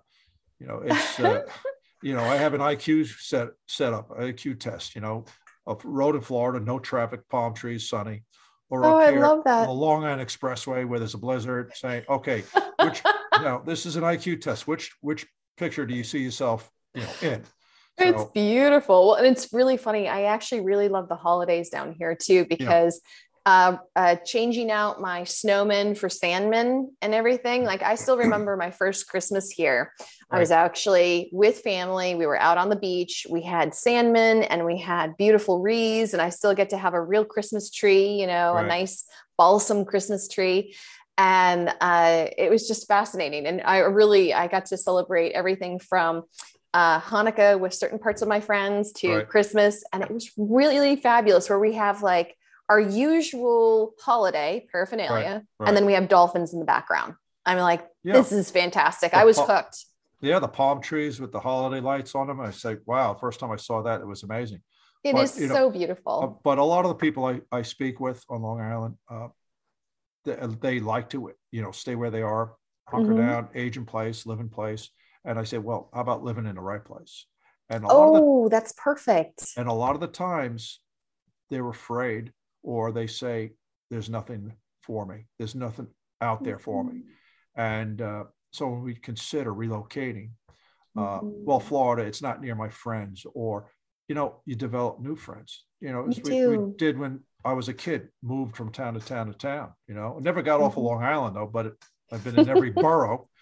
you 0.58 0.66
know, 0.66 0.82
it's, 0.84 1.20
uh, 1.20 1.42
you 2.02 2.14
know, 2.14 2.22
I 2.22 2.36
have 2.36 2.54
an 2.54 2.60
IQ 2.60 3.08
set, 3.20 3.48
set 3.66 3.92
up, 3.92 4.10
IQ 4.10 4.60
test, 4.60 4.94
you 4.94 5.00
know, 5.00 5.24
a 5.66 5.76
road 5.84 6.14
in 6.14 6.20
Florida, 6.20 6.64
no 6.64 6.78
traffic, 6.78 7.28
palm 7.28 7.54
trees, 7.54 7.88
sunny. 7.88 8.22
Or 8.68 8.84
oh, 8.84 8.98
up 8.98 9.10
here, 9.10 9.24
I 9.24 9.28
love 9.28 9.44
that. 9.44 9.66
the 9.66 9.72
Long 9.72 10.04
Island 10.04 10.26
Expressway 10.26 10.86
where 10.86 10.98
there's 10.98 11.14
a 11.14 11.18
blizzard 11.18 11.72
saying, 11.74 12.04
okay, 12.08 12.42
which, 12.82 13.02
you 13.38 13.42
know, 13.42 13.62
this 13.64 13.86
is 13.86 13.96
an 13.96 14.02
IQ 14.02 14.40
test. 14.40 14.66
Which, 14.66 14.92
which 15.00 15.26
picture 15.56 15.86
do 15.86 15.94
you 15.94 16.04
see 16.04 16.18
yourself, 16.18 16.70
you 16.94 17.02
know, 17.02 17.12
in? 17.22 17.44
So. 17.98 18.08
It's 18.08 18.24
beautiful. 18.32 19.08
Well, 19.08 19.14
and 19.16 19.26
it's 19.26 19.52
really 19.52 19.76
funny. 19.76 20.06
I 20.06 20.24
actually 20.24 20.60
really 20.60 20.88
love 20.88 21.08
the 21.08 21.16
holidays 21.16 21.70
down 21.70 21.94
here 21.98 22.14
too, 22.14 22.44
because 22.44 23.00
yeah. 23.46 23.52
uh, 23.52 23.76
uh, 23.96 24.16
changing 24.16 24.70
out 24.70 25.00
my 25.00 25.22
snowmen 25.22 25.96
for 25.96 26.08
sandmen 26.08 26.88
and 27.00 27.14
everything. 27.14 27.64
Like 27.64 27.82
I 27.82 27.94
still 27.94 28.18
remember 28.24 28.56
my 28.56 28.70
first 28.70 29.08
Christmas 29.08 29.50
here. 29.50 29.92
Right. 29.98 30.36
I 30.36 30.40
was 30.40 30.50
actually 30.50 31.30
with 31.32 31.60
family. 31.60 32.14
We 32.14 32.26
were 32.26 32.38
out 32.38 32.58
on 32.58 32.68
the 32.68 32.76
beach. 32.76 33.26
We 33.30 33.42
had 33.42 33.70
sandmen 33.70 34.46
and 34.50 34.66
we 34.66 34.78
had 34.78 35.16
beautiful 35.16 35.62
wreaths. 35.62 36.12
And 36.12 36.20
I 36.20 36.28
still 36.28 36.54
get 36.54 36.70
to 36.70 36.78
have 36.78 36.92
a 36.92 37.02
real 37.02 37.24
Christmas 37.24 37.70
tree, 37.70 38.08
you 38.20 38.26
know, 38.26 38.54
right. 38.54 38.64
a 38.64 38.68
nice 38.68 39.04
balsam 39.38 39.86
Christmas 39.86 40.28
tree 40.28 40.74
and 41.18 41.74
uh, 41.80 42.26
it 42.36 42.50
was 42.50 42.68
just 42.68 42.86
fascinating 42.86 43.46
and 43.46 43.62
i 43.62 43.78
really 43.78 44.34
i 44.34 44.46
got 44.46 44.66
to 44.66 44.76
celebrate 44.76 45.32
everything 45.32 45.78
from 45.78 46.24
uh, 46.76 47.00
Hanukkah 47.00 47.58
with 47.58 47.72
certain 47.72 47.98
parts 47.98 48.20
of 48.20 48.28
my 48.28 48.38
friends 48.38 48.92
to 48.92 49.16
right. 49.16 49.28
Christmas. 49.28 49.82
And 49.94 50.02
it 50.02 50.10
was 50.10 50.30
really, 50.36 50.78
really 50.78 50.96
fabulous 50.96 51.48
where 51.48 51.58
we 51.58 51.72
have 51.72 52.02
like 52.02 52.36
our 52.68 52.78
usual 52.78 53.94
holiday 53.98 54.66
paraphernalia. 54.70 55.24
Right. 55.24 55.42
Right. 55.58 55.68
And 55.68 55.74
then 55.74 55.86
we 55.86 55.94
have 55.94 56.08
dolphins 56.08 56.52
in 56.52 56.58
the 56.58 56.66
background. 56.66 57.14
I'm 57.46 57.56
like, 57.56 57.86
yeah. 58.04 58.12
this 58.12 58.30
is 58.30 58.50
fantastic. 58.50 59.12
The 59.12 59.18
I 59.18 59.24
was 59.24 59.38
hooked. 59.38 59.86
Yeah, 60.20 60.38
the 60.38 60.48
palm 60.48 60.82
trees 60.82 61.18
with 61.18 61.32
the 61.32 61.40
holiday 61.40 61.80
lights 61.80 62.14
on 62.14 62.26
them. 62.26 62.40
I 62.40 62.50
say, 62.50 62.76
wow, 62.84 63.14
first 63.14 63.40
time 63.40 63.52
I 63.52 63.56
saw 63.56 63.80
that, 63.82 64.02
it 64.02 64.06
was 64.06 64.22
amazing. 64.22 64.60
It 65.02 65.14
but, 65.14 65.22
is 65.22 65.32
so 65.32 65.46
know, 65.46 65.70
beautiful. 65.70 66.20
Uh, 66.22 66.40
but 66.42 66.58
a 66.58 66.64
lot 66.64 66.84
of 66.84 66.90
the 66.90 66.96
people 66.96 67.24
I, 67.24 67.40
I 67.50 67.62
speak 67.62 68.00
with 68.00 68.22
on 68.28 68.42
Long 68.42 68.60
Island, 68.60 68.96
uh, 69.08 69.28
they, 70.24 70.36
they, 70.60 70.80
like 70.80 71.08
to, 71.10 71.32
you 71.52 71.62
know, 71.62 71.70
stay 71.70 71.94
where 71.94 72.10
they 72.10 72.22
are, 72.22 72.52
hunker 72.86 73.12
mm-hmm. 73.12 73.26
down, 73.26 73.48
age 73.54 73.78
in 73.78 73.86
place, 73.86 74.26
live 74.26 74.40
in 74.40 74.50
place. 74.50 74.90
And 75.26 75.38
I 75.38 75.44
said, 75.44 75.62
well, 75.62 75.90
how 75.92 76.00
about 76.00 76.22
living 76.22 76.46
in 76.46 76.54
the 76.54 76.60
right 76.60 76.84
place? 76.84 77.26
And 77.68 77.84
oh, 77.88 78.44
the, 78.44 78.50
that's 78.50 78.72
perfect. 78.76 79.44
And 79.56 79.68
a 79.68 79.72
lot 79.72 79.96
of 79.96 80.00
the 80.00 80.06
times 80.06 80.80
they're 81.50 81.68
afraid 81.68 82.32
or 82.62 82.92
they 82.92 83.08
say, 83.08 83.52
there's 83.90 84.08
nothing 84.08 84.52
for 84.82 85.04
me. 85.04 85.26
There's 85.38 85.56
nothing 85.56 85.88
out 86.20 86.44
there 86.44 86.60
for 86.60 86.84
me. 86.84 87.00
Mm-hmm. 87.00 87.60
And 87.60 88.02
uh, 88.02 88.24
so 88.52 88.68
when 88.68 88.82
we 88.82 88.94
consider 88.94 89.52
relocating, 89.52 90.30
uh, 90.96 91.20
mm-hmm. 91.20 91.44
well, 91.44 91.60
Florida, 91.60 92.06
it's 92.06 92.22
not 92.22 92.40
near 92.40 92.54
my 92.54 92.68
friends, 92.68 93.26
or, 93.34 93.70
you 94.08 94.14
know, 94.14 94.42
you 94.46 94.54
develop 94.54 95.00
new 95.00 95.16
friends. 95.16 95.64
You 95.80 95.92
know, 95.92 96.06
as 96.08 96.20
we, 96.22 96.46
we, 96.46 96.72
did 96.78 96.98
when 96.98 97.20
I 97.44 97.52
was 97.52 97.68
a 97.68 97.74
kid, 97.74 98.08
moved 98.22 98.56
from 98.56 98.72
town 98.72 98.94
to 98.94 99.00
town 99.00 99.26
to 99.26 99.34
town, 99.34 99.72
you 99.88 99.94
know, 99.94 100.18
never 100.20 100.40
got 100.40 100.56
mm-hmm. 100.56 100.64
off 100.64 100.76
of 100.76 100.84
Long 100.84 101.02
Island 101.02 101.36
though, 101.36 101.50
but 101.52 101.66
it, 101.66 101.74
I've 102.12 102.24
been 102.24 102.38
in 102.38 102.48
every 102.48 102.70
borough. 102.70 103.28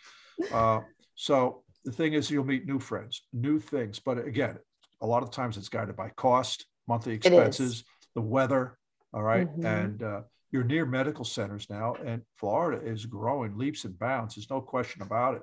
Uh, 0.52 0.80
so 1.14 1.62
the 1.84 1.92
thing 1.92 2.14
is 2.14 2.30
you'll 2.30 2.44
meet 2.44 2.66
new 2.66 2.78
friends, 2.78 3.22
new 3.32 3.58
things. 3.58 4.00
But 4.00 4.18
again, 4.18 4.58
a 5.00 5.06
lot 5.06 5.22
of 5.22 5.30
times 5.30 5.56
it's 5.56 5.68
guided 5.68 5.96
by 5.96 6.10
cost, 6.10 6.66
monthly 6.88 7.14
expenses, 7.14 7.84
the 8.14 8.20
weather. 8.22 8.78
All 9.12 9.22
right? 9.22 9.48
mm-hmm. 9.48 9.66
And 9.66 10.02
uh, 10.02 10.20
you're 10.50 10.64
near 10.64 10.86
medical 10.86 11.24
centers 11.24 11.68
now, 11.68 11.94
and 12.04 12.22
Florida 12.36 12.84
is 12.84 13.06
growing 13.06 13.58
leaps 13.58 13.84
and 13.84 13.98
bounds. 13.98 14.34
There's 14.34 14.50
no 14.50 14.60
question 14.60 15.02
about 15.02 15.34
it. 15.34 15.42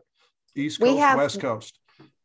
East 0.55 0.79
Coast, 0.79 0.99
have, 0.99 1.17
West 1.17 1.39
Coast. 1.39 1.79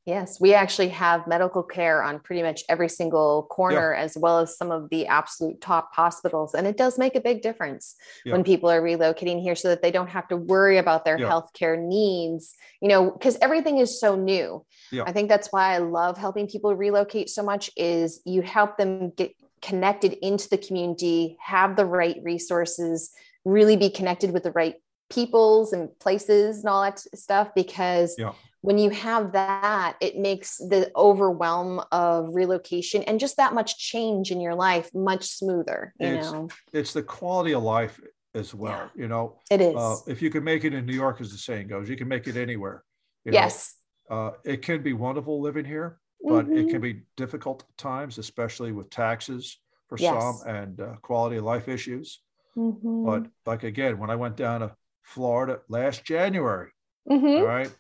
Yes, 0.07 0.41
we 0.41 0.55
actually 0.55 0.91
have 0.91 1.27
medical 1.27 1.65
care 1.65 2.01
on 2.01 2.21
pretty 2.21 2.41
much 2.41 2.63
every 2.69 2.89
single 2.89 3.43
corner, 3.51 3.93
yeah. 3.93 4.01
as 4.01 4.17
well 4.17 4.39
as 4.39 4.57
some 4.57 4.71
of 4.71 4.89
the 4.89 5.09
absolute 5.09 5.61
top 5.61 5.93
hospitals. 5.93 6.55
And 6.55 6.65
it 6.65 6.77
does 6.77 6.97
make 6.97 7.17
a 7.17 7.21
big 7.21 7.43
difference 7.43 7.97
yeah. 8.25 8.33
when 8.33 8.45
people 8.45 8.71
are 8.71 8.81
relocating 8.81 9.43
here 9.43 9.57
so 9.57 9.67
that 9.69 9.83
they 9.83 9.91
don't 9.91 10.09
have 10.09 10.29
to 10.29 10.37
worry 10.37 10.79
about 10.79 11.05
their 11.05 11.19
yeah. 11.19 11.29
healthcare 11.29 11.77
needs, 11.77 12.55
you 12.81 12.89
know, 12.89 13.11
because 13.11 13.37
everything 13.43 13.79
is 13.79 14.01
so 14.01 14.15
new. 14.15 14.65
I 15.05 15.11
think 15.11 15.29
that's 15.29 15.49
why 15.51 15.75
I 15.75 15.79
love 15.79 16.17
helping 16.17 16.47
people 16.47 16.73
relocate 16.77 17.29
so 17.29 17.43
much 17.43 17.69
is 17.77 18.23
you 18.25 18.43
help 18.43 18.79
them 18.79 19.11
get 19.11 19.35
connected 19.61 20.13
into 20.25 20.49
the 20.49 20.59
community, 20.59 21.37
have 21.41 21.75
the 21.75 21.85
right 21.85 22.21
resources, 22.23 23.11
really 23.45 23.77
be 23.77 23.91
connected 23.91 24.31
with 24.31 24.45
the 24.45 24.53
right 24.53 24.77
peoples 25.11 25.73
and 25.73 25.89
places 25.99 26.59
and 26.59 26.69
all 26.69 26.83
that 26.83 26.99
stuff 26.99 27.49
because 27.55 28.15
yeah. 28.19 28.33
When 28.67 28.79
you 28.79 28.91
have 28.91 29.31
that 29.33 29.95
it 30.01 30.19
makes 30.19 30.57
the 30.57 30.91
overwhelm 30.97 31.81
of 31.93 32.35
relocation 32.35 33.05
and 33.05 33.21
just 33.21 33.37
that 33.37 33.55
much 33.55 33.79
change 33.79 34.33
in 34.33 34.41
your 34.41 34.57
life 34.57 34.93
much 34.93 35.25
smoother 35.25 35.95
you 36.01 36.09
it's, 36.09 36.33
know 36.33 36.49
it's 36.73 36.93
the 36.93 37.03
quality 37.03 37.55
of 37.55 37.63
life 37.63 38.01
as 38.35 38.53
well 38.53 38.91
Yeah. 38.97 39.03
you 39.03 39.09
know 39.09 39.39
it 39.53 39.61
is 39.61 39.77
uh, 39.77 39.97
if 40.09 40.21
you 40.21 40.31
can 40.31 40.43
make 40.43 40.65
it 40.65 40.75
in 40.75 40.85
new 40.85 40.95
york 41.05 41.21
as 41.21 41.31
the 41.31 41.39
saying 41.39 41.69
goes 41.69 41.89
you 41.89 41.97
can 41.97 42.09
make 42.09 42.27
it 42.27 42.37
anywhere 42.37 42.83
yes 43.25 43.77
uh, 44.11 44.33
it 44.45 44.63
can 44.63 44.83
be 44.83 44.93
wonderful 44.93 45.41
living 45.41 45.65
here 45.65 46.01
but 46.23 46.47
it 46.49 46.67
Mhm. 46.67 46.71
can 46.71 46.81
be 46.81 47.03
difficult 47.17 47.63
times 47.77 48.19
especially 48.19 48.73
with 48.73 48.91
taxes 48.91 49.61
for 49.89 49.97
Yes. 49.97 50.13
some 50.13 50.37
and 50.57 50.81
uh, 50.81 50.95
quality 51.03 51.37
of 51.37 51.45
life 51.45 51.69
issues 51.69 52.21
Mhm. 52.57 53.05
but 53.09 53.23
like 53.51 53.63
again 53.63 53.97
when 54.01 54.11
i 54.11 54.17
went 54.17 54.37
down 54.37 54.59
to 54.63 54.75
florida 55.05 55.61
last 55.69 56.05
january 56.05 56.71
Mhm. 57.09 57.39
all 57.39 57.45
right 57.57 57.71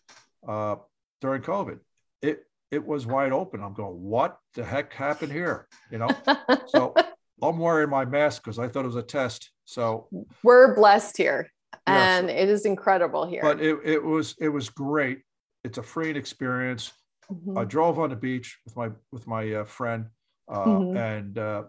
uh, 0.46 0.76
during 1.20 1.42
covid. 1.42 1.78
It 2.22 2.44
it 2.70 2.84
was 2.84 3.06
wide 3.06 3.32
open. 3.32 3.62
I'm 3.62 3.74
going 3.74 3.94
what 4.00 4.38
the 4.54 4.64
heck 4.64 4.92
happened 4.92 5.32
here? 5.32 5.66
You 5.90 5.98
know? 5.98 6.08
So 6.68 6.94
i'm 7.42 7.58
wearing 7.58 7.90
my 7.90 8.04
mask 8.04 8.42
because 8.42 8.58
i 8.58 8.66
thought 8.66 8.84
it 8.84 8.92
was 8.94 8.96
a 8.96 9.02
test. 9.02 9.50
So 9.66 10.08
we're 10.42 10.74
blessed 10.74 11.16
here 11.16 11.50
Yes. 11.86 12.20
and 12.20 12.30
it 12.30 12.48
is 12.48 12.64
incredible 12.64 13.24
here. 13.26 13.42
But 13.42 13.60
it, 13.60 13.78
it 13.84 14.02
was 14.02 14.34
it 14.40 14.48
was 14.48 14.68
great. 14.70 15.18
It's 15.64 15.78
a 15.78 15.82
freeing 15.82 16.16
experience. 16.16 16.92
Mhm. 17.30 17.58
i 17.60 17.64
drove 17.64 17.98
on 17.98 18.10
the 18.10 18.16
beach 18.28 18.48
with 18.64 18.74
my 18.76 18.88
with 19.12 19.26
my 19.26 19.42
uh, 19.60 19.64
friend 19.64 20.06
uh, 20.48 20.64
Mhm. 20.64 20.96
and 21.12 21.38
uh, 21.38 21.62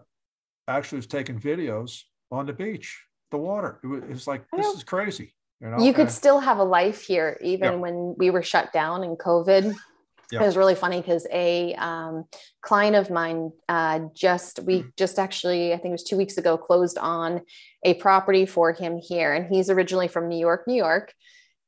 actually 0.68 0.98
was 0.98 1.06
taking 1.08 1.38
videos 1.38 2.02
on 2.30 2.46
the 2.46 2.52
beach 2.52 2.88
the 3.30 3.38
water. 3.38 3.80
It 3.84 3.86
was, 3.88 4.02
it 4.04 4.14
was 4.18 4.26
like 4.32 4.42
this 4.56 4.74
is 4.74 4.84
crazy 4.84 5.34
you 5.60 5.68
know 5.68 5.82
you 5.84 5.92
could 5.92 6.10
still 6.10 6.40
have 6.40 6.58
a 6.58 6.64
life 6.64 7.02
here 7.02 7.38
even 7.42 7.80
when 7.80 8.14
we 8.16 8.30
were 8.30 8.42
shut 8.42 8.72
down 8.72 9.04
in 9.04 9.16
covid. 9.16 9.74
It 10.30 10.44
was 10.44 10.58
really 10.58 10.74
funny 10.74 11.00
because 11.00 11.26
a 11.32 11.74
um, 11.74 12.26
client 12.60 12.96
of 12.96 13.10
mine 13.10 13.50
uh, 13.68 14.00
just 14.14 14.60
we 14.60 14.82
Mm. 14.82 14.92
just 14.96 15.18
actually 15.18 15.72
i 15.72 15.76
think 15.76 15.86
it 15.86 15.92
was 15.92 16.04
two 16.04 16.18
weeks 16.18 16.36
ago 16.36 16.58
closed 16.58 16.98
on 16.98 17.40
a 17.82 17.94
property 17.94 18.44
for 18.44 18.72
him 18.72 18.98
here. 18.98 19.32
And 19.32 19.46
he's 19.52 19.70
originally 19.70 20.08
from 20.08 20.28
new 20.28 20.38
york 20.38 20.66
new 20.66 20.76
york 20.76 21.14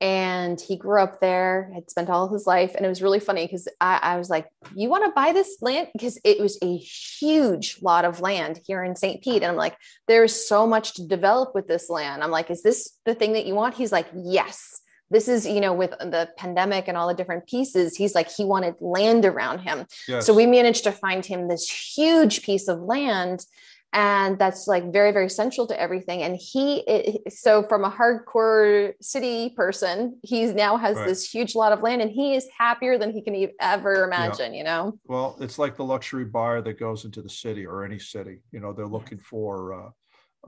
and 0.01 0.59
he 0.59 0.77
grew 0.77 1.01
up 1.01 1.21
there 1.21 1.71
had 1.75 1.91
spent 1.91 2.09
all 2.09 2.29
his 2.29 2.47
life. 2.47 2.75
And 2.75 2.87
it 2.87 2.89
was 2.89 3.03
really 3.03 3.21
funny 3.21 3.45
because 3.45 3.69
I, 3.81 3.99
I 4.03 4.17
was 4.17 4.31
like 4.31 4.49
you 4.75 4.89
want 4.89 5.05
to 5.05 5.13
buy 5.13 5.33
this 5.33 5.59
land? 5.61 5.89
Because 5.93 6.19
it 6.25 6.41
was 6.41 6.59
a 6.63 6.77
huge 6.77 7.79
lot 7.83 8.05
of 8.05 8.21
land 8.21 8.61
here 8.67 8.83
in 8.83 8.97
st 8.97 9.23
pete. 9.23 9.43
And 9.43 9.53
i'm 9.53 9.57
like 9.57 9.77
there's 10.09 10.35
so 10.49 10.67
much 10.67 10.95
to 10.95 11.07
develop 11.07 11.55
with 11.55 11.69
this 11.69 11.91
land. 11.91 12.23
I'm 12.23 12.31
like 12.31 12.51
is 12.51 12.63
this 12.63 12.97
the 13.05 13.15
thing 13.15 13.35
that 13.35 13.47
you 13.47 13.55
want? 13.55 13.75
He's 13.75 13.93
like 13.93 14.09
yes. 14.15 14.81
This 15.11 15.27
is 15.29 15.47
you 15.47 15.61
know 15.61 15.75
with 15.75 15.91
the 15.91 16.31
pandemic 16.37 16.89
and 16.89 16.97
all 16.97 17.09
the 17.09 17.15
different 17.15 17.47
pieces 17.47 17.97
he's 17.97 18.15
like 18.15 18.31
he 18.31 18.45
wanted 18.45 18.77
land 18.81 19.27
around 19.27 19.59
him. 19.59 19.87
Yes. 20.09 20.25
so 20.25 20.33
we 20.33 20.47
managed 20.47 20.85
to 20.85 20.93
find 20.93 21.27
him 21.27 21.49
this 21.49 21.69
huge 21.69 22.43
piece 22.43 22.69
of 22.69 22.81
land 22.81 23.45
and 23.93 24.39
that's 24.39 24.67
like 24.69 24.93
very 24.93 25.13
very 25.13 25.29
central 25.29 25.67
to 25.67 25.81
everything 25.81 26.23
and 26.23 26.37
he 26.37 27.21
so 27.29 27.65
from 27.69 27.85
a 27.85 27.91
hardcore 27.91 28.93
city 29.01 29.51
person 29.57 30.19
he's 30.23 30.55
now 30.55 30.77
has 30.77 30.97
Right. 30.97 31.07
this 31.09 31.29
huge 31.29 31.55
lot 31.55 31.73
of 31.73 31.83
land 31.83 32.01
and 32.01 32.11
he 32.11 32.35
is 32.35 32.47
happier 32.57 32.99
than 32.99 33.13
he 33.13 33.23
can 33.23 33.49
ever 33.61 34.05
imagine 34.05 34.55
you 34.55 34.63
know 34.65 34.99
Well, 35.07 35.37
it's 35.41 35.59
like 35.59 35.77
the 35.77 35.85
luxury 35.85 36.25
buyer 36.25 36.63
that 36.63 36.79
goes 36.79 37.05
into 37.05 37.21
the 37.21 37.29
city 37.29 37.67
or 37.67 37.85
any 37.85 37.99
city. 37.99 38.43
You 38.53 38.61
know, 38.61 38.73
they're 38.73 38.87
looking 38.87 39.19
for 39.19 39.75
uh, 39.75 39.91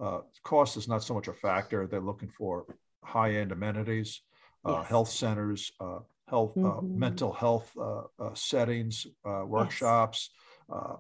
uh, 0.01 0.21
cost 0.45 0.77
is 0.77 0.87
not 0.87 1.03
so 1.03 1.15
much 1.15 1.29
a 1.29 1.33
factor. 1.33 1.87
They're 1.87 2.01
looking 2.01 2.29
for 2.29 2.67
high 3.03 3.33
end 3.37 3.51
amenities, 3.51 4.23
uh, 4.65 4.75
Yes. 4.77 4.89
health 4.89 5.09
centers, 5.09 5.73
uh, 5.81 6.01
health, 6.29 6.57
uh, 6.63 6.81
Mhm. 6.83 6.97
mental 6.97 7.33
health 7.33 7.73
uh, 7.77 8.03
uh, 8.21 8.35
settings, 8.35 9.07
uh, 9.25 9.43
workshops, 9.47 10.31
uh, 10.73 10.97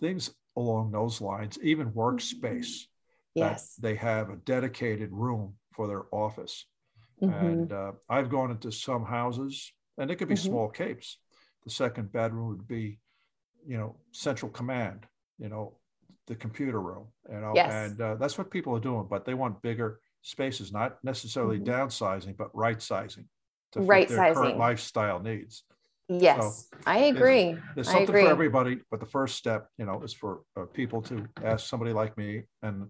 things 0.00 0.30
along 0.56 0.92
those 0.92 1.20
lines. 1.20 1.58
Even 1.62 1.90
workspace 1.92 2.86
that 3.36 3.52
yes 3.52 3.74
they 3.76 3.96
have 3.96 4.30
a 4.30 4.36
dedicated 4.36 5.10
room 5.12 5.54
for 5.72 5.86
their 5.88 6.04
office. 6.12 6.66
Mhm. 7.20 7.42
And 7.42 7.72
uh, 7.72 7.92
I've 8.08 8.28
gone 8.30 8.50
into 8.50 8.70
some 8.70 9.04
houses, 9.04 9.72
and 9.98 10.10
it 10.10 10.16
could 10.16 10.28
be 10.28 10.34
Mhm. 10.34 10.46
small 10.46 10.68
capes. 10.68 11.18
The 11.64 11.70
second 11.70 12.12
bedroom 12.12 12.48
would 12.48 12.68
be, 12.68 13.00
you 13.66 13.76
know, 13.78 13.96
central 14.12 14.50
command, 14.52 15.06
you 15.38 15.48
know, 15.48 15.78
the 16.26 16.36
computer 16.36 16.80
room, 16.80 17.08
you 17.28 17.40
know, 17.40 17.52
Yes. 17.54 17.72
and 17.90 18.00
uh, 18.00 18.14
that's 18.16 18.38
what 18.38 18.50
people 18.50 18.74
are 18.76 18.80
doing. 18.80 19.06
But 19.08 19.24
they 19.24 19.34
want 19.34 19.62
bigger 19.62 20.00
spaces, 20.22 20.72
not 20.72 21.02
necessarily 21.04 21.58
Mhm. 21.58 21.66
downsizing, 21.66 22.36
but 22.36 22.54
right 22.54 22.80
sizing 22.80 23.28
to 23.72 23.80
fit 23.80 23.88
Right 23.88 24.08
their 24.08 24.18
sizing. 24.18 24.34
current 24.34 24.58
lifestyle 24.58 25.18
needs. 25.20 25.64
Yes 26.08 26.68
i 26.86 26.98
agree 26.98 27.58
There's 27.74 27.88
i 27.88 27.92
something 27.92 28.08
agree 28.10 28.22
for 28.24 28.30
everybody, 28.30 28.80
but 28.90 29.00
the 29.00 29.06
first 29.06 29.36
step, 29.36 29.68
you 29.78 29.86
know, 29.86 30.02
is 30.02 30.12
for 30.12 30.42
uh, 30.56 30.64
people 30.66 31.00
to 31.02 31.26
ask 31.42 31.66
somebody 31.66 31.92
like 31.92 32.16
me, 32.18 32.42
and 32.62 32.88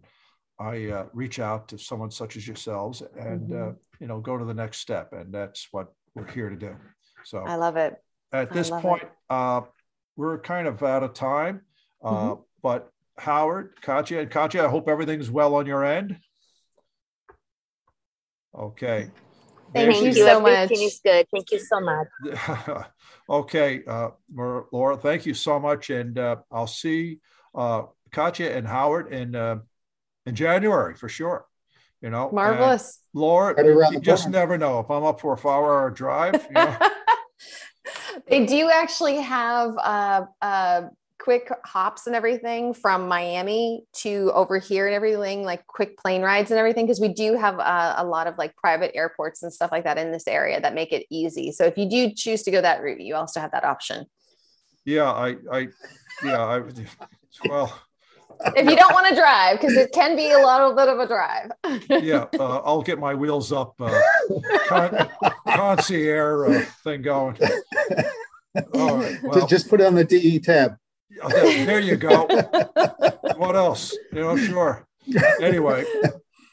I 0.58 0.86
uh, 0.86 1.06
reach 1.12 1.38
out 1.40 1.66
to 1.68 1.78
someone 1.78 2.10
such 2.10 2.36
as 2.36 2.46
yourselves, 2.46 3.02
and 3.18 3.52
uh, 3.52 3.56
Mhm. 3.56 3.76
you 4.00 4.06
know, 4.06 4.20
go 4.20 4.38
to 4.38 4.44
the 4.44 4.54
next 4.54 4.78
step, 4.78 5.12
and 5.12 5.32
that's 5.34 5.68
what 5.72 5.88
we're 6.14 6.30
here 6.30 6.48
to 6.50 6.56
do. 6.56 6.76
So 7.24 7.38
i 7.46 7.56
love 7.56 7.76
it 7.76 7.94
at 8.32 8.52
this 8.52 8.70
point, 8.70 9.08
uh, 9.30 9.62
we're 10.16 10.38
kind 10.40 10.66
of 10.68 10.82
out 10.82 11.02
of 11.02 11.12
time, 11.14 11.62
uh, 12.02 12.08
Mm-hmm. 12.10 12.42
but 12.62 12.90
Howard, 13.18 13.80
Katya, 13.80 14.20
and 14.22 14.30
Katya, 14.30 14.64
I 14.64 14.68
hope 14.68 14.88
everything's 14.88 15.30
well 15.30 15.54
on 15.54 15.66
your 15.66 15.84
end. 15.84 16.18
Okay. 18.54 19.10
There 19.74 19.90
Thank 19.90 20.14
she 20.14 20.20
you 20.20 20.26
so 20.26 20.40
much. 20.40 20.70
is 20.70 21.00
good. 21.04 21.26
Thank 21.32 21.50
you 21.50 21.58
so 21.58 21.80
much. 21.80 22.06
okay, 23.28 23.82
uh, 23.88 24.10
Laura, 24.32 24.96
thank 24.96 25.26
you 25.26 25.34
so 25.34 25.58
much, 25.58 25.90
and 25.90 26.16
uh, 26.16 26.36
I'll 26.52 26.68
see 26.68 27.18
uh, 27.56 27.82
Katya 28.12 28.50
and 28.50 28.68
Howard 28.68 29.12
in 29.12 29.34
uh, 29.34 29.58
in 30.26 30.36
January 30.36 30.94
for 30.94 31.08
sure. 31.08 31.46
You 32.00 32.10
know, 32.10 32.26
and 32.26 32.34
marvelous 32.36 33.00
Laura, 33.14 33.54
Right 33.54 33.66
you, 33.66 33.78
around 33.78 33.92
you 33.94 33.98
the 33.98 34.04
just 34.04 34.24
corner. 34.24 34.38
never 34.38 34.58
know 34.58 34.78
if 34.78 34.88
I'm 34.90 35.02
up 35.02 35.20
for 35.20 35.32
a 35.32 35.38
four-hour 35.38 35.90
drive. 35.90 36.46
You 36.50 36.54
know, 36.54 36.78
they 38.28 38.46
do 38.46 38.70
actually 38.70 39.16
have 39.16 39.76
uh, 39.76 40.26
uh, 40.40 40.82
quick 41.24 41.50
hops 41.64 42.06
and 42.06 42.14
everything 42.14 42.74
from 42.74 43.08
Miami 43.08 43.82
to 43.94 44.30
over 44.34 44.58
here 44.58 44.86
and 44.86 44.94
everything, 44.94 45.42
like 45.42 45.66
quick 45.66 45.96
plane 45.96 46.20
rides 46.20 46.50
and 46.50 46.58
everything, 46.58 46.84
because 46.84 47.00
we 47.00 47.08
do 47.08 47.34
have 47.38 47.58
uh, 47.58 47.94
a 47.96 48.04
lot 48.04 48.26
of 48.26 48.36
like 48.36 48.54
private 48.56 48.94
airports 48.94 49.42
and 49.42 49.50
stuff 49.50 49.72
like 49.72 49.84
that 49.84 49.96
in 49.96 50.12
this 50.12 50.28
area 50.28 50.60
that 50.60 50.74
make 50.74 50.92
it 50.92 51.06
easy. 51.08 51.50
So 51.50 51.64
if 51.64 51.78
you 51.78 51.88
do 51.88 52.12
choose 52.14 52.42
to 52.42 52.50
go 52.50 52.60
that 52.60 52.82
route, 52.82 53.00
you 53.00 53.14
also 53.14 53.40
have 53.40 53.52
that 53.52 53.64
option. 53.64 54.04
yeah, 54.84 55.10
I, 55.10 55.36
I, 55.50 55.68
yeah, 56.22 56.44
I, 56.44 56.60
well, 57.48 57.74
If 58.54 58.68
you 58.68 58.76
don't 58.76 58.92
want 58.92 59.06
to 59.08 59.14
drive, 59.14 59.58
because 59.58 59.76
it 59.78 59.92
can 59.92 60.16
be 60.16 60.30
a 60.30 60.36
little 60.36 60.74
bit 60.74 60.88
of 60.88 60.98
a 60.98 61.06
drive. 61.06 61.50
yeah, 62.04 62.26
uh, 62.38 62.60
I'll 62.66 62.82
get 62.82 62.98
my 62.98 63.14
wheels 63.14 63.50
up, 63.50 63.74
uh, 63.80 63.98
con- 64.66 65.08
concierge 65.48 66.54
uh, 66.54 66.70
thing 66.82 67.00
going. 67.00 67.38
All 68.74 68.98
right, 68.98 69.22
well, 69.22 69.34
Just, 69.34 69.48
just 69.48 69.68
put 69.70 69.80
it 69.80 69.86
on 69.86 69.94
the 69.94 70.04
DE 70.04 70.38
tab. 70.40 70.76
There 71.28 71.66
there 71.66 71.80
you 71.80 71.96
go. 71.96 72.26
what 73.36 73.56
else? 73.56 73.96
You 74.12 74.20
know, 74.20 74.36
sure. 74.36 74.86
Anyway, 75.40 75.84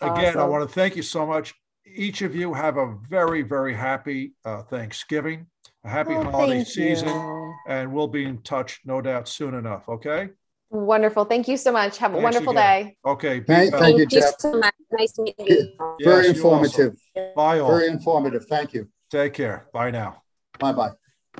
again, 0.02 0.38
I 0.38 0.44
want 0.46 0.68
to 0.68 0.74
thank 0.74 0.96
you 0.96 1.04
so 1.04 1.26
much. 1.26 1.54
Each 1.86 2.22
of 2.22 2.36
you 2.36 2.54
have 2.54 2.78
a 2.78 2.96
very, 3.10 3.42
very 3.42 3.74
happy 3.74 4.34
uh, 4.46 4.64
Thanksgiving, 4.64 5.48
a 5.84 5.90
happy 5.90 6.14
Oh, 6.14 6.24
holiday 6.24 6.64
season, 6.64 7.10
you. 7.10 7.54
and 7.68 7.92
we'll 7.92 8.08
be 8.08 8.24
in 8.26 8.42
touch, 8.44 8.80
no 8.86 9.02
doubt, 9.02 9.28
soon 9.28 9.54
enough. 9.56 9.90
Okay. 9.90 10.30
Wonderful. 10.70 11.26
Thank 11.26 11.50
you 11.50 11.58
so 11.58 11.72
much. 11.74 11.98
Have 11.98 12.12
a 12.12 12.14
Thanks 12.14 12.24
wonderful 12.24 12.54
again. 12.54 12.86
day. 12.86 12.98
Okay. 13.06 13.40
be 13.42 13.46
Thank- 13.46 13.72
thank 13.74 13.98
you, 13.98 14.06
Thank 14.08 14.14
you 14.14 14.22
Jeff. 14.22 14.40
so 14.40 14.58
much. 14.58 14.74
Nice 14.92 15.20
meeting 15.20 15.48
you. 15.48 15.74
Yes, 15.78 16.06
Very 16.06 16.24
you 16.28 16.30
also. 16.44 16.54
informative. 16.66 16.94
Bye 17.36 17.60
all. 17.60 17.72
Very 17.78 17.88
informative. 17.90 18.46
Thank 18.48 18.74
you. 18.74 18.88
Take 19.10 19.34
care. 19.34 19.68
Bye 19.74 19.92
now. 19.92 20.22
Bye 20.60 20.72
bye. 20.72 20.92